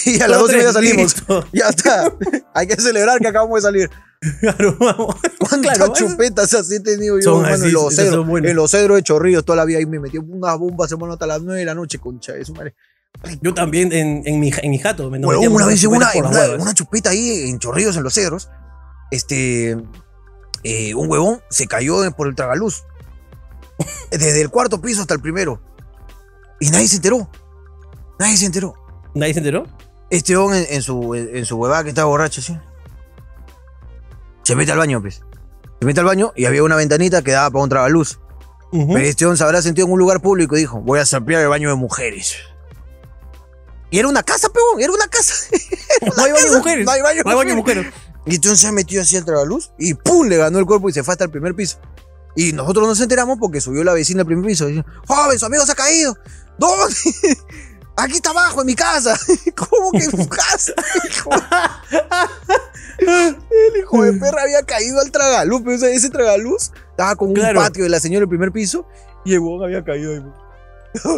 Y 0.06 0.20
a 0.20 0.28
las 0.28 0.38
Son 0.38 0.46
12 0.48 0.52
y 0.52 0.56
media 0.58 0.72
salimos. 0.72 0.96
listo. 1.02 1.46
Ya 1.52 1.68
está. 1.68 2.12
Hay 2.54 2.66
que 2.66 2.76
celebrar 2.76 3.18
que 3.20 3.28
acabamos 3.28 3.56
de 3.56 3.62
salir. 3.62 3.90
Claro, 4.40 4.76
vamos. 4.78 5.16
¿Cuántas 5.38 5.78
Claro, 5.78 5.92
chupetas 5.94 6.52
así 6.54 6.76
he 6.76 6.80
tenido 6.80 7.18
yo, 7.18 7.22
Son 7.22 7.44
hermano? 7.44 7.54
así, 7.54 7.66
en 7.68 7.72
los 7.72 7.94
cedros. 7.94 8.26
En 8.44 8.56
los 8.56 8.70
cedros 8.70 8.96
de 8.98 9.02
Chorrillos 9.02 9.44
toda 9.44 9.56
la 9.56 9.64
vida 9.64 9.78
ahí 9.78 9.86
me 9.86 9.98
metí 9.98 10.18
unas 10.18 10.58
bombas, 10.58 10.92
hermano, 10.92 11.14
hasta 11.14 11.26
las 11.26 11.40
9 11.40 11.58
de 11.60 11.64
la 11.64 11.74
noche, 11.74 11.98
concha 11.98 12.32
de 12.32 12.44
su 12.44 12.54
madre. 12.54 12.74
Yo 13.40 13.54
también 13.54 13.92
en, 13.92 14.22
en, 14.24 14.38
mi, 14.38 14.52
en 14.62 14.70
mi 14.70 14.78
jato. 14.78 15.08
Huevón, 15.08 15.20
metíamos 15.22 15.56
una 15.56 15.66
vez 15.66 15.82
en 15.82 15.90
una, 15.90 16.12
en 16.12 16.26
una, 16.26 16.50
una 16.62 16.74
chupeta 16.74 17.10
ahí 17.10 17.48
en 17.50 17.58
Chorrillos, 17.58 17.96
en 17.96 18.02
Los 18.02 18.14
Cedros, 18.14 18.50
este, 19.10 19.76
eh, 20.62 20.94
un 20.94 21.10
huevón 21.10 21.40
se 21.50 21.66
cayó 21.66 21.98
por 22.12 22.28
el 22.28 22.34
tragaluz. 22.34 22.84
Desde 24.10 24.40
el 24.40 24.50
cuarto 24.50 24.80
piso 24.80 25.00
hasta 25.00 25.14
el 25.14 25.20
primero. 25.20 25.60
Y 26.60 26.70
nadie 26.70 26.88
se 26.88 26.96
enteró. 26.96 27.30
Nadie 28.18 28.36
se 28.36 28.46
enteró. 28.46 28.74
¿Nadie 29.14 29.32
se 29.32 29.40
enteró? 29.40 29.66
Este 30.10 30.36
huevón 30.36 30.54
en, 30.54 30.66
en 30.68 30.82
su, 30.82 31.14
en 31.14 31.44
su 31.46 31.56
huevada 31.56 31.82
que 31.84 31.88
estaba 31.88 32.08
borracho, 32.08 32.40
así. 32.40 32.56
Se 34.42 34.56
mete 34.56 34.72
al 34.72 34.78
baño, 34.78 35.00
pues. 35.00 35.22
Se 35.80 35.86
mete 35.86 36.00
al 36.00 36.06
baño 36.06 36.32
y 36.36 36.44
había 36.46 36.62
una 36.62 36.76
ventanita 36.76 37.22
que 37.22 37.32
daba 37.32 37.50
para 37.50 37.64
un 37.64 37.70
tragaluz. 37.70 38.18
Ujú. 38.72 38.94
Pero 38.94 39.06
este 39.06 39.24
hombre 39.24 39.38
se 39.38 39.44
habrá 39.44 39.62
sentido 39.62 39.86
en 39.86 39.92
un 39.92 39.98
lugar 39.98 40.20
público 40.20 40.56
y 40.56 40.60
dijo, 40.60 40.80
voy 40.80 41.00
a 41.00 41.06
sapear 41.06 41.42
el 41.42 41.48
baño 41.48 41.68
de 41.70 41.74
mujeres. 41.74 42.36
Y 43.90 43.98
era 43.98 44.08
una 44.08 44.22
casa, 44.22 44.48
peón, 44.48 44.80
era 44.80 44.92
una 44.92 45.08
casa. 45.08 45.34
Era 46.00 46.12
No 46.16 46.22
hay 46.22 46.32
baño 46.32 46.44
de 46.44 46.46
casa, 46.46 46.58
mujeres. 46.58 46.86
No 46.86 46.92
hay 46.92 47.02
baño 47.02 47.16
de 47.18 47.24
No 47.24 47.30
hay 47.30 47.36
baño 47.36 47.50
de 47.50 47.56
mujeres. 47.56 47.86
Y 48.26 48.34
entonces 48.36 48.60
se 48.60 48.72
metió 48.72 49.02
así 49.02 49.16
al 49.16 49.24
tragaluz 49.24 49.72
y 49.78 49.94
¡pum! 49.94 50.28
le 50.28 50.36
ganó 50.36 50.58
el 50.58 50.66
cuerpo 50.66 50.88
y 50.88 50.92
se 50.92 51.02
fue 51.02 51.12
hasta 51.12 51.24
el 51.24 51.30
primer 51.30 51.54
piso. 51.54 51.78
Y 52.36 52.52
nosotros 52.52 52.86
nos 52.86 53.00
enteramos 53.00 53.38
porque 53.40 53.60
subió 53.60 53.82
la 53.82 53.92
vecina 53.92 54.20
al 54.20 54.26
primer 54.26 54.46
piso. 54.46 54.68
Y 54.68 54.74
dijo, 54.74 54.84
joven, 55.06 55.38
su 55.38 55.46
amigo 55.46 55.66
se 55.66 55.72
ha 55.72 55.74
caído. 55.74 56.16
¿Dónde? 56.58 56.94
Aquí 58.00 58.14
está 58.14 58.30
abajo, 58.30 58.60
en 58.60 58.66
mi 58.66 58.74
casa. 58.74 59.18
¿Cómo 59.54 59.92
que 59.92 60.04
en 60.04 60.10
tu 60.10 60.28
casa? 60.28 60.72
Hijo? 61.08 61.30
El 62.98 63.36
hijo 63.78 64.02
de 64.04 64.12
perra 64.14 64.42
había 64.42 64.62
caído 64.62 65.00
al 65.00 65.10
tragaluz. 65.10 65.60
Pero 65.62 65.76
ese, 65.76 65.94
ese 65.94 66.08
tragaluz 66.08 66.70
estaba 66.90 67.14
con 67.16 67.28
un 67.28 67.54
patio 67.54 67.84
de 67.84 67.90
la 67.90 68.00
señora 68.00 68.20
del 68.20 68.28
primer 68.28 68.52
piso 68.52 68.86
y 69.24 69.34
el 69.34 69.40
huevón 69.40 69.64
había 69.64 69.84
caído 69.84 70.12
ahí. 70.12 70.24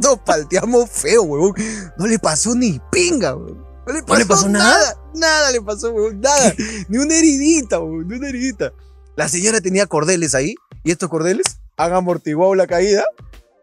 Nos 0.00 0.18
palteamos 0.20 0.90
feo, 0.90 1.22
huevón. 1.22 1.54
No 1.98 2.06
le 2.06 2.18
pasó 2.18 2.54
ni 2.54 2.80
pinga, 2.90 3.36
huevón. 3.36 3.66
No 3.86 3.92
le 3.92 4.02
pasó, 4.02 4.18
le 4.18 4.26
pasó 4.26 4.48
nada. 4.48 4.64
nada? 4.64 4.96
Nada 5.14 5.52
le 5.52 5.60
pasó, 5.60 5.92
huevón. 5.92 6.20
Nada. 6.20 6.54
ni 6.88 6.98
una 6.98 7.14
heridita, 7.14 7.80
huevón. 7.80 8.08
Ni 8.08 8.16
una 8.16 8.28
heridita. 8.28 8.72
La 9.14 9.28
señora 9.28 9.60
tenía 9.60 9.86
cordeles 9.86 10.34
ahí. 10.34 10.54
Y 10.84 10.90
estos 10.90 11.10
cordeles 11.10 11.58
han 11.76 11.92
amortiguado 11.92 12.54
la 12.54 12.66
caída. 12.66 13.04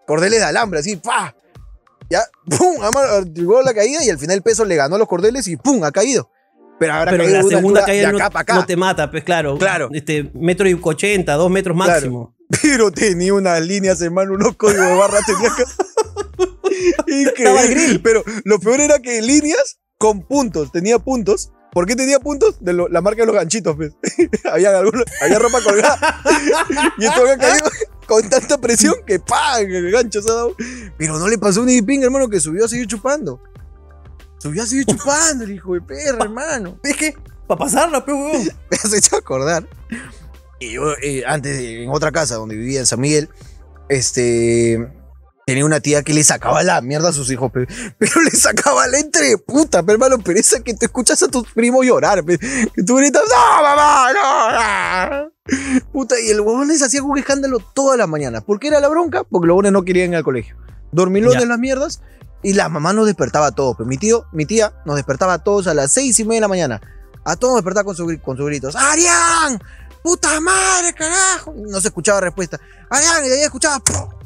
Cordeles 0.10 0.40
de 0.40 0.46
alambre, 0.46 0.80
así, 0.80 0.96
¡pa! 0.96 1.36
Ya, 2.10 2.24
¡pum! 2.58 2.84
Amortiguado 2.84 3.62
la 3.64 3.76
caída 3.76 4.04
y 4.04 4.10
al 4.10 4.18
final 4.18 4.38
el 4.38 4.42
peso 4.42 4.66
le 4.66 4.76
ganó 4.76 4.96
a 4.96 4.98
los 4.98 5.08
cordeles 5.08 5.48
y 5.48 5.56
¡pum! 5.56 5.84
Ha 5.84 5.92
caído. 5.92 6.32
Pero 6.80 6.94
habrá 6.94 7.12
Pero 7.12 7.26
caído 7.26 7.42
la 7.44 7.48
segunda 7.48 7.86
caída 7.86 8.12
no, 8.12 8.18
acá 8.18 8.40
acá. 8.40 8.66
te 8.66 8.76
mata, 8.76 9.12
pues 9.12 9.24
claro. 9.24 9.58
Claro. 9.60 9.90
Este, 9.94 10.32
metro 10.34 10.68
y 10.68 10.80
ochenta, 10.82 11.34
dos 11.36 11.52
metros 11.52 11.76
Claro. 11.76 11.92
máximo. 11.92 12.36
Pero 12.64 12.90
tenía 12.92 13.36
unas 13.36 13.62
líneas, 13.62 14.02
hermano, 14.02 14.34
unos 14.34 14.56
códigos 14.56 14.88
de 14.88 14.96
barra 14.96 15.20
tenía 15.28 15.50
el 17.06 17.22
Increíble. 17.28 18.00
Pero 18.04 18.24
lo 18.46 18.60
peor 18.60 18.82
era 18.82 18.98
que 18.98 19.22
líneas 19.22 19.78
con 20.00 20.22
puntos, 20.24 20.72
tenía 20.72 20.98
puntos. 20.98 21.52
¿Por 21.72 21.86
qué 21.86 21.96
tenía 21.96 22.20
puntos? 22.20 22.56
De 22.64 22.74
lo- 22.74 22.88
la 22.88 23.02
marca 23.02 23.22
de 23.22 23.28
los 23.28 23.36
ganchitos, 23.36 23.76
pues. 23.76 23.92
había, 24.52 24.76
algunos- 24.76 25.06
había 25.22 25.38
ropa 25.38 25.62
colgada. 25.64 26.22
y 26.98 27.06
esto 27.06 27.22
había 27.22 27.38
caído 27.38 27.66
con 28.10 28.28
tanta 28.28 28.58
presión 28.58 28.96
que 29.06 29.20
¡pam! 29.20 29.62
El 29.62 29.92
gancho 29.92 30.22
se 30.22 30.32
ha 30.32 30.34
dado. 30.34 30.56
Pero 30.98 31.20
no 31.20 31.28
le 31.28 31.38
pasó 31.38 31.64
ni 31.64 31.82
ping, 31.82 32.02
hermano, 32.02 32.28
que 32.28 32.40
subió 32.40 32.66
a 32.66 32.68
seguir 32.68 32.88
chupando. 32.88 33.42
Subió 34.40 34.64
a 34.64 34.66
seguir 34.66 34.86
chupando, 34.86 35.44
el 35.44 35.52
hijo 35.52 35.76
de 35.76 35.82
perra, 35.82 36.24
hermano. 36.24 36.80
Es 36.84 36.96
que, 36.96 37.14
para 37.48 37.60
pasarla, 37.60 38.04
pues, 38.04 38.18
huevón. 38.18 38.42
me 38.72 38.78
has 38.78 38.94
hecho 38.94 39.16
acordar. 39.16 39.68
Y 40.60 40.74
yo, 40.74 40.94
eh, 41.04 41.24
antes, 41.26 41.60
en 41.60 41.90
otra 41.90 42.12
casa 42.12 42.36
donde 42.36 42.56
vivía 42.56 42.80
en 42.80 42.88
San 42.88 43.00
Miguel, 43.00 43.30
este. 43.88 44.92
Tenía 45.50 45.66
una 45.66 45.80
tía 45.80 46.04
que 46.04 46.14
le 46.14 46.24
sacaba 46.24 46.62
la 46.62 46.80
mierda 46.82 47.10
a 47.10 47.12
sus 47.12 47.32
hijos, 47.32 47.52
pe- 47.52 47.68
pero, 47.98 48.22
le 48.22 48.30
sacaba 48.32 48.86
la 48.88 49.00
entre 49.00 49.36
puta, 49.40 49.82
pe, 49.82 49.94
hermano, 49.94 50.18
pero 50.24 50.40
esa 50.40 50.60
que 50.60 50.76
te 50.76 50.86
escuchas 50.86 51.24
a 51.24 51.28
tus 51.28 51.52
primos 51.54 51.84
llorar, 51.86 52.24
que 52.24 52.38
tú 52.86 52.98
gritas, 52.98 53.24
¡No, 53.28 53.64
mamá! 53.64 55.24
¡No! 55.24 55.32
Puta, 55.92 56.20
y 56.20 56.30
el 56.30 56.42
huevón 56.42 56.68
les 56.68 56.84
hacía 56.84 57.02
un 57.02 57.18
escándalo 57.18 57.58
toda 57.74 57.98
la 57.98 58.06
mañana. 58.06 58.42
¿Por 58.42 58.60
qué 58.60 58.68
era 58.68 58.80
la 58.80 58.90
bronca? 58.90 59.24
Porque 59.24 59.48
los 59.48 59.56
huevones 59.56 59.72
no 59.72 59.84
querían 59.84 60.12
ir 60.12 60.18
al 60.18 60.24
colegio. 60.24 60.56
Dormilones 60.92 61.42
Ya. 61.42 61.48
las 61.48 61.58
mierdas, 61.58 62.02
y 62.44 62.54
la 62.54 62.70
mamá 62.70 62.94
nos 62.94 63.08
despertaba 63.08 63.48
a 63.48 63.52
todos. 63.52 63.76
Pero 63.76 63.88
mi 63.90 63.98
tío, 63.98 64.26
mi 64.32 64.46
tía, 64.46 64.74
nos 64.86 64.98
despertaba 64.98 65.34
a 65.34 65.44
todos 65.44 65.66
a 65.66 65.74
las 65.74 65.92
seis 65.92 66.20
y 66.20 66.26
media 66.26 66.38
de 66.38 66.42
la 66.42 66.48
mañana. 66.48 66.82
A 67.26 67.36
todos 67.36 67.54
nos 67.54 67.64
despertaba 67.64 67.86
con, 67.86 67.96
su 67.96 68.20
con 68.24 68.38
sus 68.38 68.46
gritos. 68.46 68.76
¡Arián! 68.76 69.60
¡Puta 70.04 70.40
madre, 70.40 70.94
carajo! 70.94 71.54
No 71.58 71.82
se 71.82 71.88
escuchaba 71.88 72.22
respuesta. 72.22 72.60
¡Arián! 72.92 73.26
Y 73.26 73.30
de 73.30 73.36
ahí 73.40 73.44
escuchaba. 73.44 73.80
¡po! 73.80 74.19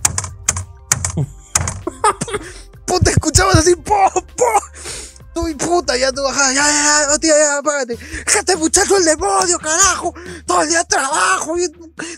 Puta, 2.85 3.11
escuchabas 3.11 3.55
así. 3.55 3.75
¡po! 3.75 3.95
¡po! 4.13 4.45
Tú 5.33 5.47
y 5.47 5.55
puta, 5.55 5.97
ya 5.97 6.11
tú 6.11 6.21
bajabas. 6.21 6.53
Ya, 6.53 6.61
ya, 6.61 7.07
ya, 7.09 7.17
tía, 7.17 7.33
ya, 7.37 7.57
apágate. 7.57 7.97
Este 8.25 8.55
muchacho 8.55 8.97
el 8.97 9.05
demonio, 9.05 9.57
carajo. 9.57 10.13
Todo 10.45 10.61
el 10.61 10.69
día 10.69 10.83
trabajo. 10.83 11.57
y 11.57 11.67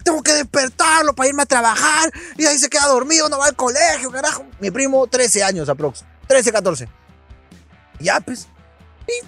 tengo 0.03 0.21
que 0.21 0.33
despertarlo 0.33 1.13
para 1.13 1.29
irme 1.29 1.43
a 1.43 1.45
trabajar. 1.45 2.11
Y 2.37 2.45
ahí 2.45 2.57
se 2.57 2.69
queda 2.69 2.87
dormido, 2.87 3.29
no 3.29 3.37
va 3.37 3.45
al 3.47 3.55
colegio, 3.55 4.11
carajo. 4.11 4.45
Mi 4.59 4.69
primo, 4.69 5.07
13 5.07 5.43
años 5.43 5.69
aprox. 5.69 6.03
13, 6.27 6.51
14. 6.51 6.89
Ya, 7.99 8.19
pues. 8.19 8.47
Y 9.07 9.25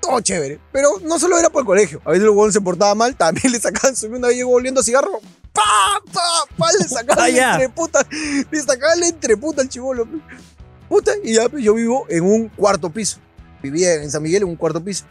todo 0.00 0.20
chévere. 0.20 0.60
Pero 0.72 1.00
no 1.02 1.18
solo 1.18 1.38
era 1.38 1.48
por 1.48 1.62
el 1.62 1.66
colegio. 1.66 2.02
A 2.04 2.10
veces 2.10 2.24
el 2.24 2.30
huevón 2.30 2.52
se 2.52 2.60
portaba 2.60 2.94
mal, 2.94 3.16
también 3.16 3.50
le 3.50 3.60
sacaban 3.60 3.96
su 3.96 4.08
una 4.08 4.28
vez 4.28 4.36
llegó 4.36 4.52
oliendo 4.52 4.82
cigarro. 4.82 5.20
¡Pa! 5.56 6.12
¡Pa! 6.12 6.20
¡Pa! 6.56 6.66
Le 6.80 6.88
sacaban 6.88 7.24
Ah, 7.24 7.28
la 7.28 7.52
entreputa. 7.54 8.06
Le 8.50 8.62
sacaban 8.62 9.00
la 9.00 9.06
entreputa 9.08 9.62
al 9.62 9.68
chivolo. 9.68 10.06
Puta, 10.88 11.12
y 11.24 11.34
ya 11.34 11.48
pues, 11.48 11.64
yo 11.64 11.74
vivo 11.74 12.06
en 12.08 12.24
un 12.24 12.48
cuarto 12.48 12.90
piso. 12.90 13.18
Vivía 13.62 13.94
en 13.94 14.10
San 14.10 14.22
Miguel 14.22 14.42
en 14.42 14.48
un 14.50 14.56
cuarto 14.56 14.82
piso. 14.84 15.04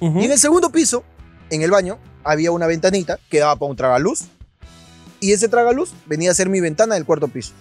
Y 0.00 0.24
en 0.24 0.32
el 0.32 0.38
segundo 0.38 0.70
piso, 0.70 1.02
en 1.48 1.62
el 1.62 1.70
baño, 1.70 1.98
había 2.24 2.50
una 2.50 2.66
ventanita 2.66 3.18
que 3.30 3.38
daba 3.38 3.56
para 3.56 3.70
un 3.70 3.76
tragaluz. 3.76 4.24
Y 5.20 5.32
ese 5.32 5.48
tragaluz 5.48 5.94
venía 6.04 6.30
a 6.30 6.34
ser 6.34 6.50
mi 6.50 6.60
ventana 6.60 6.94
del 6.96 7.06
cuarto 7.06 7.28
piso. 7.28 7.52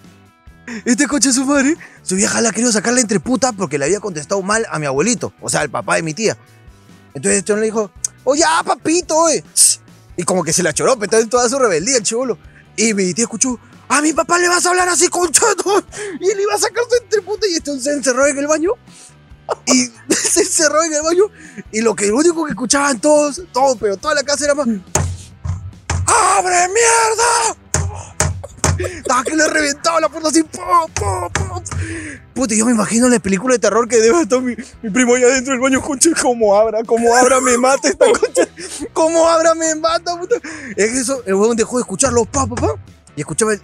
Este 0.84 1.08
coche 1.08 1.32
su 1.32 1.46
madre, 1.46 1.76
su 2.02 2.16
vieja 2.16 2.42
la 2.42 2.52
quería 2.52 2.72
sacar 2.72 2.94
la 2.94 3.02
entreputa 3.02 3.52
porque 3.54 3.78
le 3.78 3.86
había 3.86 4.00
contestado 4.02 4.42
mal 4.42 4.66
a 4.70 4.80
mi 4.80 4.86
abuelito, 4.86 5.34
o 5.42 5.50
sea, 5.50 5.62
al 5.62 5.70
papá 5.70 5.96
de 5.96 6.04
mi 6.04 6.14
tía. 6.14 6.38
Entonces 7.14 7.40
este 7.40 7.54
hombre 7.54 7.68
le 7.68 7.72
dijo, 7.72 7.92
oye, 8.26 8.42
ya, 8.42 8.62
papito, 8.66 9.16
oye. 9.18 9.44
Y 10.16 10.24
como 10.24 10.44
que 10.44 10.54
se 10.54 10.64
la 10.64 10.74
choró, 10.74 10.98
pero 10.98 11.18
en 11.18 11.30
toda 11.30 11.50
su 11.50 11.58
rebeldía 11.58 11.98
el 11.98 12.04
chivolo. 12.04 12.38
Y 12.76 12.94
mi 12.94 13.14
tía 13.14 13.26
escuchó, 13.26 13.60
a 13.88 14.02
mi 14.02 14.14
papá 14.14 14.40
le 14.40 14.48
vas 14.48 14.66
a 14.66 14.70
hablar 14.70 14.90
así, 14.90 15.08
conchato. 15.08 15.84
Y 16.20 16.30
él 16.30 16.40
iba 16.42 16.54
a 16.56 16.60
sacar 16.60 16.84
su 16.90 17.04
entreputa 17.04 17.48
y 17.48 17.56
este 17.56 17.80
se 17.80 17.92
encerró 17.94 18.28
en 18.28 18.38
el 18.38 18.48
baño. 18.48 18.72
Y 19.66 19.92
se 20.16 20.42
encerró 20.42 20.84
en 20.84 20.94
el 20.94 21.02
baño. 21.02 21.24
Y 21.72 21.82
lo 21.82 21.96
que 21.96 22.08
lo 22.08 22.18
único 22.18 22.46
que 22.46 22.52
escuchaban 22.52 23.00
todos, 23.00 23.42
todos, 23.52 23.78
pero 23.80 23.98
toda 23.98 24.16
la 24.16 24.24
casa 24.24 24.46
era 24.46 24.56
más. 24.56 24.68
¡Abre 26.06 26.68
mierda! 26.68 27.63
Estaba 28.78 29.24
que 29.26 29.36
le 29.36 29.48
reventaba 29.48 30.00
la 30.00 30.10
puerta 30.10 30.30
así. 30.30 30.44
¡pum, 30.44 30.62
pum, 30.94 31.30
pum! 31.32 31.64
Puta, 32.34 32.56
yo 32.56 32.66
me 32.66 32.72
imagino 32.72 33.08
la 33.10 33.20
película 33.20 33.54
de 33.54 33.60
terror 33.60 33.88
que 33.88 33.98
debe 33.98 34.22
estar 34.22 34.42
mi, 34.42 34.56
mi 34.82 34.90
primo 34.90 35.16
allá 35.16 35.28
dentro 35.28 35.54
del 35.54 35.62
baño. 35.62 35.82
Concha, 35.82 36.10
como 36.22 36.56
abra, 36.56 36.84
como 36.84 37.14
abra 37.16 37.40
me 37.42 37.58
mata 37.58 37.88
esta 37.90 38.06
concha. 38.06 38.48
Como 38.94 39.28
abra 39.30 39.54
me 39.54 39.76
mata, 39.76 40.18
puta. 40.18 40.36
Es 40.76 40.92
que 40.92 41.00
eso, 41.00 41.22
el 41.26 41.36
huevón 41.36 41.56
dejó 41.58 41.78
de 41.78 41.82
escucharlo, 41.82 42.26
pa, 42.26 42.48
pa, 42.48 42.56
pa. 42.56 42.68
Y 43.16 43.22
escuchaba 43.22 43.54
el. 43.54 43.62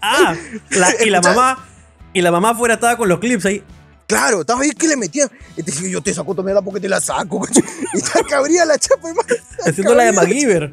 Ah, 0.00 0.34
la- 0.70 0.94
y 1.04 1.10
la 1.10 1.20
mamá. 1.20 1.64
Y 2.12 2.22
la 2.22 2.30
mamá 2.30 2.50
afuera 2.50 2.74
estaba 2.74 2.96
con 2.96 3.08
los 3.08 3.18
clips 3.18 3.46
ahí. 3.46 3.62
Claro, 4.06 4.40
estaba 4.40 4.62
ahí 4.62 4.70
que 4.72 4.88
le 4.88 4.96
metían. 4.96 5.30
Y 5.56 5.62
te 5.62 5.70
dije, 5.70 5.90
yo 5.90 6.02
te 6.02 6.14
saco 6.14 6.34
tu 6.34 6.42
mierda 6.42 6.62
porque 6.62 6.80
te 6.80 6.88
la 6.88 7.00
saco, 7.00 7.40
concha. 7.40 7.60
Y 7.94 8.00
te 8.00 8.24
cabría 8.24 8.64
la 8.64 8.78
chapa, 8.78 9.08
hermano. 9.08 9.28
Haciendo 9.66 9.94
la 9.94 10.04
de 10.04 10.12
MacGyver. 10.12 10.72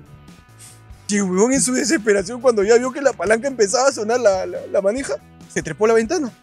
Y 1.07 1.21
huevón 1.21 1.53
en 1.53 1.61
su 1.61 1.73
desesperación, 1.73 2.41
cuando 2.41 2.63
ya 2.63 2.77
vio 2.77 2.91
que 2.91 3.01
la 3.01 3.13
palanca 3.13 3.47
empezaba 3.47 3.89
a 3.89 3.91
sonar 3.91 4.19
la, 4.19 4.45
la, 4.45 4.81
manija, 4.81 5.15
se 5.53 5.61
trepó 5.61 5.85
a 5.85 5.89
la 5.89 5.93
ventana. 5.95 6.31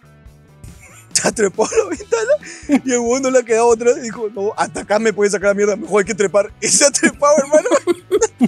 Ya 1.22 1.30
trepó 1.30 1.66
a 1.66 1.68
la 1.76 1.90
ventana 1.90 2.82
y 2.84 2.90
el 2.90 2.98
huevón 2.98 3.22
no 3.22 3.30
le 3.30 3.40
ha 3.40 3.42
quedado 3.42 3.66
otra. 3.66 3.92
Dijo, 3.94 4.30
no, 4.34 4.54
hasta 4.56 4.80
acá 4.80 4.98
me 4.98 5.12
puede 5.12 5.30
sacar 5.30 5.48
la 5.48 5.54
mierda, 5.54 5.76
mejor 5.76 6.00
hay 6.00 6.06
que 6.06 6.14
trepar. 6.14 6.50
Y 6.60 6.68
se 6.68 6.86
ha 6.86 6.90
trepado, 6.90 7.36
hermano. 7.36 7.68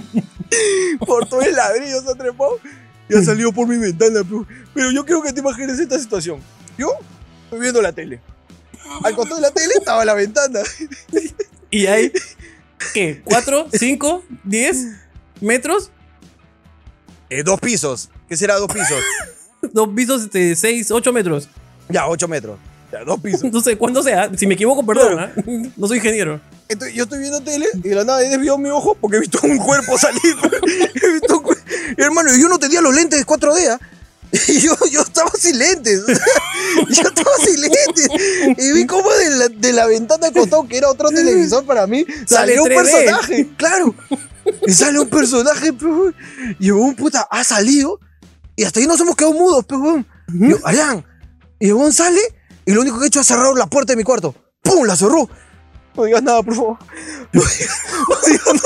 por 1.05 1.29
todo 1.29 1.41
el 1.41 1.55
ladrillo 1.55 2.01
se 2.01 2.11
ha 2.11 2.15
trepado. 2.15 2.59
Y 3.07 3.15
ha 3.15 3.21
salido 3.21 3.51
por 3.51 3.67
mi 3.67 3.77
ventana. 3.77 4.21
Pero, 4.73 4.91
yo 4.91 5.05
quiero 5.05 5.21
que 5.21 5.31
te 5.31 5.41
imagines 5.41 5.79
esta 5.79 5.99
situación. 5.99 6.41
Yo 6.75 6.91
estoy 7.43 7.59
viendo 7.59 7.81
la 7.83 7.93
tele. 7.93 8.19
Al 9.03 9.15
costado 9.15 9.35
de 9.35 9.43
la 9.43 9.51
tele 9.51 9.75
estaba 9.77 10.03
la 10.03 10.15
ventana. 10.15 10.61
Y 11.69 11.85
hay. 11.85 12.11
¿Qué? 12.93 13.21
¿Cuatro? 13.23 13.67
¿Cinco? 13.71 14.23
¿Diez? 14.43 14.87
¿Metros? 15.39 15.91
Eh, 17.29 17.43
dos 17.43 17.59
pisos. 17.59 18.09
¿Qué 18.29 18.37
será 18.37 18.55
dos 18.55 18.67
pisos? 18.71 18.99
Dos 19.73 19.89
pisos 19.95 20.29
de 20.31 20.55
seis, 20.55 20.91
ocho 20.91 21.11
metros. 21.11 21.49
ya, 21.89 22.07
ocho 22.07 22.27
metros. 22.27 22.59
Ya, 22.91 23.03
dos 23.03 23.19
pisos. 23.19 23.43
No 23.51 23.61
sé 23.61 23.75
cuándo 23.77 24.03
sea. 24.03 24.29
Si 24.37 24.45
me 24.45 24.53
equivoco, 24.53 24.85
perdón. 24.85 25.17
¿ah? 25.19 25.31
No 25.75 25.87
soy 25.87 25.97
ingeniero. 25.97 26.39
Entonces, 26.69 26.95
yo 26.95 27.03
estoy 27.03 27.19
viendo 27.19 27.41
tele 27.41 27.65
y 27.83 27.89
de 27.89 27.95
la 27.95 28.03
nada 28.03 28.21
he 28.23 28.29
desviado 28.29 28.57
mi 28.59 28.69
ojo 28.69 28.95
porque 29.01 29.17
he 29.17 29.19
visto 29.21 29.39
un 29.43 29.57
cuerpo 29.57 29.97
salir. 29.97 30.21
he 31.03 31.13
visto 31.13 31.37
un 31.39 31.43
cuer- 31.45 31.63
Hermano, 31.97 32.35
y 32.35 32.41
yo 32.41 32.47
no 32.47 32.59
tenía 32.59 32.79
los 32.81 32.93
lentes 32.93 33.19
de 33.19 33.25
4D. 33.25 33.79
Y 34.47 34.59
yo, 34.59 34.75
yo 34.91 35.01
estaba 35.01 35.31
sin 35.37 35.57
lentes. 35.57 36.03
yo 36.89 37.01
estaba 37.03 37.31
sin 37.43 37.61
lentes. 37.61 38.07
Y 38.57 38.71
vi 38.73 38.85
como 38.85 39.09
de 39.11 39.29
la, 39.31 39.49
de 39.49 39.73
la 39.73 39.85
ventana 39.87 40.27
de 40.27 40.33
costado, 40.33 40.67
que 40.67 40.77
era 40.77 40.89
otro 40.89 41.09
televisor 41.09 41.65
para 41.65 41.87
mí, 41.87 42.05
salió 42.27 42.63
un 42.63 42.69
3D. 42.69 42.75
personaje. 42.75 43.49
Claro. 43.57 43.95
Y 44.67 44.73
sale 44.73 44.99
un 44.99 45.09
personaje, 45.09 45.73
pe, 45.73 45.85
weón. 45.85 46.15
Y 46.59 46.71
weón, 46.71 46.95
puta, 46.95 47.27
ha 47.29 47.43
salido. 47.43 47.99
Y 48.55 48.63
hasta 48.63 48.79
ahí 48.79 48.87
nos 48.87 48.99
hemos 48.99 49.15
quedado 49.15 49.33
mudos, 49.33 49.65
pe, 49.65 49.75
weón. 49.75 50.05
Y 50.33 50.49
yo, 50.49 50.57
Alan. 50.63 51.05
Y 51.59 51.69
el 51.69 51.93
sale. 51.93 52.21
Y 52.65 52.73
lo 52.73 52.81
único 52.81 52.97
que 52.99 53.05
he 53.05 53.07
hecho 53.07 53.21
es 53.21 53.27
cerrar 53.27 53.53
la 53.55 53.67
puerta 53.67 53.93
de 53.93 53.97
mi 53.97 54.03
cuarto. 54.03 54.35
¡Pum! 54.61 54.85
La 54.85 54.95
cerró. 54.95 55.29
No 55.95 56.03
digas 56.03 56.23
nada, 56.23 56.43
por 56.43 56.55
favor. 56.55 56.77
No 57.31 57.41
digas, 57.41 57.77
no 58.09 58.15
digas 58.27 58.45
nada. 58.47 58.59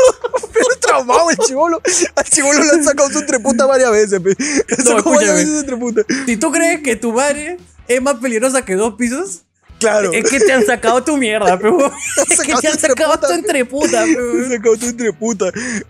Pero 0.53 0.65
traumado 0.81 1.29
el 1.29 1.37
chivolo. 1.37 1.81
Al 2.15 2.23
chivolo 2.25 2.63
le 2.63 2.71
han 2.71 2.83
sacado 2.83 3.09
su 3.11 3.19
entreputa 3.19 3.65
varias 3.65 3.91
veces, 3.91 4.19
pe. 4.19 4.35
Le 4.37 4.45
han 4.45 4.63
No, 4.79 4.85
sacado 4.97 5.03
varias 5.03 5.05
escúchame. 5.05 5.33
veces 5.33 5.49
su 5.53 5.59
entreputa. 5.59 6.01
Si 6.25 6.37
tú 6.37 6.51
crees 6.51 6.81
que 6.81 6.95
tu 6.95 7.13
madre 7.13 7.57
es 7.87 8.01
más 8.01 8.15
peligrosa 8.15 8.63
que 8.63 8.75
dos 8.75 8.95
pisos, 8.95 9.43
Claro. 9.79 10.11
es 10.11 10.29
que 10.29 10.39
te 10.41 10.51
han 10.51 10.65
sacado 10.65 11.01
tu 11.03 11.15
mierda, 11.17 11.57
pero 11.57 11.77
es 12.29 12.39
que 12.41 12.53
te 12.55 12.67
han 12.67 12.73
tu 12.77 12.87
sacado 12.87 13.17
tu 13.19 13.31
entreputa, 13.31 14.03
pe. 14.03 14.17
han 14.43 14.49
sacado 14.49 14.75
su 14.75 14.85
entreputa. 14.87 15.45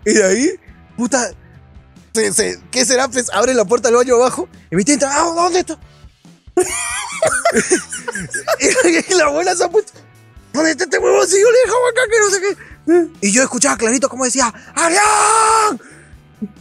Y 0.06 0.12
de 0.12 0.24
ahí, 0.24 0.50
puta. 0.96 1.30
Se, 2.14 2.32
se- 2.32 2.58
¿Qué 2.70 2.84
será? 2.84 3.08
Pues 3.08 3.30
abre 3.32 3.54
la 3.54 3.64
puerta 3.64 3.88
del 3.88 3.96
baño 3.96 4.14
abajo. 4.16 4.48
Y 4.70 4.76
me 4.76 4.82
entra, 4.86 5.10
ah, 5.12 5.32
¿dónde 5.34 5.60
está? 5.60 5.78
y 9.10 9.14
la 9.14 9.24
abuela 9.24 9.56
se 9.56 9.64
ha 9.64 9.68
puesto. 9.68 9.92
¿Dónde 10.52 10.72
está 10.72 10.84
este 10.84 10.98
huevón? 10.98 11.26
Si 11.26 11.40
yo 11.40 11.50
le 11.50 11.58
dejaba 11.64 11.88
acá 11.88 12.00
que 12.10 12.20
no 12.20 12.30
sé 12.30 12.40
qué. 12.40 13.26
Y 13.26 13.32
yo 13.32 13.42
escuchaba 13.42 13.76
clarito 13.76 14.08
como 14.08 14.24
decía, 14.24 14.52
¡Arián! 14.74 15.80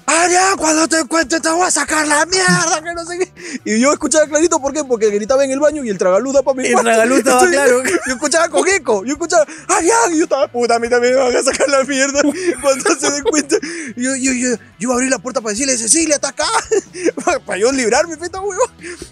¡Arián! 0.06 0.58
Cuando 0.58 0.88
te 0.88 1.00
encuentre 1.00 1.40
te 1.40 1.50
voy 1.50 1.66
a 1.66 1.72
sacar 1.72 2.08
la 2.08 2.26
mierda, 2.26 2.82
que 2.84 2.94
no 2.94 3.06
sé 3.06 3.18
qué. 3.18 3.62
Y 3.66 3.80
yo 3.80 3.92
escuchaba 3.92 4.28
clarito, 4.28 4.60
¿por 4.60 4.74
qué? 4.74 4.84
Porque 4.84 5.10
gritaba 5.10 5.44
en 5.44 5.52
el 5.52 5.60
baño 5.60 5.84
y 5.84 5.90
el 5.90 5.98
tragaluz 5.98 6.34
da 6.34 6.44
para 6.44 6.56
mi 6.56 6.68
El 6.68 6.76
tragaluz 6.76 7.20
estaba 7.20 7.48
claro. 7.48 7.84
Yo 7.84 8.14
escuchaba 8.14 8.50
con 8.50 8.68
eco, 8.68 9.04
yo 9.06 9.14
escuchaba, 9.14 9.46
¡Arián! 9.68 10.14
Y 10.14 10.18
yo 10.18 10.24
estaba, 10.26 10.48
puta, 10.48 10.76
a 10.76 10.80
mí 10.80 10.90
también 10.90 11.16
me 11.16 11.22
van 11.22 11.36
a 11.36 11.44
sacar 11.44 11.68
la 11.70 11.84
mierda. 11.84 12.22
Cuando 12.62 12.96
se 12.96 13.12
den 13.12 13.24
cuenta, 13.24 13.56
yo, 13.96 14.16
yo, 14.16 14.34
yo, 14.34 14.56
yo 14.80 14.94
abrí 14.94 15.10
la 15.10 15.20
puerta 15.20 15.42
para 15.42 15.52
decirle, 15.54 15.78
Cecilia, 15.78 16.16
está 16.16 16.30
acá. 16.30 16.46
para 17.46 17.58
yo 17.58 17.72
librarme, 17.72 18.18
feta 18.18 18.40
huevo. 18.40 18.64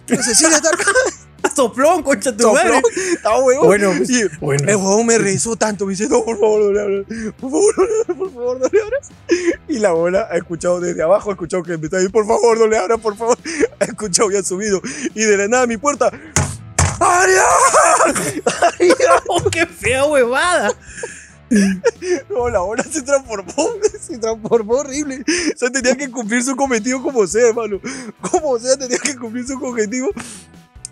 Cecilia 0.08 0.58
está 0.58 0.70
acá. 0.70 0.92
Soplón, 1.58 2.04
concha 2.04 2.38
tu 2.38 2.54
madre. 2.54 2.80
Estaba 3.14 3.40
huevo. 3.40 3.66
Bueno, 3.66 3.92
pues, 3.98 4.08
Y 4.12 4.24
bueno. 4.40 4.64
El 4.70 4.76
huevón 4.76 5.08
me 5.08 5.18
rezó 5.18 5.56
tanto, 5.56 5.88
me 5.88 5.94
dice, 5.94 6.08
no, 6.08 6.24
por 6.24 6.40
favor, 6.40 6.66
no 6.66 6.72
le 6.72 6.82
abras. 6.82 7.06
Por 7.40 7.50
favor, 7.50 7.74
no 7.78 7.84
le 7.84 7.94
abras, 7.94 8.18
por 8.18 8.32
favor, 8.32 8.60
no 8.60 8.68
le 8.72 8.82
abras. 8.84 9.10
Y 9.68 9.80
la 9.80 9.90
abuela 9.90 10.28
ha 10.30 10.38
escuchado 10.38 10.80
desde 10.80 11.02
abajo, 11.02 11.32
ha 11.32 11.34
escuchado 11.34 11.64
que 11.64 11.76
me 11.80 11.86
está 11.86 11.98
diciendo, 11.98 12.12
por 12.12 12.28
favor, 12.28 12.60
no 12.60 12.68
le 12.68 12.78
abras, 12.78 13.00
por 13.00 13.18
favor. 13.18 13.38
Ha 13.80 13.86
escuchado 13.86 14.32
y 14.32 14.36
ha 14.36 14.44
subido. 14.44 14.82
Y 15.16 15.24
de 15.24 15.38
la 15.38 15.48
nada 15.48 15.66
mi 15.66 15.78
puerta, 15.78 16.12
¡Arián! 17.00 17.46
¡Arián! 18.62 19.20
Oh, 19.28 19.44
qué 19.50 19.66
fea 19.66 20.06
huevada. 20.06 20.72
No, 22.30 22.50
la 22.50 22.60
abuela 22.60 22.84
se 22.84 23.02
transformó, 23.02 23.54
se 24.00 24.18
transformó 24.20 24.74
horrible. 24.76 25.24
O 25.56 25.58
sea, 25.58 25.72
tenía 25.72 25.96
que 25.96 26.12
cumplir 26.12 26.44
su 26.44 26.56
cometido 26.56 27.02
como 27.02 27.26
sea, 27.26 27.48
hermano. 27.48 27.80
Como 28.22 28.60
sea, 28.60 28.78
tenía 28.78 29.00
que 29.00 29.16
cumplir 29.16 29.48
su 29.48 29.54
objetivo. 29.64 30.10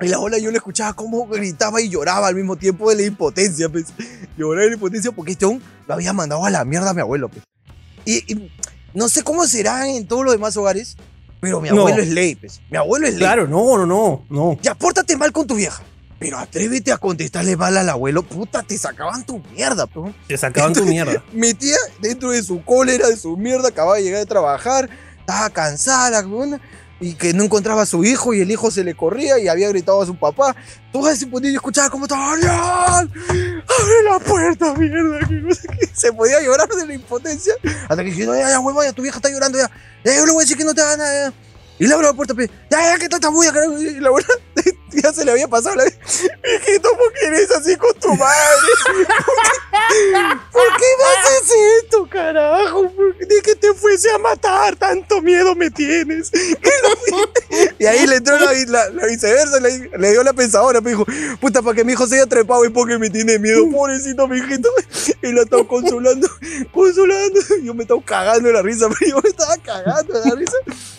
Y 0.02 0.08
la 0.08 0.18
abuela 0.18 0.38
yo 0.38 0.52
le 0.52 0.58
escuchaba 0.58 0.94
cómo 0.94 1.26
gritaba 1.28 1.82
y 1.82 1.90
lloraba 1.90 2.28
al 2.28 2.36
mismo 2.36 2.56
tiempo 2.58 2.90
de 2.90 2.96
la 2.98 3.04
impotencia, 3.04 3.70
pues. 3.70 3.86
Lloraba 4.38 4.64
de 4.64 4.70
la 4.70 4.76
impotencia 4.76 5.12
porque 5.12 5.32
este 5.34 5.46
hombre 5.46 5.66
lo 5.88 5.94
había 5.94 6.12
mandado 6.14 6.46
a 6.46 6.50
la 6.50 6.66
mierda 6.66 6.90
a 6.90 6.94
mi 6.94 7.02
abuelo, 7.02 7.30
pues. 7.30 7.44
Y, 8.06 8.32
y 8.34 8.52
no 8.94 9.08
sé 9.10 9.24
cómo 9.24 9.46
será 9.48 9.88
en 9.88 10.06
todos 10.08 10.24
los 10.24 10.34
demás 10.34 10.56
hogares, 10.58 10.98
pero 11.40 11.62
mi 11.62 11.70
No. 11.70 11.80
abuelo 11.82 12.02
es 12.02 12.10
ley, 12.10 12.36
pues. 12.36 12.62
Mi 12.70 12.78
abuelo 12.78 13.08
es 13.08 13.14
ley. 13.14 13.20
Claro, 13.22 13.48
no, 13.48 13.78
no, 13.78 13.86
no, 13.86 14.26
no. 14.30 14.58
Ya, 14.62 14.76
pórtate 14.76 15.16
mal 15.18 15.32
con 15.32 15.48
tu 15.48 15.56
vieja. 15.56 15.82
Pero 16.18 16.38
atrévete 16.38 16.92
a 16.94 16.98
contestarle 16.98 17.58
mal 17.58 17.76
al 17.76 17.90
abuelo, 17.90 18.24
puta, 18.24 18.64
te 18.64 18.78
sacaban 18.78 19.26
tu 19.26 19.40
mierda, 19.54 19.86
pues. 19.86 20.14
Te 20.28 20.38
sacaban 20.38 20.74
tu 20.74 20.86
mierda. 20.86 21.24
Mi 21.34 21.54
tía, 21.54 21.76
dentro 22.02 22.32
de 22.32 22.42
su 22.42 22.64
cólera, 22.64 23.08
de 23.10 23.18
su 23.18 23.36
mierda, 23.38 23.68
acababa 23.70 23.98
de 23.98 24.04
llegar 24.04 24.20
de 24.22 24.26
trabajar, 24.26 24.90
estaba 25.20 25.50
cansada, 25.50 26.10
la 26.12 26.24
y 27.00 27.14
que 27.16 27.34
no 27.34 27.44
encontraba 27.44 27.82
a 27.82 27.86
su 27.86 28.04
hijo 28.04 28.34
y 28.34 28.42
el 28.42 28.52
hijo 28.52 28.72
se 28.72 28.84
le 28.84 28.96
corría 28.96 29.38
y 29.40 29.48
había 29.48 29.70
gritado 29.70 30.02
a 30.02 30.06
su 30.06 30.16
papá. 30.18 30.56
Todo 30.92 31.10
ese 31.10 31.28
punto 31.28 31.48
yo 31.48 31.56
escuchaba 31.56 31.90
como 31.90 32.06
estaba, 32.06 32.34
¡Arián! 32.34 33.12
¡Abre 33.12 34.04
la 34.10 34.20
puerta, 34.20 34.74
mierda! 34.76 35.20
Qué. 35.28 35.90
Se 35.94 36.14
podía 36.14 36.42
llorar 36.42 36.70
de 36.70 36.86
la 36.86 36.94
impotencia. 36.94 37.54
Hasta 37.90 37.98
que 37.98 38.12
dije, 38.12 38.26
no, 38.26 38.36
ya, 38.36 38.50
ya, 38.50 38.60
huevón, 38.60 38.86
ya 38.86 38.94
tu 38.94 39.02
vieja 39.02 39.18
está 39.18 39.30
llorando 39.30 39.58
ya. 39.58 39.70
Ya, 40.04 40.16
yo 40.16 40.26
le 40.26 40.32
voy 40.32 40.42
a 40.42 40.44
decir 40.44 40.58
que 40.58 40.64
no 40.64 40.74
te 40.74 40.82
haga 40.82 40.98
nada. 40.98 41.30
ya". 41.30 41.34
Y 41.78 41.88
le 41.88 41.94
abro 41.94 42.08
la 42.08 42.14
puerta, 42.14 42.34
pe, 42.34 42.50
ya, 42.70 42.94
ya, 42.94 42.98
que 42.98 43.10
tanta 43.10 43.28
bulla, 43.30 43.52
carajo. 43.52 43.78
Y 43.78 44.00
la 44.00 44.08
abuela 44.08 44.28
ya 44.92 45.12
se 45.12 45.26
le 45.26 45.32
había 45.32 45.48
pasado 45.50 45.76
la 45.76 45.86
Hijito, 45.86 46.90
¿por 46.98 47.14
qué 47.14 47.26
eres 47.26 47.52
así 47.52 47.76
con 47.76 47.94
tu 48.00 48.16
madre? 48.16 48.72
¿Por 50.52 50.78
qué 50.78 50.86
me 50.98 51.04
haces 51.20 51.52
esto, 51.84 52.08
carajo? 52.10 52.94
Ni 53.20 53.42
que 53.42 53.56
te 53.56 53.74
fuese 53.74 54.10
a 54.12 54.18
matar, 54.18 54.76
tanto 54.76 55.22
miedo 55.22 55.56
me 55.56 55.70
tienes. 55.72 56.32
Y 57.80 57.86
ahí 57.86 58.06
le 58.08 58.18
entró 58.18 58.38
la, 58.38 58.52
la- 58.68 58.90
la 58.90 59.06
viceversa, 59.08 59.60
le, 59.60 59.90
le 59.98 60.12
dio 60.12 60.24
la 60.24 60.34
pensadora, 60.34 60.82
me 60.82 60.90
dijo, 60.92 61.06
puta, 61.40 61.62
para 61.62 61.76
que 61.76 61.84
mi 61.84 61.94
hijo 61.94 62.06
se 62.08 62.16
haya 62.16 62.26
trepado 62.26 62.66
y 62.66 62.70
porque 62.70 62.98
me 62.98 63.10
tiene 63.10 63.40
miedo, 63.40 63.70
pobrecito 63.70 64.28
mi 64.28 64.38
hijito. 64.40 64.70
Y 65.22 65.32
la 65.32 65.44
estaba 65.44 65.66
consolando, 65.68 66.28
consolando. 66.72 67.40
Yo 67.64 67.74
me 67.74 67.84
estaba 67.84 68.02
cagando 68.04 68.48
de 68.48 68.54
la 68.54 68.62
risa, 68.62 68.88
pero 69.00 69.12
yo 69.12 69.22
me 69.22 69.30
estaba 69.30 69.56
cagando 69.58 70.20
de 70.22 70.30
la 70.30 70.36
risa. 70.36 70.58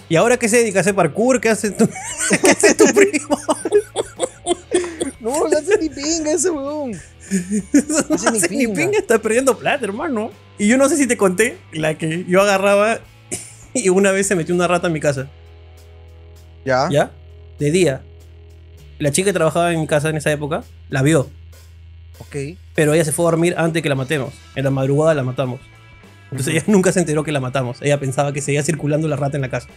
¿Y 0.08 0.16
ahora 0.16 0.38
qué 0.38 0.48
se 0.48 0.58
dedica 0.58 0.78
a 0.78 0.82
hacer 0.82 0.94
parkour? 0.94 1.40
¿Qué 1.40 1.48
hace 1.50 1.70
tu, 1.70 1.86
¿Qué 2.42 2.50
hace 2.50 2.74
tu 2.74 2.86
primo? 2.94 3.38
No, 5.20 5.48
no 5.48 5.58
hace 5.58 5.76
ni 5.78 5.88
pinga 5.90 6.32
ese 6.32 6.50
weón. 6.50 6.92
No 6.92 8.14
hace 8.14 8.48
ni 8.50 8.66
pinga, 8.68 8.98
está 8.98 9.18
perdiendo 9.18 9.56
plata, 9.58 9.84
hermano. 9.84 10.30
Y 10.58 10.68
yo 10.68 10.78
no 10.78 10.88
sé 10.88 10.96
si 10.96 11.06
te 11.06 11.16
conté 11.16 11.58
la 11.72 11.98
que 11.98 12.24
yo 12.26 12.40
agarraba 12.40 13.00
y 13.74 13.88
una 13.88 14.10
vez 14.12 14.26
se 14.26 14.34
metió 14.34 14.54
una 14.54 14.66
rata 14.66 14.86
en 14.86 14.92
mi 14.92 15.00
casa. 15.00 15.28
Ya. 16.64 16.88
¿Ya? 16.90 17.10
De 17.58 17.70
día. 17.70 18.02
La 18.98 19.12
chica 19.12 19.26
que 19.26 19.32
trabajaba 19.34 19.72
en 19.72 19.80
mi 19.80 19.86
casa 19.86 20.08
en 20.08 20.16
esa 20.16 20.32
época 20.32 20.64
la 20.88 21.02
vio. 21.02 21.28
Ok. 22.18 22.36
Pero 22.74 22.94
ella 22.94 23.04
se 23.04 23.12
fue 23.12 23.24
a 23.24 23.30
dormir 23.30 23.54
antes 23.56 23.74
de 23.74 23.82
que 23.82 23.88
la 23.88 23.94
matemos. 23.94 24.34
En 24.54 24.64
la 24.64 24.70
madrugada 24.70 25.14
la 25.14 25.22
matamos. 25.22 25.60
Entonces 26.30 26.54
ella 26.54 26.64
nunca 26.72 26.92
se 26.92 27.00
enteró 27.00 27.22
que 27.22 27.32
la 27.32 27.40
matamos. 27.40 27.82
Ella 27.82 28.00
pensaba 28.00 28.32
que 28.32 28.40
seguía 28.40 28.62
circulando 28.62 29.08
la 29.08 29.16
rata 29.16 29.36
en 29.36 29.42
la 29.42 29.50
casa. 29.50 29.68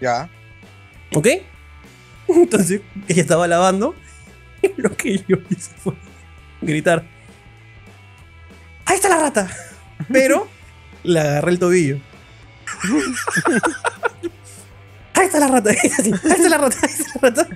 Ya. 0.00 0.30
¿Ok? 1.14 1.26
Entonces 2.28 2.80
ella 3.08 3.22
estaba 3.22 3.48
lavando. 3.48 3.94
Y 4.62 4.80
lo 4.80 4.94
que 4.96 5.24
yo 5.26 5.38
hice 5.48 5.70
fue 5.76 5.94
gritar: 6.60 7.04
¡Ahí 8.84 8.96
está 8.96 9.08
la 9.08 9.18
rata! 9.18 9.50
Pero 10.08 10.48
le 11.02 11.20
agarré 11.20 11.50
el 11.52 11.58
tobillo. 11.58 11.98
¡Ahí 15.14 15.26
está 15.26 15.40
la 15.40 15.48
rata! 15.48 15.70
Ahí 15.70 15.76
está 15.82 16.02
la 16.48 16.58
rata! 16.58 16.76
Ahí 16.82 16.92
está 16.92 17.12
la 17.20 17.30
rata! 17.30 17.48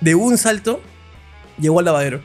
De 0.00 0.14
un 0.14 0.38
salto 0.38 0.80
llegó 1.58 1.80
al 1.80 1.84
lavadero. 1.86 2.20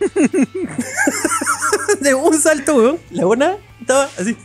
De 2.00 2.14
un 2.14 2.40
salto, 2.40 2.76
weón. 2.76 2.98
La 3.10 3.24
buena 3.24 3.56
estaba 3.80 4.08
así. 4.18 4.36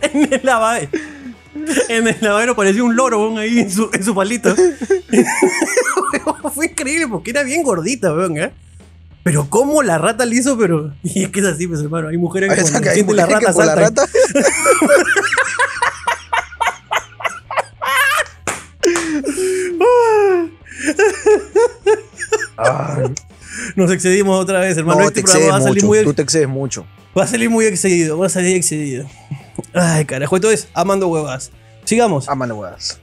en 0.00 0.32
el 0.32 0.40
lavadero. 0.42 0.90
En 1.88 2.08
el 2.08 2.16
lavadero 2.20 2.54
parecía 2.54 2.84
un 2.84 2.94
loro, 2.96 3.18
weón, 3.20 3.38
ahí 3.38 3.60
en 3.60 3.70
su, 3.70 3.90
en 3.92 4.04
su 4.04 4.14
palito. 4.14 4.54
Fue 6.54 6.66
increíble 6.66 7.08
porque 7.08 7.30
era 7.30 7.42
bien 7.42 7.62
gordita, 7.62 8.12
weón, 8.14 8.36
¿eh? 8.38 8.52
Pero 9.26 9.50
cómo 9.50 9.82
la 9.82 9.98
rata 9.98 10.24
le 10.24 10.36
hizo, 10.36 10.56
pero. 10.56 10.94
Y 11.02 11.24
es 11.24 11.30
que 11.30 11.40
es 11.40 11.46
así, 11.46 11.66
pues 11.66 11.80
hermano. 11.80 12.06
Hay 12.06 12.16
mujeres 12.16 12.48
que 12.54 12.62
cuando 12.62 12.90
hay 12.90 13.02
la 13.02 13.26
mujeres 13.26 13.26
que 13.26 13.34
rata 13.34 13.52
por 13.52 13.66
la 13.66 13.74
rata. 13.74 14.06
Ay, 22.56 23.14
Nos 23.74 23.90
excedimos 23.90 24.40
otra 24.40 24.60
vez, 24.60 24.76
hermano. 24.76 25.00
no, 25.00 25.08
este 25.08 25.22
te 25.22 25.28
programa 25.28 25.50
va 25.50 25.56
a 25.56 25.60
salir 25.60 25.82
mucho. 25.82 25.86
muy 25.88 26.04
Tú 26.04 26.14
te 26.14 26.22
excedes 26.22 26.48
mucho. 26.48 26.86
Va 27.18 27.24
a 27.24 27.26
salir 27.26 27.50
muy 27.50 27.64
excedido, 27.64 28.16
va 28.16 28.26
a 28.26 28.30
salir 28.30 28.54
excedido. 28.54 29.06
Ay, 29.74 30.04
carajo. 30.04 30.36
Entonces, 30.36 30.68
amando 30.72 31.08
huevas. 31.08 31.50
Sigamos. 31.84 32.28
Mano, 32.36 32.54
weas. 32.54 33.00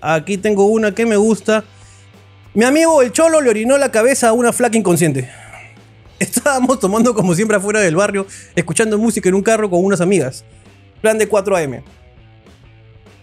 Aquí 0.00 0.38
tengo 0.38 0.66
una 0.66 0.94
que 0.94 1.06
me 1.06 1.16
gusta. 1.16 1.64
Mi 2.54 2.64
amigo 2.64 3.02
el 3.02 3.12
Cholo 3.12 3.40
le 3.40 3.50
orinó 3.50 3.76
la 3.78 3.90
cabeza 3.90 4.28
a 4.28 4.32
una 4.32 4.52
flaca 4.52 4.76
inconsciente. 4.78 5.28
Estábamos 6.18 6.78
tomando 6.78 7.14
como 7.14 7.34
siempre 7.34 7.56
afuera 7.56 7.80
del 7.80 7.96
barrio, 7.96 8.26
escuchando 8.54 8.96
música 8.98 9.28
en 9.28 9.34
un 9.34 9.42
carro 9.42 9.68
con 9.68 9.84
unas 9.84 10.00
amigas. 10.00 10.44
Plan 11.00 11.18
de 11.18 11.28
4 11.28 11.56
AM. 11.56 11.82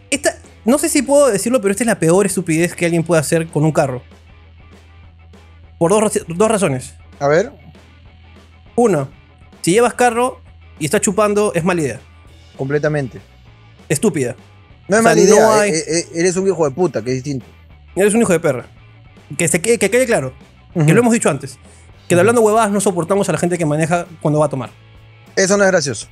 Esta, 0.09 0.35
no 0.65 0.77
sé 0.77 0.89
si 0.89 1.01
puedo 1.01 1.29
decirlo, 1.29 1.61
pero 1.61 1.71
esta 1.71 1.83
es 1.83 1.87
la 1.87 1.99
peor 1.99 2.25
estupidez 2.25 2.75
que 2.75 2.85
alguien 2.85 3.03
puede 3.03 3.21
hacer 3.21 3.47
con 3.47 3.63
un 3.63 3.71
carro. 3.71 4.03
Por 5.79 5.91
dos, 5.91 6.19
dos 6.27 6.51
razones. 6.51 6.93
A 7.19 7.27
ver. 7.27 7.51
Uno, 8.75 9.09
si 9.61 9.71
llevas 9.71 9.93
carro 9.93 10.41
y 10.77 10.85
estás 10.85 11.01
chupando, 11.01 11.53
es 11.55 11.63
mala 11.63 11.81
idea. 11.81 11.99
Completamente. 12.57 13.19
estúpida. 13.89 14.35
No 14.87 14.97
es 14.97 14.99
O 14.99 15.03
sea, 15.03 15.11
mala 15.11 15.21
idea, 15.21 15.41
no 15.41 15.51
hay- 15.53 15.71
eh, 15.71 15.83
eh, 15.87 16.07
eres 16.15 16.35
un 16.37 16.47
hijo 16.47 16.65
de 16.65 16.71
puta, 16.75 17.01
que 17.01 17.09
es 17.11 17.15
distinto. 17.23 17.45
Eres 17.95 18.13
un 18.13 18.21
hijo 18.21 18.31
de 18.33 18.39
perra. 18.39 18.65
Que, 19.37 19.47
se 19.47 19.61
quede, 19.61 19.77
que 19.77 19.89
quede 19.89 20.05
claro. 20.05 20.33
Que 20.73 20.93
lo 20.93 20.99
hemos 21.01 21.13
dicho 21.13 21.29
antes. 21.29 21.59
Que 22.07 22.15
de 22.15 22.21
hablando 22.21 22.41
huevadas 22.41 22.71
no 22.71 22.81
soportamos 22.81 23.27
a 23.29 23.31
la 23.31 23.37
gente 23.37 23.57
que 23.57 23.65
maneja 23.65 24.05
cuando 24.21 24.39
va 24.39 24.47
a 24.47 24.49
tomar. 24.49 24.69
Eso 25.35 25.57
no 25.57 25.63
es 25.63 25.71
gracioso. 25.71 26.07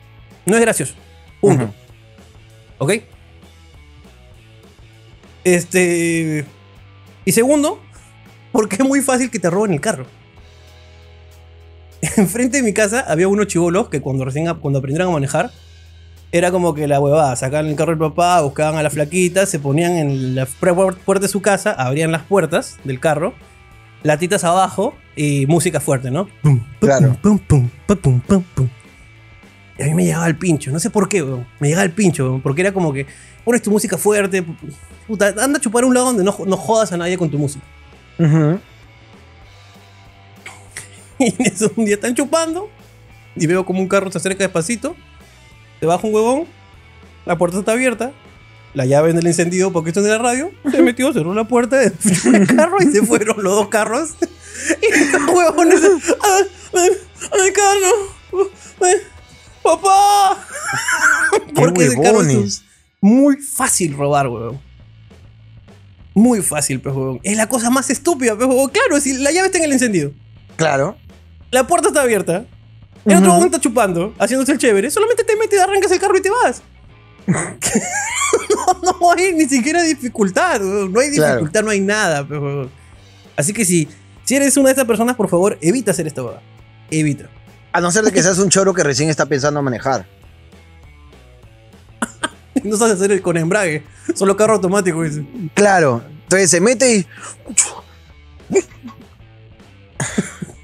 No 0.45 0.55
es 0.55 0.61
gracioso. 0.61 0.93
Punto. 1.41 1.65
Ujú. 1.65 1.73
¿Ok? 2.79 2.93
Este. 5.43 6.45
Y 7.25 7.31
segundo, 7.31 7.79
porque 8.51 8.77
es 8.77 8.85
muy 8.85 9.01
fácil 9.01 9.29
que 9.29 9.39
te 9.39 9.49
roben 9.49 9.73
el 9.73 9.81
carro. 9.81 10.05
Enfrente 12.17 12.57
de 12.57 12.63
mi 12.63 12.73
casa 12.73 13.01
había 13.07 13.27
unos 13.27 13.47
chivolos 13.47 13.89
que 13.89 14.01
cuando 14.01 14.25
recién 14.25 14.53
cuando 14.55 14.79
aprendieron 14.79 15.09
a 15.09 15.11
manejar, 15.11 15.51
era 16.31 16.51
como 16.51 16.73
que 16.73 16.87
la 16.87 16.99
huevada, 16.99 17.35
sacaban 17.35 17.67
el 17.67 17.75
carro 17.75 17.91
del 17.91 17.99
papá, 17.99 18.41
buscaban 18.41 18.75
a 18.77 18.83
la 18.83 18.89
flaquita, 18.89 19.45
se 19.45 19.57
ponían 19.59 19.93
en 19.93 20.35
la 20.35 20.45
pu- 20.47 20.95
puerta 20.97 21.23
de 21.25 21.27
su 21.31 21.41
casa, 21.41 21.71
abrían 21.71 22.11
las 22.11 22.23
puertas 22.23 22.77
del 22.83 22.99
carro, 22.99 23.33
latitas 24.03 24.43
abajo 24.43 24.93
y 25.15 25.45
música 25.47 25.79
fuerte, 25.79 26.11
¿no? 26.11 26.27
Pum, 26.41 26.59
pum, 26.59 26.65
Claro. 26.79 27.17
pum, 27.21 27.39
pum, 27.39 27.69
pum, 27.87 27.97
pum, 27.97 28.19
pum, 28.21 28.43
pum. 28.55 28.67
Y 29.77 29.83
a 29.83 29.85
mí 29.87 29.93
me 29.93 30.05
llegaba 30.05 30.27
el 30.27 30.35
pincho, 30.37 30.71
no 30.71 30.79
sé 30.79 30.89
por 30.89 31.07
qué, 31.09 31.23
weón. 31.23 31.47
Me 31.59 31.69
llegaba 31.69 31.85
el 31.85 31.91
pincho, 31.91 32.25
weón, 32.25 32.41
porque 32.41 32.61
era 32.61 32.71
como 32.73 32.93
que 32.93 33.07
pones 33.43 33.61
tu 33.61 33.71
música 33.71 33.97
fuerte, 33.97 34.43
puta, 35.07 35.29
anda 35.29 35.57
a 35.57 35.61
chupar 35.61 35.83
a 35.83 35.87
un 35.87 35.93
lado 35.93 36.07
donde 36.07 36.23
no, 36.23 36.35
no 36.45 36.57
jodas 36.57 36.91
a 36.91 36.97
nadie 36.97 37.17
con 37.17 37.29
tu 37.29 37.37
música. 37.39 37.65
Y 41.19 41.25
en 41.25 41.41
eso 41.51 41.69
un 41.75 41.83
día 41.85 41.95
están 41.95 42.15
chupando 42.15 42.69
y 43.35 43.45
veo 43.45 43.65
como 43.65 43.81
un 43.81 43.87
carro 43.89 44.09
se 44.11 44.17
acerca 44.17 44.43
despacito, 44.43 44.95
se 45.79 45.85
baja 45.85 46.05
un 46.05 46.13
huevón, 46.13 46.45
la 47.25 47.37
puerta 47.37 47.59
está 47.59 47.73
abierta, 47.73 48.11
la 48.73 48.85
llave 48.85 49.11
en 49.11 49.17
el 49.17 49.27
encendido 49.27 49.71
porque 49.71 49.89
esto 49.89 50.01
es 50.01 50.05
de 50.05 50.11
la 50.11 50.17
radio, 50.17 50.51
se 50.69 50.81
metió, 50.81 51.11
cerró 51.13 51.33
la 51.33 51.45
puerta 51.45 51.77
del 51.79 52.47
carro 52.47 52.77
y 52.81 52.91
se 52.91 53.05
fueron 53.05 53.43
los 53.43 53.55
dos 53.55 53.67
carros. 53.69 54.11
Y 54.81 55.11
los 55.13 55.29
huevones, 55.33 55.81
¡ay, 56.21 56.43
ay, 56.73 56.89
ay, 58.81 58.95
¡Papá! 59.63 60.45
Porque 61.55 61.85
ese 61.85 62.01
carro 62.01 62.21
es 62.23 62.63
muy 63.01 63.37
fácil 63.37 63.95
robar, 63.95 64.27
huevón. 64.27 64.59
Muy 66.13 66.41
fácil, 66.41 66.81
pues, 66.81 66.93
huevón. 66.93 67.19
Es 67.23 67.37
la 67.37 67.47
cosa 67.47 67.69
más 67.69 67.89
estúpida, 67.89 68.35
pues, 68.35 68.47
huevón. 68.47 68.69
Claro, 68.69 68.99
si 68.99 69.17
la 69.17 69.31
llave 69.31 69.47
está 69.47 69.59
en 69.59 69.63
el 69.65 69.71
encendido. 69.73 70.11
Claro. 70.55 70.97
La 71.51 71.65
puerta 71.67 71.89
está 71.89 72.01
abierta. 72.01 72.45
El 73.05 73.17
otro 73.17 73.31
huevón 73.33 73.45
está 73.45 73.59
chupando, 73.59 74.13
haciéndose 74.19 74.51
el 74.51 74.57
chévere. 74.57 74.91
Solamente 74.91 75.23
te 75.23 75.35
metes, 75.35 75.59
arrancas 75.59 75.91
el 75.91 75.99
carro 75.99 76.17
y 76.17 76.21
te 76.21 76.29
vas. 76.29 76.61
no, 77.27 78.99
no 78.99 79.11
hay 79.11 79.33
ni 79.33 79.45
siquiera 79.45 79.81
dificultad. 79.83 80.59
No 80.61 80.99
hay 80.99 81.11
Claro. 81.11 81.33
dificultad, 81.35 81.63
no 81.63 81.71
hay 81.71 81.79
nada. 81.81 82.23
huevón. 82.23 82.69
Así 83.37 83.53
que 83.53 83.63
si, 83.65 83.87
si 84.25 84.35
eres 84.35 84.57
una 84.57 84.67
de 84.67 84.71
estas 84.73 84.85
personas, 84.85 85.15
por 85.15 85.29
favor, 85.29 85.57
evita 85.61 85.91
hacer 85.91 86.07
esta 86.07 86.21
huevada. 86.23 86.41
Evita. 86.91 87.29
A 87.71 87.81
no 87.81 87.91
ser 87.91 88.03
de 88.03 88.11
que 88.11 88.21
seas 88.23 88.39
un 88.39 88.49
choro 88.49 88.73
que 88.73 88.83
recién 88.83 89.09
está 89.09 89.25
pensando 89.25 89.59
a 89.59 89.63
manejar. 89.63 90.05
No 92.63 92.75
sabes 92.75 92.95
hacer 92.95 93.11
el 93.13 93.21
con 93.21 93.37
embrague. 93.37 93.83
Solo 94.15 94.35
carro 94.35 94.55
automático. 94.55 95.01
dice. 95.03 95.23
Claro. 95.53 96.03
Entonces 96.23 96.49
se 96.51 96.59
mete 96.59 96.93
y. 96.97 97.07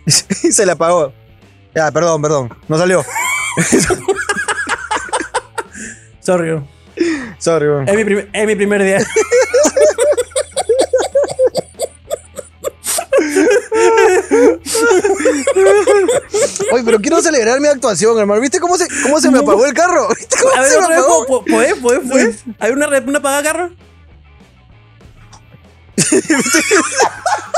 y 0.06 0.52
se 0.52 0.66
le 0.66 0.74
apagó. 0.74 1.14
Ya, 1.76 1.92
perdón, 1.92 2.22
perdón. 2.22 2.50
No 2.68 2.78
salió. 2.78 3.04
Sorry. 6.22 6.50
huevón. 6.52 6.68
Sorry, 7.40 7.68
weón. 7.68 7.90
Es 7.90 7.96
mi, 7.96 8.04
primer- 8.06 8.30
es 8.32 8.48
mi 8.48 8.56
primer 8.56 8.84
día. 8.84 9.00
Oye, 16.72 16.84
pero 16.84 17.00
quiero 17.00 17.22
celebrar 17.22 17.60
mi 17.60 17.68
actuación, 17.68 18.18
hermano. 18.18 18.42
¿Viste 18.42 18.60
cómo 18.60 18.78
se, 18.78 18.88
cómo 19.04 19.20
se 19.22 19.30
me 19.32 19.40
apagó 19.40 19.66
el 19.66 19.74
carro? 19.74 20.08
¿Viste 20.10 20.36
cómo 20.42 20.54
A 20.56 20.62
ver, 20.62 20.70
se 20.70 20.78
me 20.80 20.84
otra 20.86 20.96
vez, 20.96 21.06
apagó? 21.06 21.26
¿po- 21.26 21.44
po- 21.46 21.52
¿podés? 21.52 21.74
¿Podés? 21.76 22.00
¿Podés? 22.10 22.44
¿Hay 22.60 22.72
una, 22.72 22.88
re- 22.88 23.00
una 23.06 23.20
apagada 23.20 23.44
carro? 23.44 23.70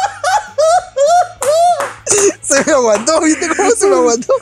Se 2.41 2.63
me 2.65 2.71
aguantó, 2.71 3.21
¿viste 3.21 3.47
cómo 3.55 3.69
se 3.71 3.87
me 3.87 3.95
aguantó? 3.95 4.33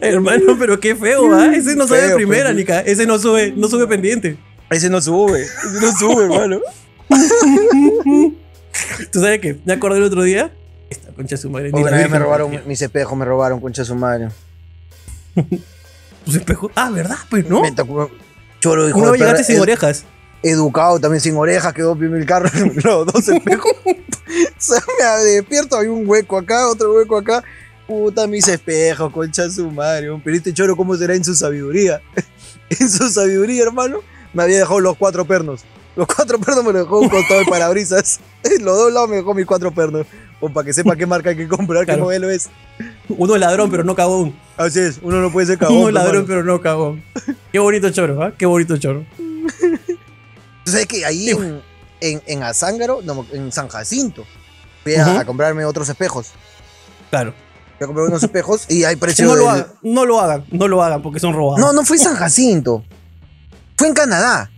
Hermano, 0.00 0.56
pero 0.58 0.80
qué 0.80 0.94
feo, 0.96 1.32
¿ah? 1.34 1.54
Ese 1.54 1.76
no 1.76 1.86
sube 1.86 2.14
primera, 2.14 2.46
pues. 2.46 2.56
Nica. 2.56 2.80
Ese 2.80 3.06
no 3.06 3.18
sube, 3.18 3.52
no 3.56 3.68
sube 3.68 3.86
pendiente. 3.86 4.38
Ese 4.70 4.88
no 4.90 5.00
sube, 5.00 5.42
ese 5.42 5.80
no 5.80 5.92
sube, 5.96 6.24
hermano. 6.24 6.60
¿Tú 9.12 9.20
sabes 9.20 9.40
qué? 9.40 9.58
Me 9.64 9.74
acordé 9.74 9.98
el 9.98 10.04
otro 10.04 10.22
día. 10.22 10.52
Esta 10.90 11.12
concha 11.12 11.36
de 11.36 11.42
su 11.42 11.50
madre. 11.50 11.70
la 11.72 11.90
vez 11.90 12.10
me 12.10 12.18
robaron 12.18 12.60
mis 12.66 12.80
espejos, 12.82 13.16
me 13.16 13.24
robaron, 13.24 13.60
concha 13.60 13.82
de 13.82 13.86
su 13.86 13.94
madre. 13.94 14.28
Tus 16.24 16.34
espejos. 16.36 16.72
Ah, 16.74 16.90
¿verdad? 16.90 17.16
Pues 17.30 17.48
no. 17.48 17.62
Me 17.62 17.72
tocó 17.72 18.10
choro, 18.60 18.88
hijo 18.88 18.98
Una 18.98 19.06
de 19.06 19.12
vez 19.12 19.20
perra, 19.20 19.30
llegaste 19.32 19.52
sin 19.52 19.56
ed- 19.56 19.62
orejas. 19.62 20.04
Educado, 20.42 21.00
también 21.00 21.20
sin 21.20 21.36
orejas, 21.36 21.72
quedó 21.72 21.94
bien 21.94 22.14
el 22.14 22.26
carro, 22.26 22.48
los 22.84 23.06
dos 23.06 23.28
espejos. 23.28 23.72
sea, 24.98 25.16
me 25.18 25.24
despierto, 25.24 25.76
hay 25.78 25.88
un 25.88 26.08
hueco 26.08 26.38
acá, 26.38 26.68
otro 26.68 26.92
hueco 26.94 27.16
acá. 27.18 27.42
Puta, 27.86 28.26
mis 28.26 28.48
espejos, 28.48 29.12
concha 29.12 29.48
su 29.50 29.70
madre. 29.70 30.08
Pero 30.24 30.36
este 30.36 30.52
choro, 30.52 30.76
¿cómo 30.76 30.96
será 30.96 31.14
en 31.14 31.24
su 31.24 31.34
sabiduría? 31.34 32.00
en 32.70 32.90
su 32.90 33.08
sabiduría, 33.08 33.62
hermano, 33.62 34.00
me 34.34 34.42
había 34.42 34.58
dejado 34.58 34.80
los 34.80 34.96
cuatro 34.96 35.24
pernos. 35.24 35.62
Los 35.94 36.06
cuatro 36.08 36.38
pernos 36.38 36.64
me 36.64 36.72
los 36.72 36.82
dejó 36.82 36.98
un 37.00 37.08
costado 37.08 37.40
de 37.40 37.46
parabrisas. 37.46 38.20
En 38.44 38.64
los 38.64 38.76
dos 38.76 38.92
lados 38.92 39.08
me 39.08 39.16
dejó 39.16 39.34
mis 39.34 39.46
cuatro 39.46 39.72
pernos. 39.72 40.06
O 40.40 40.48
para 40.50 40.64
que 40.66 40.72
sepa 40.72 40.94
qué 40.94 41.06
marca 41.06 41.30
hay 41.30 41.36
que 41.36 41.48
comprar, 41.48 41.84
Claro. 41.84 42.00
qué 42.00 42.04
modelo 42.04 42.28
es. 42.30 42.48
Uno 43.08 43.34
es 43.34 43.40
ladrón, 43.40 43.70
pero 43.70 43.82
no 43.84 43.94
cagón. 43.94 44.34
Así 44.56 44.78
es, 44.80 44.98
uno 45.02 45.20
no 45.20 45.32
puede 45.32 45.46
ser 45.46 45.58
cagón. 45.58 45.76
Uno 45.78 45.88
es 45.88 45.94
ladrón, 45.94 46.14
hermano. 46.16 46.26
pero 46.28 46.44
no 46.44 46.60
cagón. 46.60 47.02
Qué 47.50 47.58
bonito 47.58 47.88
choro, 47.90 48.22
¿ah? 48.22 48.32
Qué 48.36 48.46
bonito 48.46 48.76
choro. 48.76 49.04
Tú 50.64 50.70
sabes 50.72 50.86
que 50.86 51.04
ahí 51.04 51.30
en, 51.30 51.60
en, 52.00 52.22
en 52.26 52.42
Azángaro, 52.42 53.00
no, 53.02 53.24
en 53.32 53.50
San 53.52 53.68
Jacinto, 53.68 54.24
fui 54.94 55.16
a, 55.16 55.24
comprarme 55.24 55.64
otros 55.64 55.88
espejos. 55.88 56.28
Claro. 57.10 57.34
Fui 57.78 57.84
a 57.84 57.86
comprar 57.86 58.06
unos 58.06 58.22
espejos 58.22 58.64
y 58.70 58.84
hay 58.84 58.96
precio 58.96 59.26
No 59.26 59.34
lo 59.36 59.50
hagan, 59.50 59.66
no 59.82 60.04
lo 60.06 60.20
hagan, 60.20 60.44
no 60.50 60.68
lo 60.68 60.82
hagan 60.82 61.02
porque 61.02 61.20
son 61.20 61.34
robados. 61.34 61.60
No, 61.60 61.72
no 61.72 61.84
fue 61.84 61.96
en 61.96 62.02
San 62.04 62.16
Jacinto. 62.16 62.84
Fue 63.76 63.88
en 63.88 63.94
Canadá. 63.94 64.50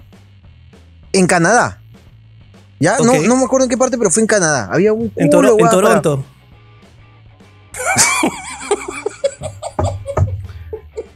En 1.12 1.26
Canadá. 1.26 1.80
¿Ya? 2.80 2.98
No, 2.98 3.20
no 3.22 3.36
me 3.36 3.44
acuerdo 3.44 3.64
en 3.64 3.70
qué 3.70 3.76
parte, 3.76 3.98
pero 3.98 4.10
fue 4.10 4.22
en 4.22 4.28
Canadá. 4.28 4.68
Había 4.70 4.92
un 4.92 5.12
en, 5.16 5.30
Toro- 5.30 5.56
en 5.58 5.64
weá, 5.64 5.70
para- 5.70 6.00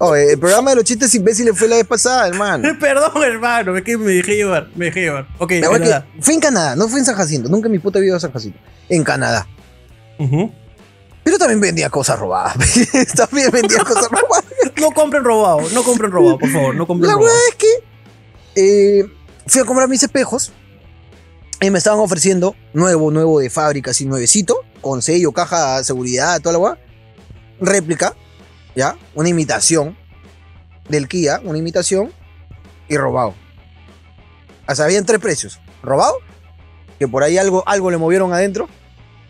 El 0.03 0.39
programa 0.39 0.71
de 0.71 0.77
los 0.77 0.85
chistes 0.85 1.15
imbéciles 1.15 1.57
fue 1.57 1.69
la 1.69 1.77
vez 1.77 1.87
pasada, 1.87 2.27
hermano. 2.27 2.69
Perdón, 2.81 3.23
hermano, 3.23 3.77
es 3.77 3.85
que 3.85 3.97
me 3.97 4.11
dejé 4.13 4.35
llevar, 4.37 4.69
me 4.75 4.87
dejé 4.87 5.03
llevar. 5.03 5.29
Ok, 5.39 5.53
La 5.61 5.71
Canadá. 5.71 6.07
fue 6.21 6.35
en 6.35 6.41
Canadá, 6.41 6.75
no 6.77 6.89
fue 6.89 6.99
en 6.99 7.05
San 7.05 7.15
Jacinto. 7.15 7.49
Nunca 7.49 7.67
en 7.69 7.73
mi 7.73 7.79
puta 7.79 8.01
vida 8.01 8.17
a 8.17 8.21
San 8.21 8.33
Jacinto. 8.33 8.59
En 8.89 9.05
Canadá. 9.05 9.47
Pero 11.25 11.39
también 11.39 11.61
vendía 11.61 11.89
cosas 11.89 12.19
robadas. 12.19 12.57
también 13.17 13.51
vendía 13.53 13.79
cosas 13.85 14.09
robadas. 14.11 14.45
No 14.81 14.91
compren 14.91 15.23
robado, 15.23 15.61
no 15.73 15.83
compren 15.85 16.11
robado, 16.11 16.39
por 16.39 16.51
favor, 16.51 16.75
no 16.75 16.87
compren 16.87 17.09
La 17.09 17.15
robado. 17.15 17.29
verdad 17.33 17.49
es 17.51 17.55
que 17.57 19.01
eh, 19.01 19.07
fui 19.47 19.61
a 19.61 19.65
comprar 19.65 19.89
mis 19.89 20.03
espejos 20.03 20.53
y 21.61 21.71
me 21.71 21.79
estaban 21.79 22.01
ofreciendo 22.01 22.57
nuevo, 22.73 23.13
nuevo 23.13 23.39
de 23.39 23.51
fábrica, 23.51 23.93
así 23.93 24.05
nuevecito, 24.05 24.65
con 24.81 25.01
sello, 25.01 25.31
caja, 25.31 25.85
seguridad, 25.85 26.41
toda 26.41 26.55
la 26.55 26.59
weá. 26.59 26.79
Réplica, 27.61 28.17
¿ya? 28.75 28.97
Una 29.15 29.29
imitación 29.29 29.97
del 30.89 31.09
Kia, 31.09 31.41
una 31.45 31.59
imitación 31.59 32.13
y 32.89 32.97
robado. 32.97 33.35
O 34.69 34.75
sea, 34.75 34.85
habían 34.87 35.05
tres 35.07 35.21
precios. 35.21 35.61
Robado, 35.83 36.15
que 36.99 37.09
por 37.09 37.23
ahí 37.23 37.39
algo, 37.39 37.63
algo 37.67 37.91
le 37.91 37.97
movieron 37.99 38.33
adentro. 38.33 38.69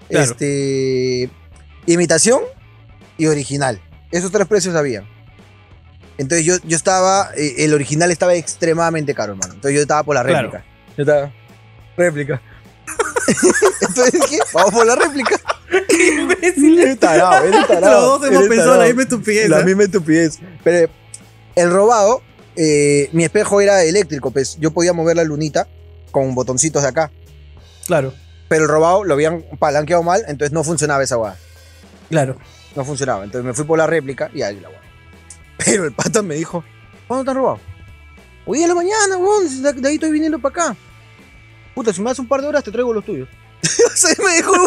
Claro. 0.09 0.25
Este. 0.31 1.31
Imitación 1.87 2.41
y 3.19 3.27
original. 3.27 3.81
Esos 4.11 4.31
tres 4.31 4.47
precios 4.47 4.75
habían. 4.77 5.07
Entonces 6.19 6.45
yo, 6.47 6.57
yo 6.65 6.77
estaba. 6.77 7.31
eh, 7.37 7.55
el 7.65 7.73
original 7.75 8.11
estaba 8.11 8.35
extremadamente 8.35 9.15
caro, 9.15 9.33
hermano. 9.33 9.55
Entonces 9.55 9.75
yo 9.77 9.83
estaba 9.83 10.03
por 10.05 10.15
la 10.15 10.23
Claro. 10.23 10.51
réplica. 10.51 10.65
Yo 10.97 11.03
estaba. 11.03 11.33
Réplica. 11.97 12.43
Entonces 13.89 14.41
vamos 14.53 14.73
por 14.73 14.87
la 14.87 14.95
réplica. 14.97 15.37
Imbécil. 16.19 16.79
Eres 16.79 16.99
tarado, 16.99 17.45
eres 17.45 17.67
tarado. 17.67 18.01
Los 18.01 18.21
dos 18.21 18.31
hemos 18.31 18.49
pensado 18.49 18.79
la 18.79 18.87
misma 18.87 19.03
estupidez. 19.03 19.49
La 19.49 19.59
¿ah? 19.59 19.65
misma 19.65 19.85
estupidez. 19.85 20.39
Pero 20.65 20.91
el 21.57 21.71
robado, 21.71 22.23
eh, 22.57 23.09
mi 23.13 23.25
espejo 23.25 23.61
era 23.61 23.83
eléctrico, 23.85 24.31
pues 24.31 24.57
yo 24.59 24.71
podía 24.73 24.93
mover 24.93 25.17
la 25.17 25.25
lunita 25.25 25.69
con 26.11 26.35
botoncitos 26.35 26.83
de 26.83 26.89
acá. 26.89 27.11
Claro, 27.87 28.13
Pero 28.49 28.65
el 28.65 28.69
robado 28.69 29.03
lo 29.05 29.15
habían 29.15 29.43
palanqueado 29.59 30.03
mal, 30.03 30.23
entonces 30.29 30.53
no 30.53 30.63
funcionaba 30.63 31.03
esa 31.03 31.17
guada. 31.17 31.37
claro. 32.09 32.37
No 32.75 32.87
funcionaba. 32.87 33.23
Entonces 33.25 33.45
me 33.45 33.53
fui 33.53 33.67
por 33.67 33.77
la 33.77 33.87
réplica 33.87 34.31
y 34.33 34.41
ahí 34.41 34.59
la 34.59 34.69
guada. 34.69 34.83
Pero 35.59 35.85
el 35.85 35.93
pata 35.93 36.23
me 36.23 36.37
dijo, 36.37 36.65
¿cuándo 37.07 37.23
te 37.23 37.31
han 37.31 37.37
robado? 37.37 37.61
Hoy 38.47 38.63
en 38.63 38.69
la 38.69 38.75
mañana, 38.75 39.19
weón, 39.19 39.63
de, 39.63 39.73
de 39.75 39.89
ahí 39.89 39.95
estoy 39.97 40.11
viniendo 40.11 40.39
para 40.39 40.69
acá. 40.69 40.77
Puta, 41.75 41.93
si 41.93 42.01
me 42.01 42.09
das 42.09 42.19
un 42.19 42.27
par 42.27 42.41
de 42.41 42.47
horas 42.49 42.65
te 42.65 42.71
traigo 42.73 42.95
los 42.95 43.05
tuyos. 43.05 43.29
o 43.93 43.97
sea, 43.97 44.15
me 44.19 44.37
dijo, 44.37 44.53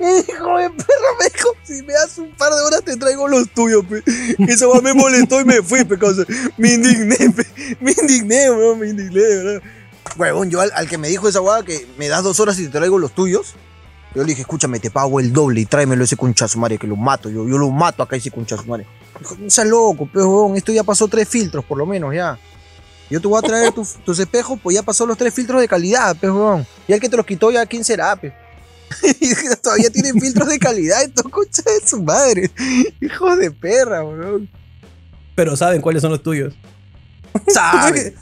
hijo 0.00 0.58
de 0.58 0.70
perro, 0.70 1.10
me 1.18 1.28
dijo, 1.32 1.56
si 1.62 1.82
me 1.82 1.94
das 1.94 2.18
un 2.18 2.30
par 2.32 2.52
de 2.52 2.60
horas 2.60 2.82
te 2.84 2.96
traigo 2.96 3.26
los 3.26 3.48
tuyos, 3.50 3.84
pe. 3.86 4.02
Esa 4.48 4.68
weá 4.68 4.82
me 4.82 4.92
molestó 4.92 5.40
y 5.40 5.44
me 5.44 5.62
fui, 5.62 5.84
pe. 5.84 5.96
Me 6.58 6.74
indigné, 6.74 7.16
pe. 7.30 7.46
Me 7.80 7.92
indigné, 7.92 8.50
weón, 8.50 8.78
me 8.78 8.88
indigné, 8.88 9.20
¿verdad? 9.20 9.62
Huevón, 10.16 10.50
yo 10.50 10.60
al, 10.60 10.70
al 10.74 10.88
que 10.88 10.98
me 10.98 11.08
dijo 11.08 11.28
esa 11.28 11.40
weá 11.40 11.62
que 11.62 11.86
me 11.96 12.08
das 12.08 12.22
dos 12.22 12.38
horas 12.40 12.58
y 12.58 12.66
te 12.66 12.70
traigo 12.70 12.98
los 12.98 13.14
tuyos, 13.14 13.54
yo 14.14 14.22
le 14.22 14.28
dije, 14.28 14.42
escúchame, 14.42 14.80
te 14.80 14.90
pago 14.90 15.20
el 15.20 15.32
doble 15.32 15.60
y 15.60 15.66
tráemelo 15.66 16.04
ese 16.04 16.16
conchazo 16.16 16.58
madre 16.58 16.78
que 16.78 16.86
lo 16.86 16.96
mato. 16.96 17.30
Yo, 17.30 17.48
yo 17.48 17.56
lo 17.56 17.70
mato 17.70 18.02
acá 18.02 18.16
ese 18.16 18.30
conchazo 18.30 18.64
madre. 18.64 18.86
Dijo, 19.18 19.36
no 19.38 19.48
seas 19.48 19.68
loco, 19.68 20.06
pe, 20.06 20.18
huevón, 20.18 20.56
esto 20.56 20.72
ya 20.72 20.82
pasó 20.82 21.08
tres 21.08 21.28
filtros 21.28 21.64
por 21.64 21.78
lo 21.78 21.86
menos, 21.86 22.14
ya. 22.14 22.38
Yo 23.10 23.20
te 23.20 23.26
voy 23.26 23.38
a 23.38 23.42
traer 23.42 23.72
tus, 23.72 23.94
tus 24.04 24.18
espejos, 24.20 24.58
pues 24.62 24.76
ya 24.76 24.82
pasó 24.82 25.04
los 25.04 25.18
tres 25.18 25.34
filtros 25.34 25.60
de 25.60 25.66
calidad, 25.68 26.16
huevón. 26.22 26.64
Y 26.86 26.92
el 26.92 27.00
que 27.00 27.08
te 27.08 27.16
los 27.16 27.26
quitó 27.26 27.50
ya, 27.50 27.66
¿quién 27.66 27.84
será, 27.84 28.14
pe? 28.16 28.32
Y 29.20 29.34
todavía 29.62 29.90
tienen 29.90 30.20
filtros 30.20 30.48
de 30.48 30.58
calidad, 30.58 31.02
esto 31.02 31.24
concha 31.24 31.62
de 31.62 31.86
su 31.86 32.02
madre. 32.02 32.50
Hijos 33.00 33.38
de 33.38 33.50
perra, 33.50 34.04
weón. 34.04 34.48
Pero 35.34 35.56
saben 35.56 35.80
cuáles 35.80 36.02
son 36.02 36.10
los 36.12 36.22
tuyos. 36.22 36.54
¿Sabe? 37.48 38.14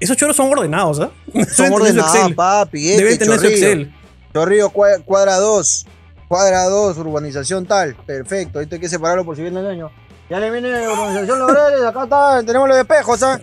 Esos 0.00 0.16
choros 0.16 0.34
son 0.36 0.48
ordenados, 0.50 1.00
¿ah? 1.00 1.10
Son 1.54 1.72
ordenados, 1.72 2.32
papi. 2.34 2.90
Este, 2.90 3.04
Deben 3.04 3.18
tener 3.18 3.38
su. 3.38 3.46
Excel. 3.46 3.94
Chorrillo 4.32 4.70
cua- 4.70 5.04
cuadra 5.04 5.36
2. 5.36 5.86
Cuadra 6.28 6.64
2, 6.64 6.96
urbanización 6.98 7.66
tal. 7.66 7.94
Perfecto. 7.94 8.58
Ahí 8.58 8.66
hay 8.70 8.78
que 8.80 8.88
separarlo 8.88 9.24
por 9.24 9.36
si 9.36 9.42
viene 9.42 9.60
el 9.60 9.66
año. 9.66 9.90
Ya 10.30 10.40
le 10.40 10.50
viene 10.50 10.88
urbanización 10.88 11.38
Laureles, 11.38 11.84
acá 11.84 12.04
está, 12.04 12.42
tenemos 12.44 12.68
los 12.68 12.78
espejos, 12.78 13.22
¿ah? 13.22 13.40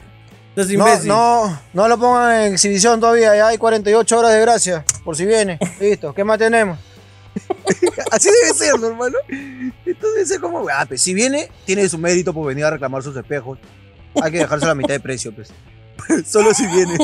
Estás 0.62 0.78
No, 0.78 0.88
imbécil. 0.88 1.08
no, 1.08 1.62
no 1.74 1.88
lo 1.88 1.98
pongan 1.98 2.42
en 2.42 2.54
exhibición 2.54 3.00
todavía, 3.00 3.36
ya 3.36 3.48
hay 3.48 3.58
48 3.58 4.20
horas 4.20 4.34
de 4.34 4.42
gracia, 4.42 4.86
por 5.04 5.16
si 5.16 5.26
viene. 5.26 5.58
Listo, 5.80 6.14
¿qué 6.14 6.24
más 6.24 6.38
tenemos? 6.38 6.78
Así 8.12 8.30
debe 8.30 8.54
ser, 8.54 8.80
¿no, 8.80 8.88
hermano. 8.88 9.18
Esto 9.86 10.12
debe 10.12 10.26
ser 10.26 10.40
como, 10.40 10.68
ah, 10.70 10.86
pues, 10.88 11.02
si 11.02 11.14
viene, 11.14 11.50
tiene 11.66 11.88
su 11.88 11.98
mérito 11.98 12.34
por 12.34 12.48
venir 12.48 12.66
a 12.66 12.72
reclamar 12.72 13.04
sus 13.04 13.16
espejos. 13.16 13.58
Hay 14.22 14.32
que 14.32 14.40
dejarse 14.40 14.66
a 14.66 14.70
la 14.70 14.76
mitad 14.76 14.94
de 14.94 15.00
precio, 15.00 15.34
pues. 15.34 15.52
Solo 16.26 16.54
si 16.54 16.66
viene. 16.68 16.98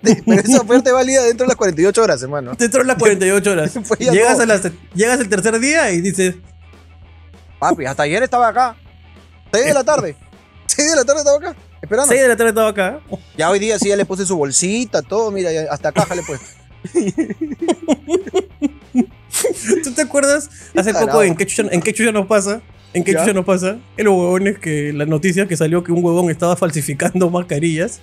Pero 0.00 0.40
esa 0.40 0.60
oferta 0.60 0.90
es 0.90 0.94
válida 0.94 1.22
dentro 1.24 1.44
de 1.44 1.48
las 1.48 1.56
48 1.56 2.02
horas, 2.02 2.22
hermano. 2.22 2.54
Te 2.54 2.66
entran 2.66 2.86
las 2.86 2.96
48 2.96 3.50
horas. 3.50 3.72
Pues 3.86 4.00
llegas, 4.00 4.36
no. 4.38 4.44
a 4.44 4.46
las, 4.46 4.62
llegas 4.94 5.20
el 5.20 5.28
tercer 5.28 5.58
día 5.58 5.90
y 5.90 6.00
dices, 6.00 6.36
Papi, 7.58 7.86
hasta 7.86 8.04
ayer 8.04 8.22
estaba 8.22 8.48
acá. 8.48 8.76
6 9.52 9.66
de 9.66 9.74
la 9.74 9.84
tarde. 9.84 10.16
6 10.66 10.90
de 10.90 10.96
la 10.96 11.04
tarde 11.04 11.20
estaba 11.20 11.36
acá, 11.36 11.56
esperando. 11.82 12.08
6 12.08 12.22
de 12.22 12.28
la 12.28 12.36
tarde 12.36 12.50
estaba 12.50 12.68
acá. 12.68 13.00
Ya 13.36 13.50
hoy 13.50 13.58
día 13.58 13.78
sí 13.78 13.88
ya 13.88 13.96
le 13.96 14.04
puse 14.04 14.24
su 14.24 14.36
bolsita, 14.36 15.02
todo, 15.02 15.30
mira, 15.30 15.50
hasta 15.70 15.92
caja 15.92 16.14
le 16.14 16.22
puesto. 16.22 16.46
¿Tú 19.84 19.92
te 19.94 20.02
acuerdas 20.02 20.50
hace 20.76 20.92
poco 20.94 21.22
en 21.22 21.34
qué 21.36 21.46
chucha, 21.46 21.68
en 21.70 21.80
qué 21.80 21.92
chucha 21.92 22.12
nos 22.12 22.26
pasa? 22.26 22.60
¿En 22.94 23.04
qué 23.04 23.12
¿Ya? 23.12 23.20
chucha 23.20 23.32
nos 23.32 23.44
pasa? 23.44 23.78
En 23.96 24.04
los 24.04 24.14
huevones 24.14 24.58
que 24.58 24.92
la 24.92 25.06
noticia 25.06 25.46
que 25.46 25.56
salió 25.56 25.82
que 25.82 25.92
un 25.92 26.04
huevón 26.04 26.30
estaba 26.30 26.56
falsificando 26.56 27.30
mascarillas 27.36 28.00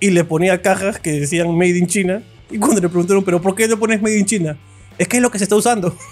y 0.00 0.10
le 0.10 0.24
ponía 0.24 0.62
cajas 0.62 0.98
que 0.98 1.12
decían 1.20 1.56
Made 1.56 1.78
in 1.78 1.86
China. 1.86 2.22
Y 2.50 2.58
cuando 2.58 2.80
le 2.80 2.88
preguntaron, 2.88 3.24
¿pero 3.24 3.40
por 3.40 3.54
qué 3.54 3.66
le 3.66 3.76
pones 3.76 4.00
Made 4.00 4.18
in 4.18 4.26
China? 4.26 4.56
Es 4.98 5.08
que 5.08 5.16
es 5.16 5.22
lo 5.22 5.30
que 5.30 5.38
se 5.38 5.44
está 5.44 5.56
usando. 5.56 5.96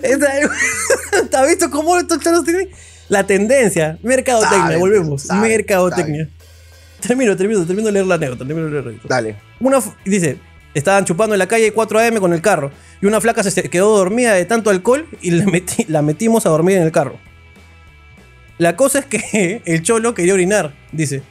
¿Te 0.00 1.36
has 1.36 1.48
visto 1.48 1.70
cómo 1.70 1.96
estos 1.98 2.20
charos 2.20 2.44
tienen 2.44 2.68
la 3.08 3.24
tendencia? 3.26 3.98
Mercadotecnia, 4.02 4.78
volvemos. 4.78 5.26
Mercadotecnia. 5.40 6.28
Termino, 7.00 7.36
termino, 7.36 7.64
termino 7.64 7.86
de 7.86 7.92
leer 7.92 8.06
la 8.06 8.14
anécdota, 8.16 8.44
termino 8.46 8.66
de 8.66 8.72
leer 8.72 8.84
la 8.84 8.90
anécdota. 8.90 9.14
Dale. 9.14 9.36
Una, 9.60 9.78
dice, 10.04 10.36
estaban 10.74 11.04
chupando 11.04 11.34
en 11.34 11.38
la 11.38 11.46
calle 11.48 11.72
4 11.72 11.98
AM 12.00 12.16
con 12.18 12.32
el 12.32 12.42
carro. 12.42 12.70
Y 13.00 13.06
una 13.06 13.20
flaca 13.20 13.42
se 13.42 13.62
quedó 13.70 13.96
dormida 13.96 14.34
de 14.34 14.44
tanto 14.44 14.68
alcohol 14.70 15.06
y 15.22 15.30
metí- 15.32 15.86
la 15.88 16.02
metimos 16.02 16.44
a 16.46 16.50
dormir 16.50 16.76
en 16.76 16.82
el 16.82 16.92
carro. 16.92 17.16
La 18.58 18.76
cosa 18.76 18.98
es 19.00 19.06
que 19.06 19.62
el 19.64 19.82
cholo 19.82 20.14
quería 20.14 20.34
orinar, 20.34 20.74
dice. 20.92 21.22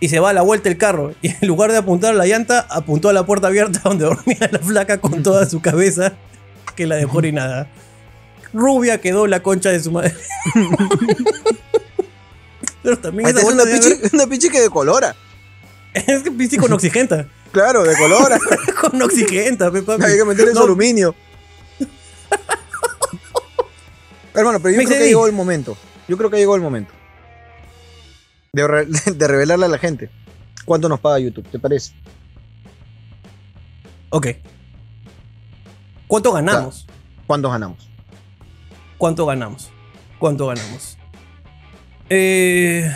Y 0.00 0.10
se 0.10 0.20
va 0.20 0.30
a 0.30 0.32
la 0.32 0.42
vuelta 0.42 0.68
el 0.68 0.76
carro. 0.76 1.14
Y 1.22 1.28
en 1.28 1.48
lugar 1.48 1.72
de 1.72 1.78
apuntar 1.78 2.12
a 2.12 2.16
la 2.16 2.26
llanta, 2.26 2.66
apuntó 2.70 3.08
a 3.08 3.12
la 3.12 3.24
puerta 3.26 3.48
abierta 3.48 3.80
donde 3.84 4.04
dormía 4.04 4.48
la 4.52 4.58
flaca 4.60 4.98
con 4.98 5.22
toda 5.22 5.48
su 5.48 5.60
cabeza 5.60 6.12
que 6.76 6.86
la 6.86 6.96
dejó 6.96 7.18
orinada. 7.18 7.66
Rubia 8.52 9.00
quedó 9.00 9.26
la 9.26 9.42
concha 9.42 9.70
de 9.70 9.80
su 9.80 9.90
madre. 9.92 10.14
Pero 12.82 12.98
también 12.98 13.28
esa 13.28 13.40
está, 13.40 13.50
es 13.50 13.54
una 13.54 13.64
pichi, 13.64 14.16
una 14.16 14.26
pichi 14.26 14.48
que 14.50 14.60
decolora. 14.60 15.10
haber- 15.10 15.28
Es 16.10 16.22
que 16.22 16.30
pichi 16.30 16.56
con 16.58 16.72
oxigenta. 16.72 17.26
Claro, 17.52 17.82
decolora. 17.82 18.38
con 18.80 19.00
oxigenta, 19.02 19.70
pe, 19.70 19.82
papi. 19.82 20.04
Hay 20.04 20.16
que 20.16 20.24
meterle 20.24 20.52
su 20.52 20.58
No, 20.58 20.64
aluminio. 20.64 21.14
Hermano, 24.34 24.60
pero 24.60 24.72
yo 24.72 24.78
Me 24.78 24.84
creo 24.84 24.98
que 24.98 25.06
llegó 25.06 25.26
el 25.26 25.32
momento. 25.32 25.76
Yo 26.06 26.16
creo 26.16 26.30
que 26.30 26.36
llegó 26.36 26.54
el 26.54 26.62
momento. 26.62 26.92
De, 28.52 28.66
re- 28.66 28.86
de 28.86 29.28
revelarle 29.28 29.66
a 29.66 29.68
la 29.68 29.78
gente 29.78 30.10
cuánto 30.64 30.88
nos 30.88 31.00
paga 31.00 31.18
YouTube, 31.18 31.46
¿te 31.50 31.58
parece? 31.58 31.92
Ok. 34.10 34.28
¿Cuánto 36.06 36.32
ganamos? 36.32 36.86
¿Cuánto 37.26 37.50
ganamos? 37.50 37.87
¿Cuánto 38.98 39.24
ganamos? 39.26 39.70
¿Cuánto 40.18 40.46
ganamos? 40.48 40.98
Eh, 42.10 42.90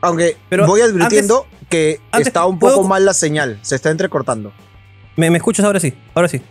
Aunque 0.00 0.36
Pero 0.48 0.66
voy 0.66 0.80
advirtiendo 0.80 1.46
que 1.70 2.00
antes, 2.10 2.26
está 2.28 2.44
un 2.46 2.58
poco 2.58 2.74
¿puedo- 2.74 2.88
mal 2.88 3.04
la 3.04 3.14
señal, 3.14 3.58
se 3.62 3.74
está 3.76 3.90
entrecortando. 3.90 4.52
¿me, 5.16 5.30
me 5.30 5.38
escuchas 5.38 5.64
ahora 5.64 5.80
sí? 5.80 5.94
Ahora 6.14 6.28
sí. 6.28 6.42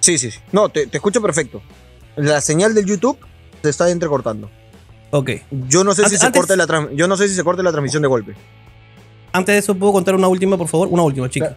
Sí, 0.00 0.18
sí, 0.18 0.30
sí. 0.30 0.40
No, 0.50 0.68
te, 0.68 0.86
te 0.88 0.96
escucho 0.98 1.22
perfecto. 1.22 1.62
La 2.16 2.40
señal 2.40 2.74
del 2.74 2.84
YouTube 2.84 3.16
se 3.62 3.70
está 3.70 3.88
entrecortando. 3.90 4.50
Ok. 5.10 5.30
Yo 5.68 5.84
no 5.84 5.94
sé 5.94 6.08
si 6.08 6.16
se 6.16 6.32
corte 6.32 6.56
la 6.56 6.66
yo 6.94 7.06
no 7.06 7.16
sé 7.16 7.28
si 7.28 7.34
se 7.34 7.44
corte 7.44 7.62
la 7.62 7.70
transmisión 7.70 8.02
de 8.02 8.08
golpe. 8.08 8.34
Antes 9.32 9.54
de 9.54 9.58
eso, 9.60 9.74
¿puedo 9.74 9.92
contar 9.92 10.14
una 10.14 10.26
última, 10.28 10.58
por 10.58 10.68
favor? 10.68 10.88
Una 10.90 11.02
última, 11.04 11.30
chica. 11.30 11.56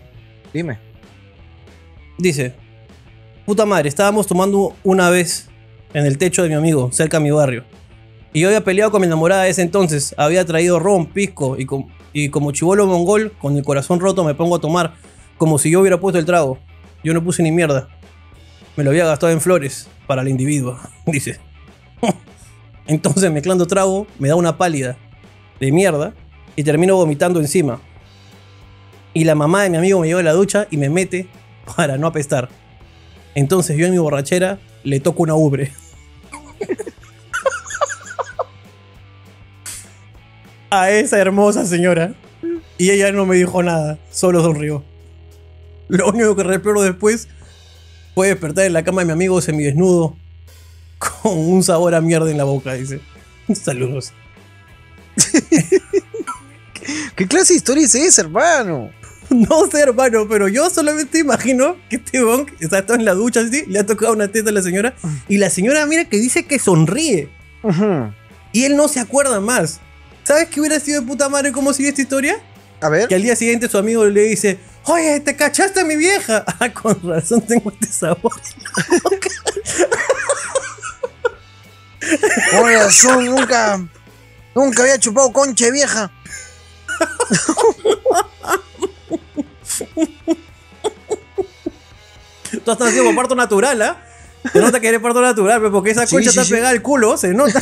Dime. 0.54 0.78
Dice: 2.18 2.56
Puta 3.46 3.66
madre, 3.66 3.90
estábamos 3.90 4.28
tomando 4.28 4.76
una 4.84 5.10
vez 5.10 5.50
en 5.94 6.06
el 6.06 6.18
techo 6.18 6.44
de 6.44 6.50
mi 6.50 6.56
amigo, 6.56 6.92
cerca 6.92 7.18
de 7.18 7.24
mi 7.24 7.32
barrio. 7.32 7.64
Y 8.34 8.42
yo 8.42 8.48
había 8.48 8.64
peleado 8.64 8.92
con 8.92 9.02
mi 9.02 9.08
enamorada 9.08 9.44
de 9.44 9.50
ese 9.52 9.62
entonces. 9.62 10.14
Había 10.18 10.44
traído 10.46 10.80
ron, 10.80 11.06
pisco. 11.06 11.56
Y, 11.58 11.66
com- 11.66 11.88
y 12.12 12.30
como 12.30 12.52
chivolo 12.52 12.86
mongol, 12.86 13.32
con 13.40 13.56
el 13.56 13.64
corazón 13.64 14.00
roto, 14.00 14.24
me 14.24 14.34
pongo 14.36 14.56
a 14.56 14.60
tomar. 14.60 14.96
Como 15.38 15.58
si 15.58 15.70
yo 15.70 15.80
hubiera 15.80 16.00
puesto 16.00 16.20
el 16.20 16.26
trago. 16.26 16.58
Yo 17.04 17.14
no 17.14 17.24
puse 17.24 17.44
ni 17.44 17.52
mierda. 17.52 17.88
Me 18.76 18.84
lo 18.84 18.90
había 18.90 19.06
gastado 19.06 19.32
en 19.32 19.40
flores 19.40 19.88
para 20.08 20.24
la 20.24 20.30
individua. 20.30 20.90
Dice. 21.06 21.40
Entonces, 22.88 23.32
mezclando 23.32 23.68
trago, 23.68 24.06
me 24.20 24.28
da 24.28 24.36
una 24.36 24.58
pálida 24.58 24.98
de 25.60 25.72
mierda. 25.72 26.14
Y 26.58 26.64
termino 26.64 26.96
vomitando 26.96 27.40
encima. 27.40 27.80
Y 29.14 29.24
la 29.24 29.36
mamá 29.36 29.64
de 29.64 29.70
mi 29.70 29.78
amigo 29.78 30.00
me 30.02 30.08
lleva 30.08 30.20
a 30.20 30.24
la 30.24 30.34
ducha 30.34 30.68
y 30.72 30.78
me 30.78 30.90
mete 30.90 31.28
para 31.78 31.98
no 31.98 32.08
apestar. 32.08 32.50
Entonces 33.36 33.78
yo 33.78 33.86
en 33.86 33.92
mi 33.92 33.98
borrachera 33.98 34.60
le 34.84 35.00
toco 35.00 35.24
una 35.24 35.36
ubre. 35.36 35.72
a 40.70 40.90
esa 40.92 41.20
hermosa 41.20 41.66
señora. 41.66 42.14
Y 42.78 42.92
ella 42.92 43.12
no 43.12 43.26
me 43.26 43.36
dijo 43.38 43.64
nada, 43.64 44.00
solo 44.12 44.42
sonrió. 44.42 44.84
Lo 45.88 46.10
único 46.10 46.36
que 46.36 46.44
recuerdo 46.44 46.82
después 46.84 47.28
fue 48.14 48.28
despertar 48.28 48.66
en 48.66 48.74
la 48.74 48.84
cama 48.84 49.02
de 49.02 49.06
mi 49.06 49.14
amigo 49.14 49.42
semidesnudo 49.42 50.18
con 50.98 51.38
un 51.38 51.64
sabor 51.64 51.96
a 51.96 52.02
mierda 52.02 52.30
en 52.32 52.38
la 52.38 52.44
boca, 52.44 52.74
dice. 52.74 53.00
Saludos. 53.54 54.12
¿Qué 57.16 57.28
clase 57.28 57.54
de 57.54 57.58
historia 57.58 57.86
es 57.86 57.96
esa, 57.96 58.24
hermano? 58.24 58.92
No 59.30 59.68
sé, 59.70 59.82
hermano, 59.82 60.28
pero 60.28 60.48
yo 60.48 60.70
solamente 60.70 61.20
imagino 61.20 61.76
que 61.90 61.98
este 61.98 62.22
bonk 62.24 62.52
está 62.60 62.86
todo 62.86 62.98
en 62.98 63.06
la 63.06 63.14
ducha 63.14 63.42
así, 63.42 63.64
le 63.68 63.80
ha 63.80 63.86
tocado 63.86 64.14
una 64.14 64.28
teta 64.28 64.50
a 64.50 64.54
la 64.54 64.62
señora 64.62 64.96
y 65.28 65.38
la 65.38 65.50
señora 65.50 65.86
mira 65.86 66.06
que 66.06 66.18
dice 66.18 66.46
que 66.46 66.60
sonríe 66.60 67.30
y 68.52 68.64
él 68.64 68.78
no 68.78 68.88
se 68.88 69.00
acuerda 69.00 69.40
más. 69.40 69.80
¿Sabes 70.24 70.50
qué 70.50 70.60
hubiera 70.60 70.80
sido 70.80 71.02
de 71.02 71.08
puta 71.08 71.30
madre 71.30 71.52
cómo 71.52 71.74
sigue 71.74 71.90
esta 71.90 72.02
historia? 72.02 72.38
A 72.82 72.90
ver. 72.90 73.08
Que 73.08 73.16
al 73.16 73.22
día 73.22 73.36
siguiente 73.36 73.68
su 73.68 73.78
amigo 73.78 74.06
le 74.06 74.22
dice, 74.22 74.60
oye, 74.84 75.20
¿te 75.20 75.36
cachaste 75.36 75.82
a 75.82 75.84
mi 75.84 75.96
vieja? 75.96 76.46
Ah, 76.60 76.72
con 76.72 77.02
razón 77.04 77.42
tengo 77.42 77.72
este 77.72 77.88
sabor. 77.88 78.32
Con 82.52 82.72
razón, 82.72 83.26
nunca. 83.26 83.84
Nunca 84.54 84.84
había 84.84 85.00
chupado 85.00 85.34
concha 85.34 85.66
de 85.66 85.72
vieja. 85.72 86.12
Tú 92.64 92.72
has 92.72 92.80
nacido 92.80 93.04
por 93.06 93.16
parto 93.16 93.36
natural, 93.36 93.82
¿ah? 93.82 93.98
Se 94.54 94.60
nota 94.60 94.80
que 94.80 94.88
eres 94.90 95.02
parto 95.02 95.22
natural, 95.22 95.60
pero 95.60 95.72
porque 95.72 95.92
esa 95.92 96.06
Sí, 96.06 96.16
concha 96.16 96.32
sí, 96.32 96.38
está 96.40 96.46
sí. 96.46 96.52
pegada 96.54 96.70
al 96.70 96.82
culo, 96.82 97.18
se 97.18 97.34
nota. 97.34 97.60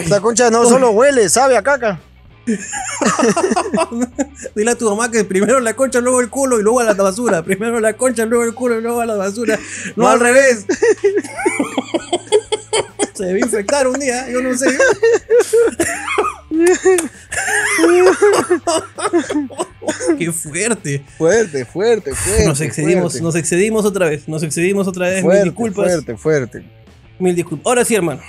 Esta 0.00 0.20
concha 0.20 0.50
no 0.50 0.64
solo 0.66 0.90
huele, 0.90 1.28
sabe 1.28 1.56
a 1.56 1.62
caca. 1.62 2.00
Dile 4.54 4.70
a 4.70 4.74
tu 4.74 4.88
mamá 4.88 5.10
que 5.10 5.24
primero 5.24 5.60
la 5.60 5.74
concha, 5.74 6.00
luego 6.00 6.20
el 6.20 6.30
culo 6.30 6.58
y 6.58 6.62
luego 6.62 6.80
a 6.80 6.84
la 6.84 6.94
basura. 6.94 7.42
Primero 7.42 7.78
la 7.80 7.92
concha, 7.94 8.24
luego 8.24 8.44
el 8.44 8.54
culo 8.54 8.78
y 8.78 8.82
luego 8.82 9.00
a 9.00 9.06
la 9.06 9.16
basura. 9.16 9.58
No, 9.96 10.04
No, 10.04 10.08
al 10.08 10.20
revés. 10.20 10.64
Se 13.18 13.24
debe 13.26 13.40
infectar 13.40 13.86
un 13.88 13.98
día, 13.98 14.28
yo 14.30 14.40
no 14.40 14.56
sé. 14.56 14.66
Qué 20.18 20.32
fuerte. 20.32 21.04
Fuerte, 21.16 21.64
fuerte, 21.64 22.14
fuerte. 22.14 22.46
Nos 22.46 22.60
excedimos, 22.60 23.12
fuerte. 23.12 23.22
nos 23.22 23.34
excedimos 23.36 23.84
otra 23.84 24.08
vez. 24.08 24.28
Nos 24.28 24.42
excedimos 24.42 24.86
otra 24.88 25.08
vez. 25.08 25.22
Fuerte, 25.22 25.42
mil 25.44 25.50
disculpas. 25.50 25.86
fuerte, 25.92 26.16
fuerte. 26.16 26.64
Mil 27.18 27.34
disculpas. 27.34 27.66
Ahora 27.66 27.84
sí, 27.84 27.94
hermano. 27.94 28.20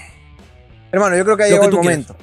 Hermano, 0.91 1.15
yo 1.17 1.23
creo 1.23 1.37
que 1.37 1.43
ha 1.43 1.47
llegado 1.47 1.69
el 1.69 1.75
momento 1.75 2.15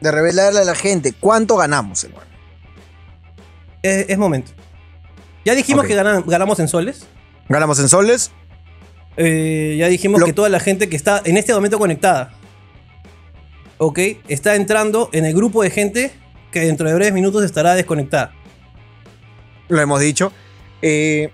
de 0.00 0.12
revelarle 0.12 0.60
a 0.60 0.64
la 0.64 0.74
gente 0.74 1.12
cuánto 1.12 1.56
ganamos, 1.56 2.04
hermano. 2.04 2.26
Es, 3.82 4.06
es 4.08 4.18
momento. 4.18 4.52
Ya 5.44 5.54
dijimos 5.54 5.86
que 5.86 5.94
ganan- 5.96 6.24
ganamos 6.26 6.58
en 6.60 6.68
soles. 6.68 7.06
Ganamos 7.48 7.78
en 7.80 7.88
soles. 7.88 8.30
Eh, 9.20 9.74
ya 9.78 9.88
dijimos 9.88 10.20
Lo- 10.20 10.26
que 10.26 10.32
toda 10.32 10.48
la 10.48 10.60
gente 10.60 10.88
que 10.88 10.94
está 10.96 11.20
en 11.24 11.36
este 11.36 11.52
momento 11.52 11.76
conectada, 11.78 12.34
ok, 13.78 13.98
está 14.28 14.54
entrando 14.54 15.10
en 15.12 15.24
el 15.24 15.34
grupo 15.34 15.62
de 15.62 15.70
gente 15.70 16.12
que 16.52 16.60
dentro 16.60 16.88
de 16.88 16.94
breves 16.94 17.12
minutos 17.12 17.44
estará 17.44 17.74
desconectada. 17.74 18.32
Lo 19.68 19.80
hemos 19.80 20.00
dicho. 20.00 20.32
Eh, 20.82 21.30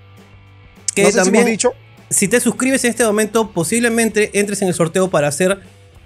Que 0.95 1.03
no 1.03 1.09
sé 1.11 1.19
si 1.19 1.25
también, 1.25 1.47
dicho. 1.47 1.73
si 2.09 2.27
te 2.27 2.41
suscribes 2.41 2.83
en 2.85 2.91
este 2.91 3.05
momento, 3.05 3.51
posiblemente 3.53 4.31
entres 4.41 4.63
en 4.63 4.69
el 4.69 4.75
sorteo 4.75 5.11
para 5.11 5.31
ser 5.31 5.61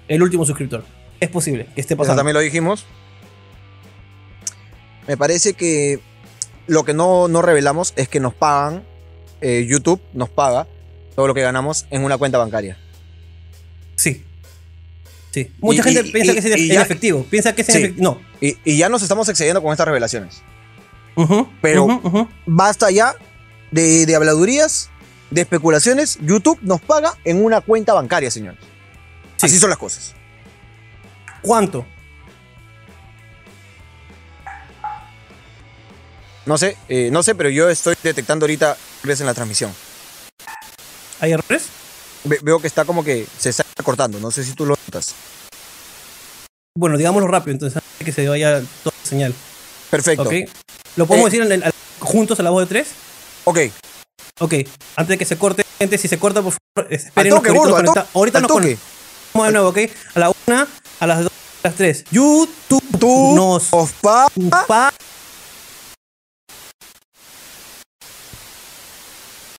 el 0.08 0.22
último 0.22 0.44
suscriptor. 0.44 0.84
Es 1.20 1.28
posible 1.30 1.66
que 1.74 1.80
esté 1.80 1.94
Eso 1.94 1.98
pasando. 1.98 2.18
también 2.18 2.34
lo 2.34 2.40
dijimos. 2.40 2.84
Me 5.06 5.16
parece 5.16 5.54
que 5.54 6.00
lo 6.66 6.84
que 6.84 6.92
no, 6.92 7.28
no 7.28 7.40
revelamos 7.40 7.92
es 7.96 8.08
que 8.08 8.20
nos 8.20 8.34
pagan, 8.34 8.82
eh, 9.40 9.64
YouTube 9.68 10.00
nos 10.12 10.28
paga 10.28 10.66
todo 11.18 11.26
lo 11.26 11.34
que 11.34 11.42
ganamos 11.42 11.84
en 11.90 12.04
una 12.04 12.16
cuenta 12.16 12.38
bancaria. 12.38 12.76
Sí. 13.96 14.24
Sí. 15.32 15.50
Mucha 15.58 15.80
Y- 15.80 15.82
gente 15.92 16.08
y- 16.08 16.12
piensa 16.12 16.30
y- 16.30 16.34
que 16.36 16.38
es 16.38 16.44
en, 16.60 16.68
ya- 16.68 16.82
efectivo. 16.82 17.24
Piensa 17.28 17.52
que 17.56 17.62
es 17.62 17.68
en 17.70 17.74
Sí. 17.74 17.82
efectivo. 17.86 18.04
No. 18.04 18.20
Y, 18.40 18.76
ya 18.76 18.88
nos 18.88 19.02
estamos 19.02 19.28
excediendo 19.28 19.60
con 19.60 19.72
estas 19.72 19.86
revelaciones. 19.88 20.42
Pero-. 21.60 22.28
Basta 22.46 22.92
ya 22.92 23.16
de, 23.72 24.06
de 24.06 24.14
habladurías, 24.14 24.90
de 25.32 25.40
especulaciones. 25.40 26.18
YouTube 26.22 26.60
nos 26.62 26.80
paga 26.80 27.14
en 27.24 27.44
una 27.44 27.62
cuenta 27.62 27.94
bancaria, 27.94 28.30
señores. 28.30 28.60
Sí. 29.38 29.46
Así 29.46 29.58
son 29.58 29.70
las 29.70 29.78
cosas. 29.80 30.14
¿Cuánto? 31.42 31.84
No 36.46 36.56
sé, 36.58 36.76
eh, 36.88 37.08
no 37.10 37.24
sé, 37.24 37.34
pero 37.34 37.48
yo 37.50 37.68
estoy 37.68 37.96
detectando 38.04 38.44
ahorita 38.44 38.76
en 39.02 39.26
la 39.26 39.34
transmisión. 39.34 39.72
¿Hay 41.20 41.32
errores? 41.32 41.64
Ve- 42.24 42.38
veo 42.42 42.60
que 42.60 42.66
está 42.66 42.84
como 42.84 43.04
que 43.04 43.26
se 43.38 43.50
está 43.50 43.64
cortando. 43.82 44.18
No 44.20 44.30
sé 44.30 44.44
si 44.44 44.52
tú 44.52 44.64
lo 44.66 44.76
notas. 44.86 45.14
Bueno, 46.76 46.96
digámoslo 46.96 47.26
rápido, 47.28 47.52
entonces 47.52 47.76
antes 47.76 47.98
de 47.98 48.04
que 48.04 48.12
se 48.12 48.28
vaya 48.28 48.60
toda 48.82 48.94
la 49.02 49.08
señal. 49.08 49.34
Perfecto. 49.90 50.22
¿Ok? 50.24 50.32
¿Lo 50.96 51.06
podemos 51.06 51.28
Eh, 51.28 51.30
decir 51.38 51.46
en 51.46 51.52
el- 51.52 51.62
al- 51.64 51.74
juntos 52.00 52.38
a 52.38 52.42
la 52.42 52.50
voz 52.50 52.62
de 52.62 52.66
tres? 52.68 52.88
ok. 53.44 53.58
Ok, 54.40 54.54
antes 54.94 55.08
de 55.08 55.18
que 55.18 55.24
se 55.24 55.36
corte, 55.36 55.64
gente, 55.80 55.98
si 55.98 56.06
se 56.06 56.16
corta, 56.16 56.40
por 56.42 56.52
favor, 56.52 56.92
esperen 56.92 57.34
toque, 57.34 57.48
al 57.50 57.56
toque. 57.84 58.00
Ahorita 58.14 58.38
nos 58.40 58.48
toque. 58.48 58.78
conectamos 59.32 59.46
de 59.48 59.52
nuevo, 59.52 59.68
¿ok? 59.70 59.78
A 60.14 60.18
la 60.20 60.32
una, 60.46 60.68
a 61.00 61.06
las 61.08 61.22
dos, 61.24 61.32
a 61.64 61.68
las 61.68 61.74
tres. 61.76 62.04
YouTube 62.12 62.84
Tú 63.00 63.34
nos 63.34 63.64
paga 64.00 64.28
paga 64.68 64.92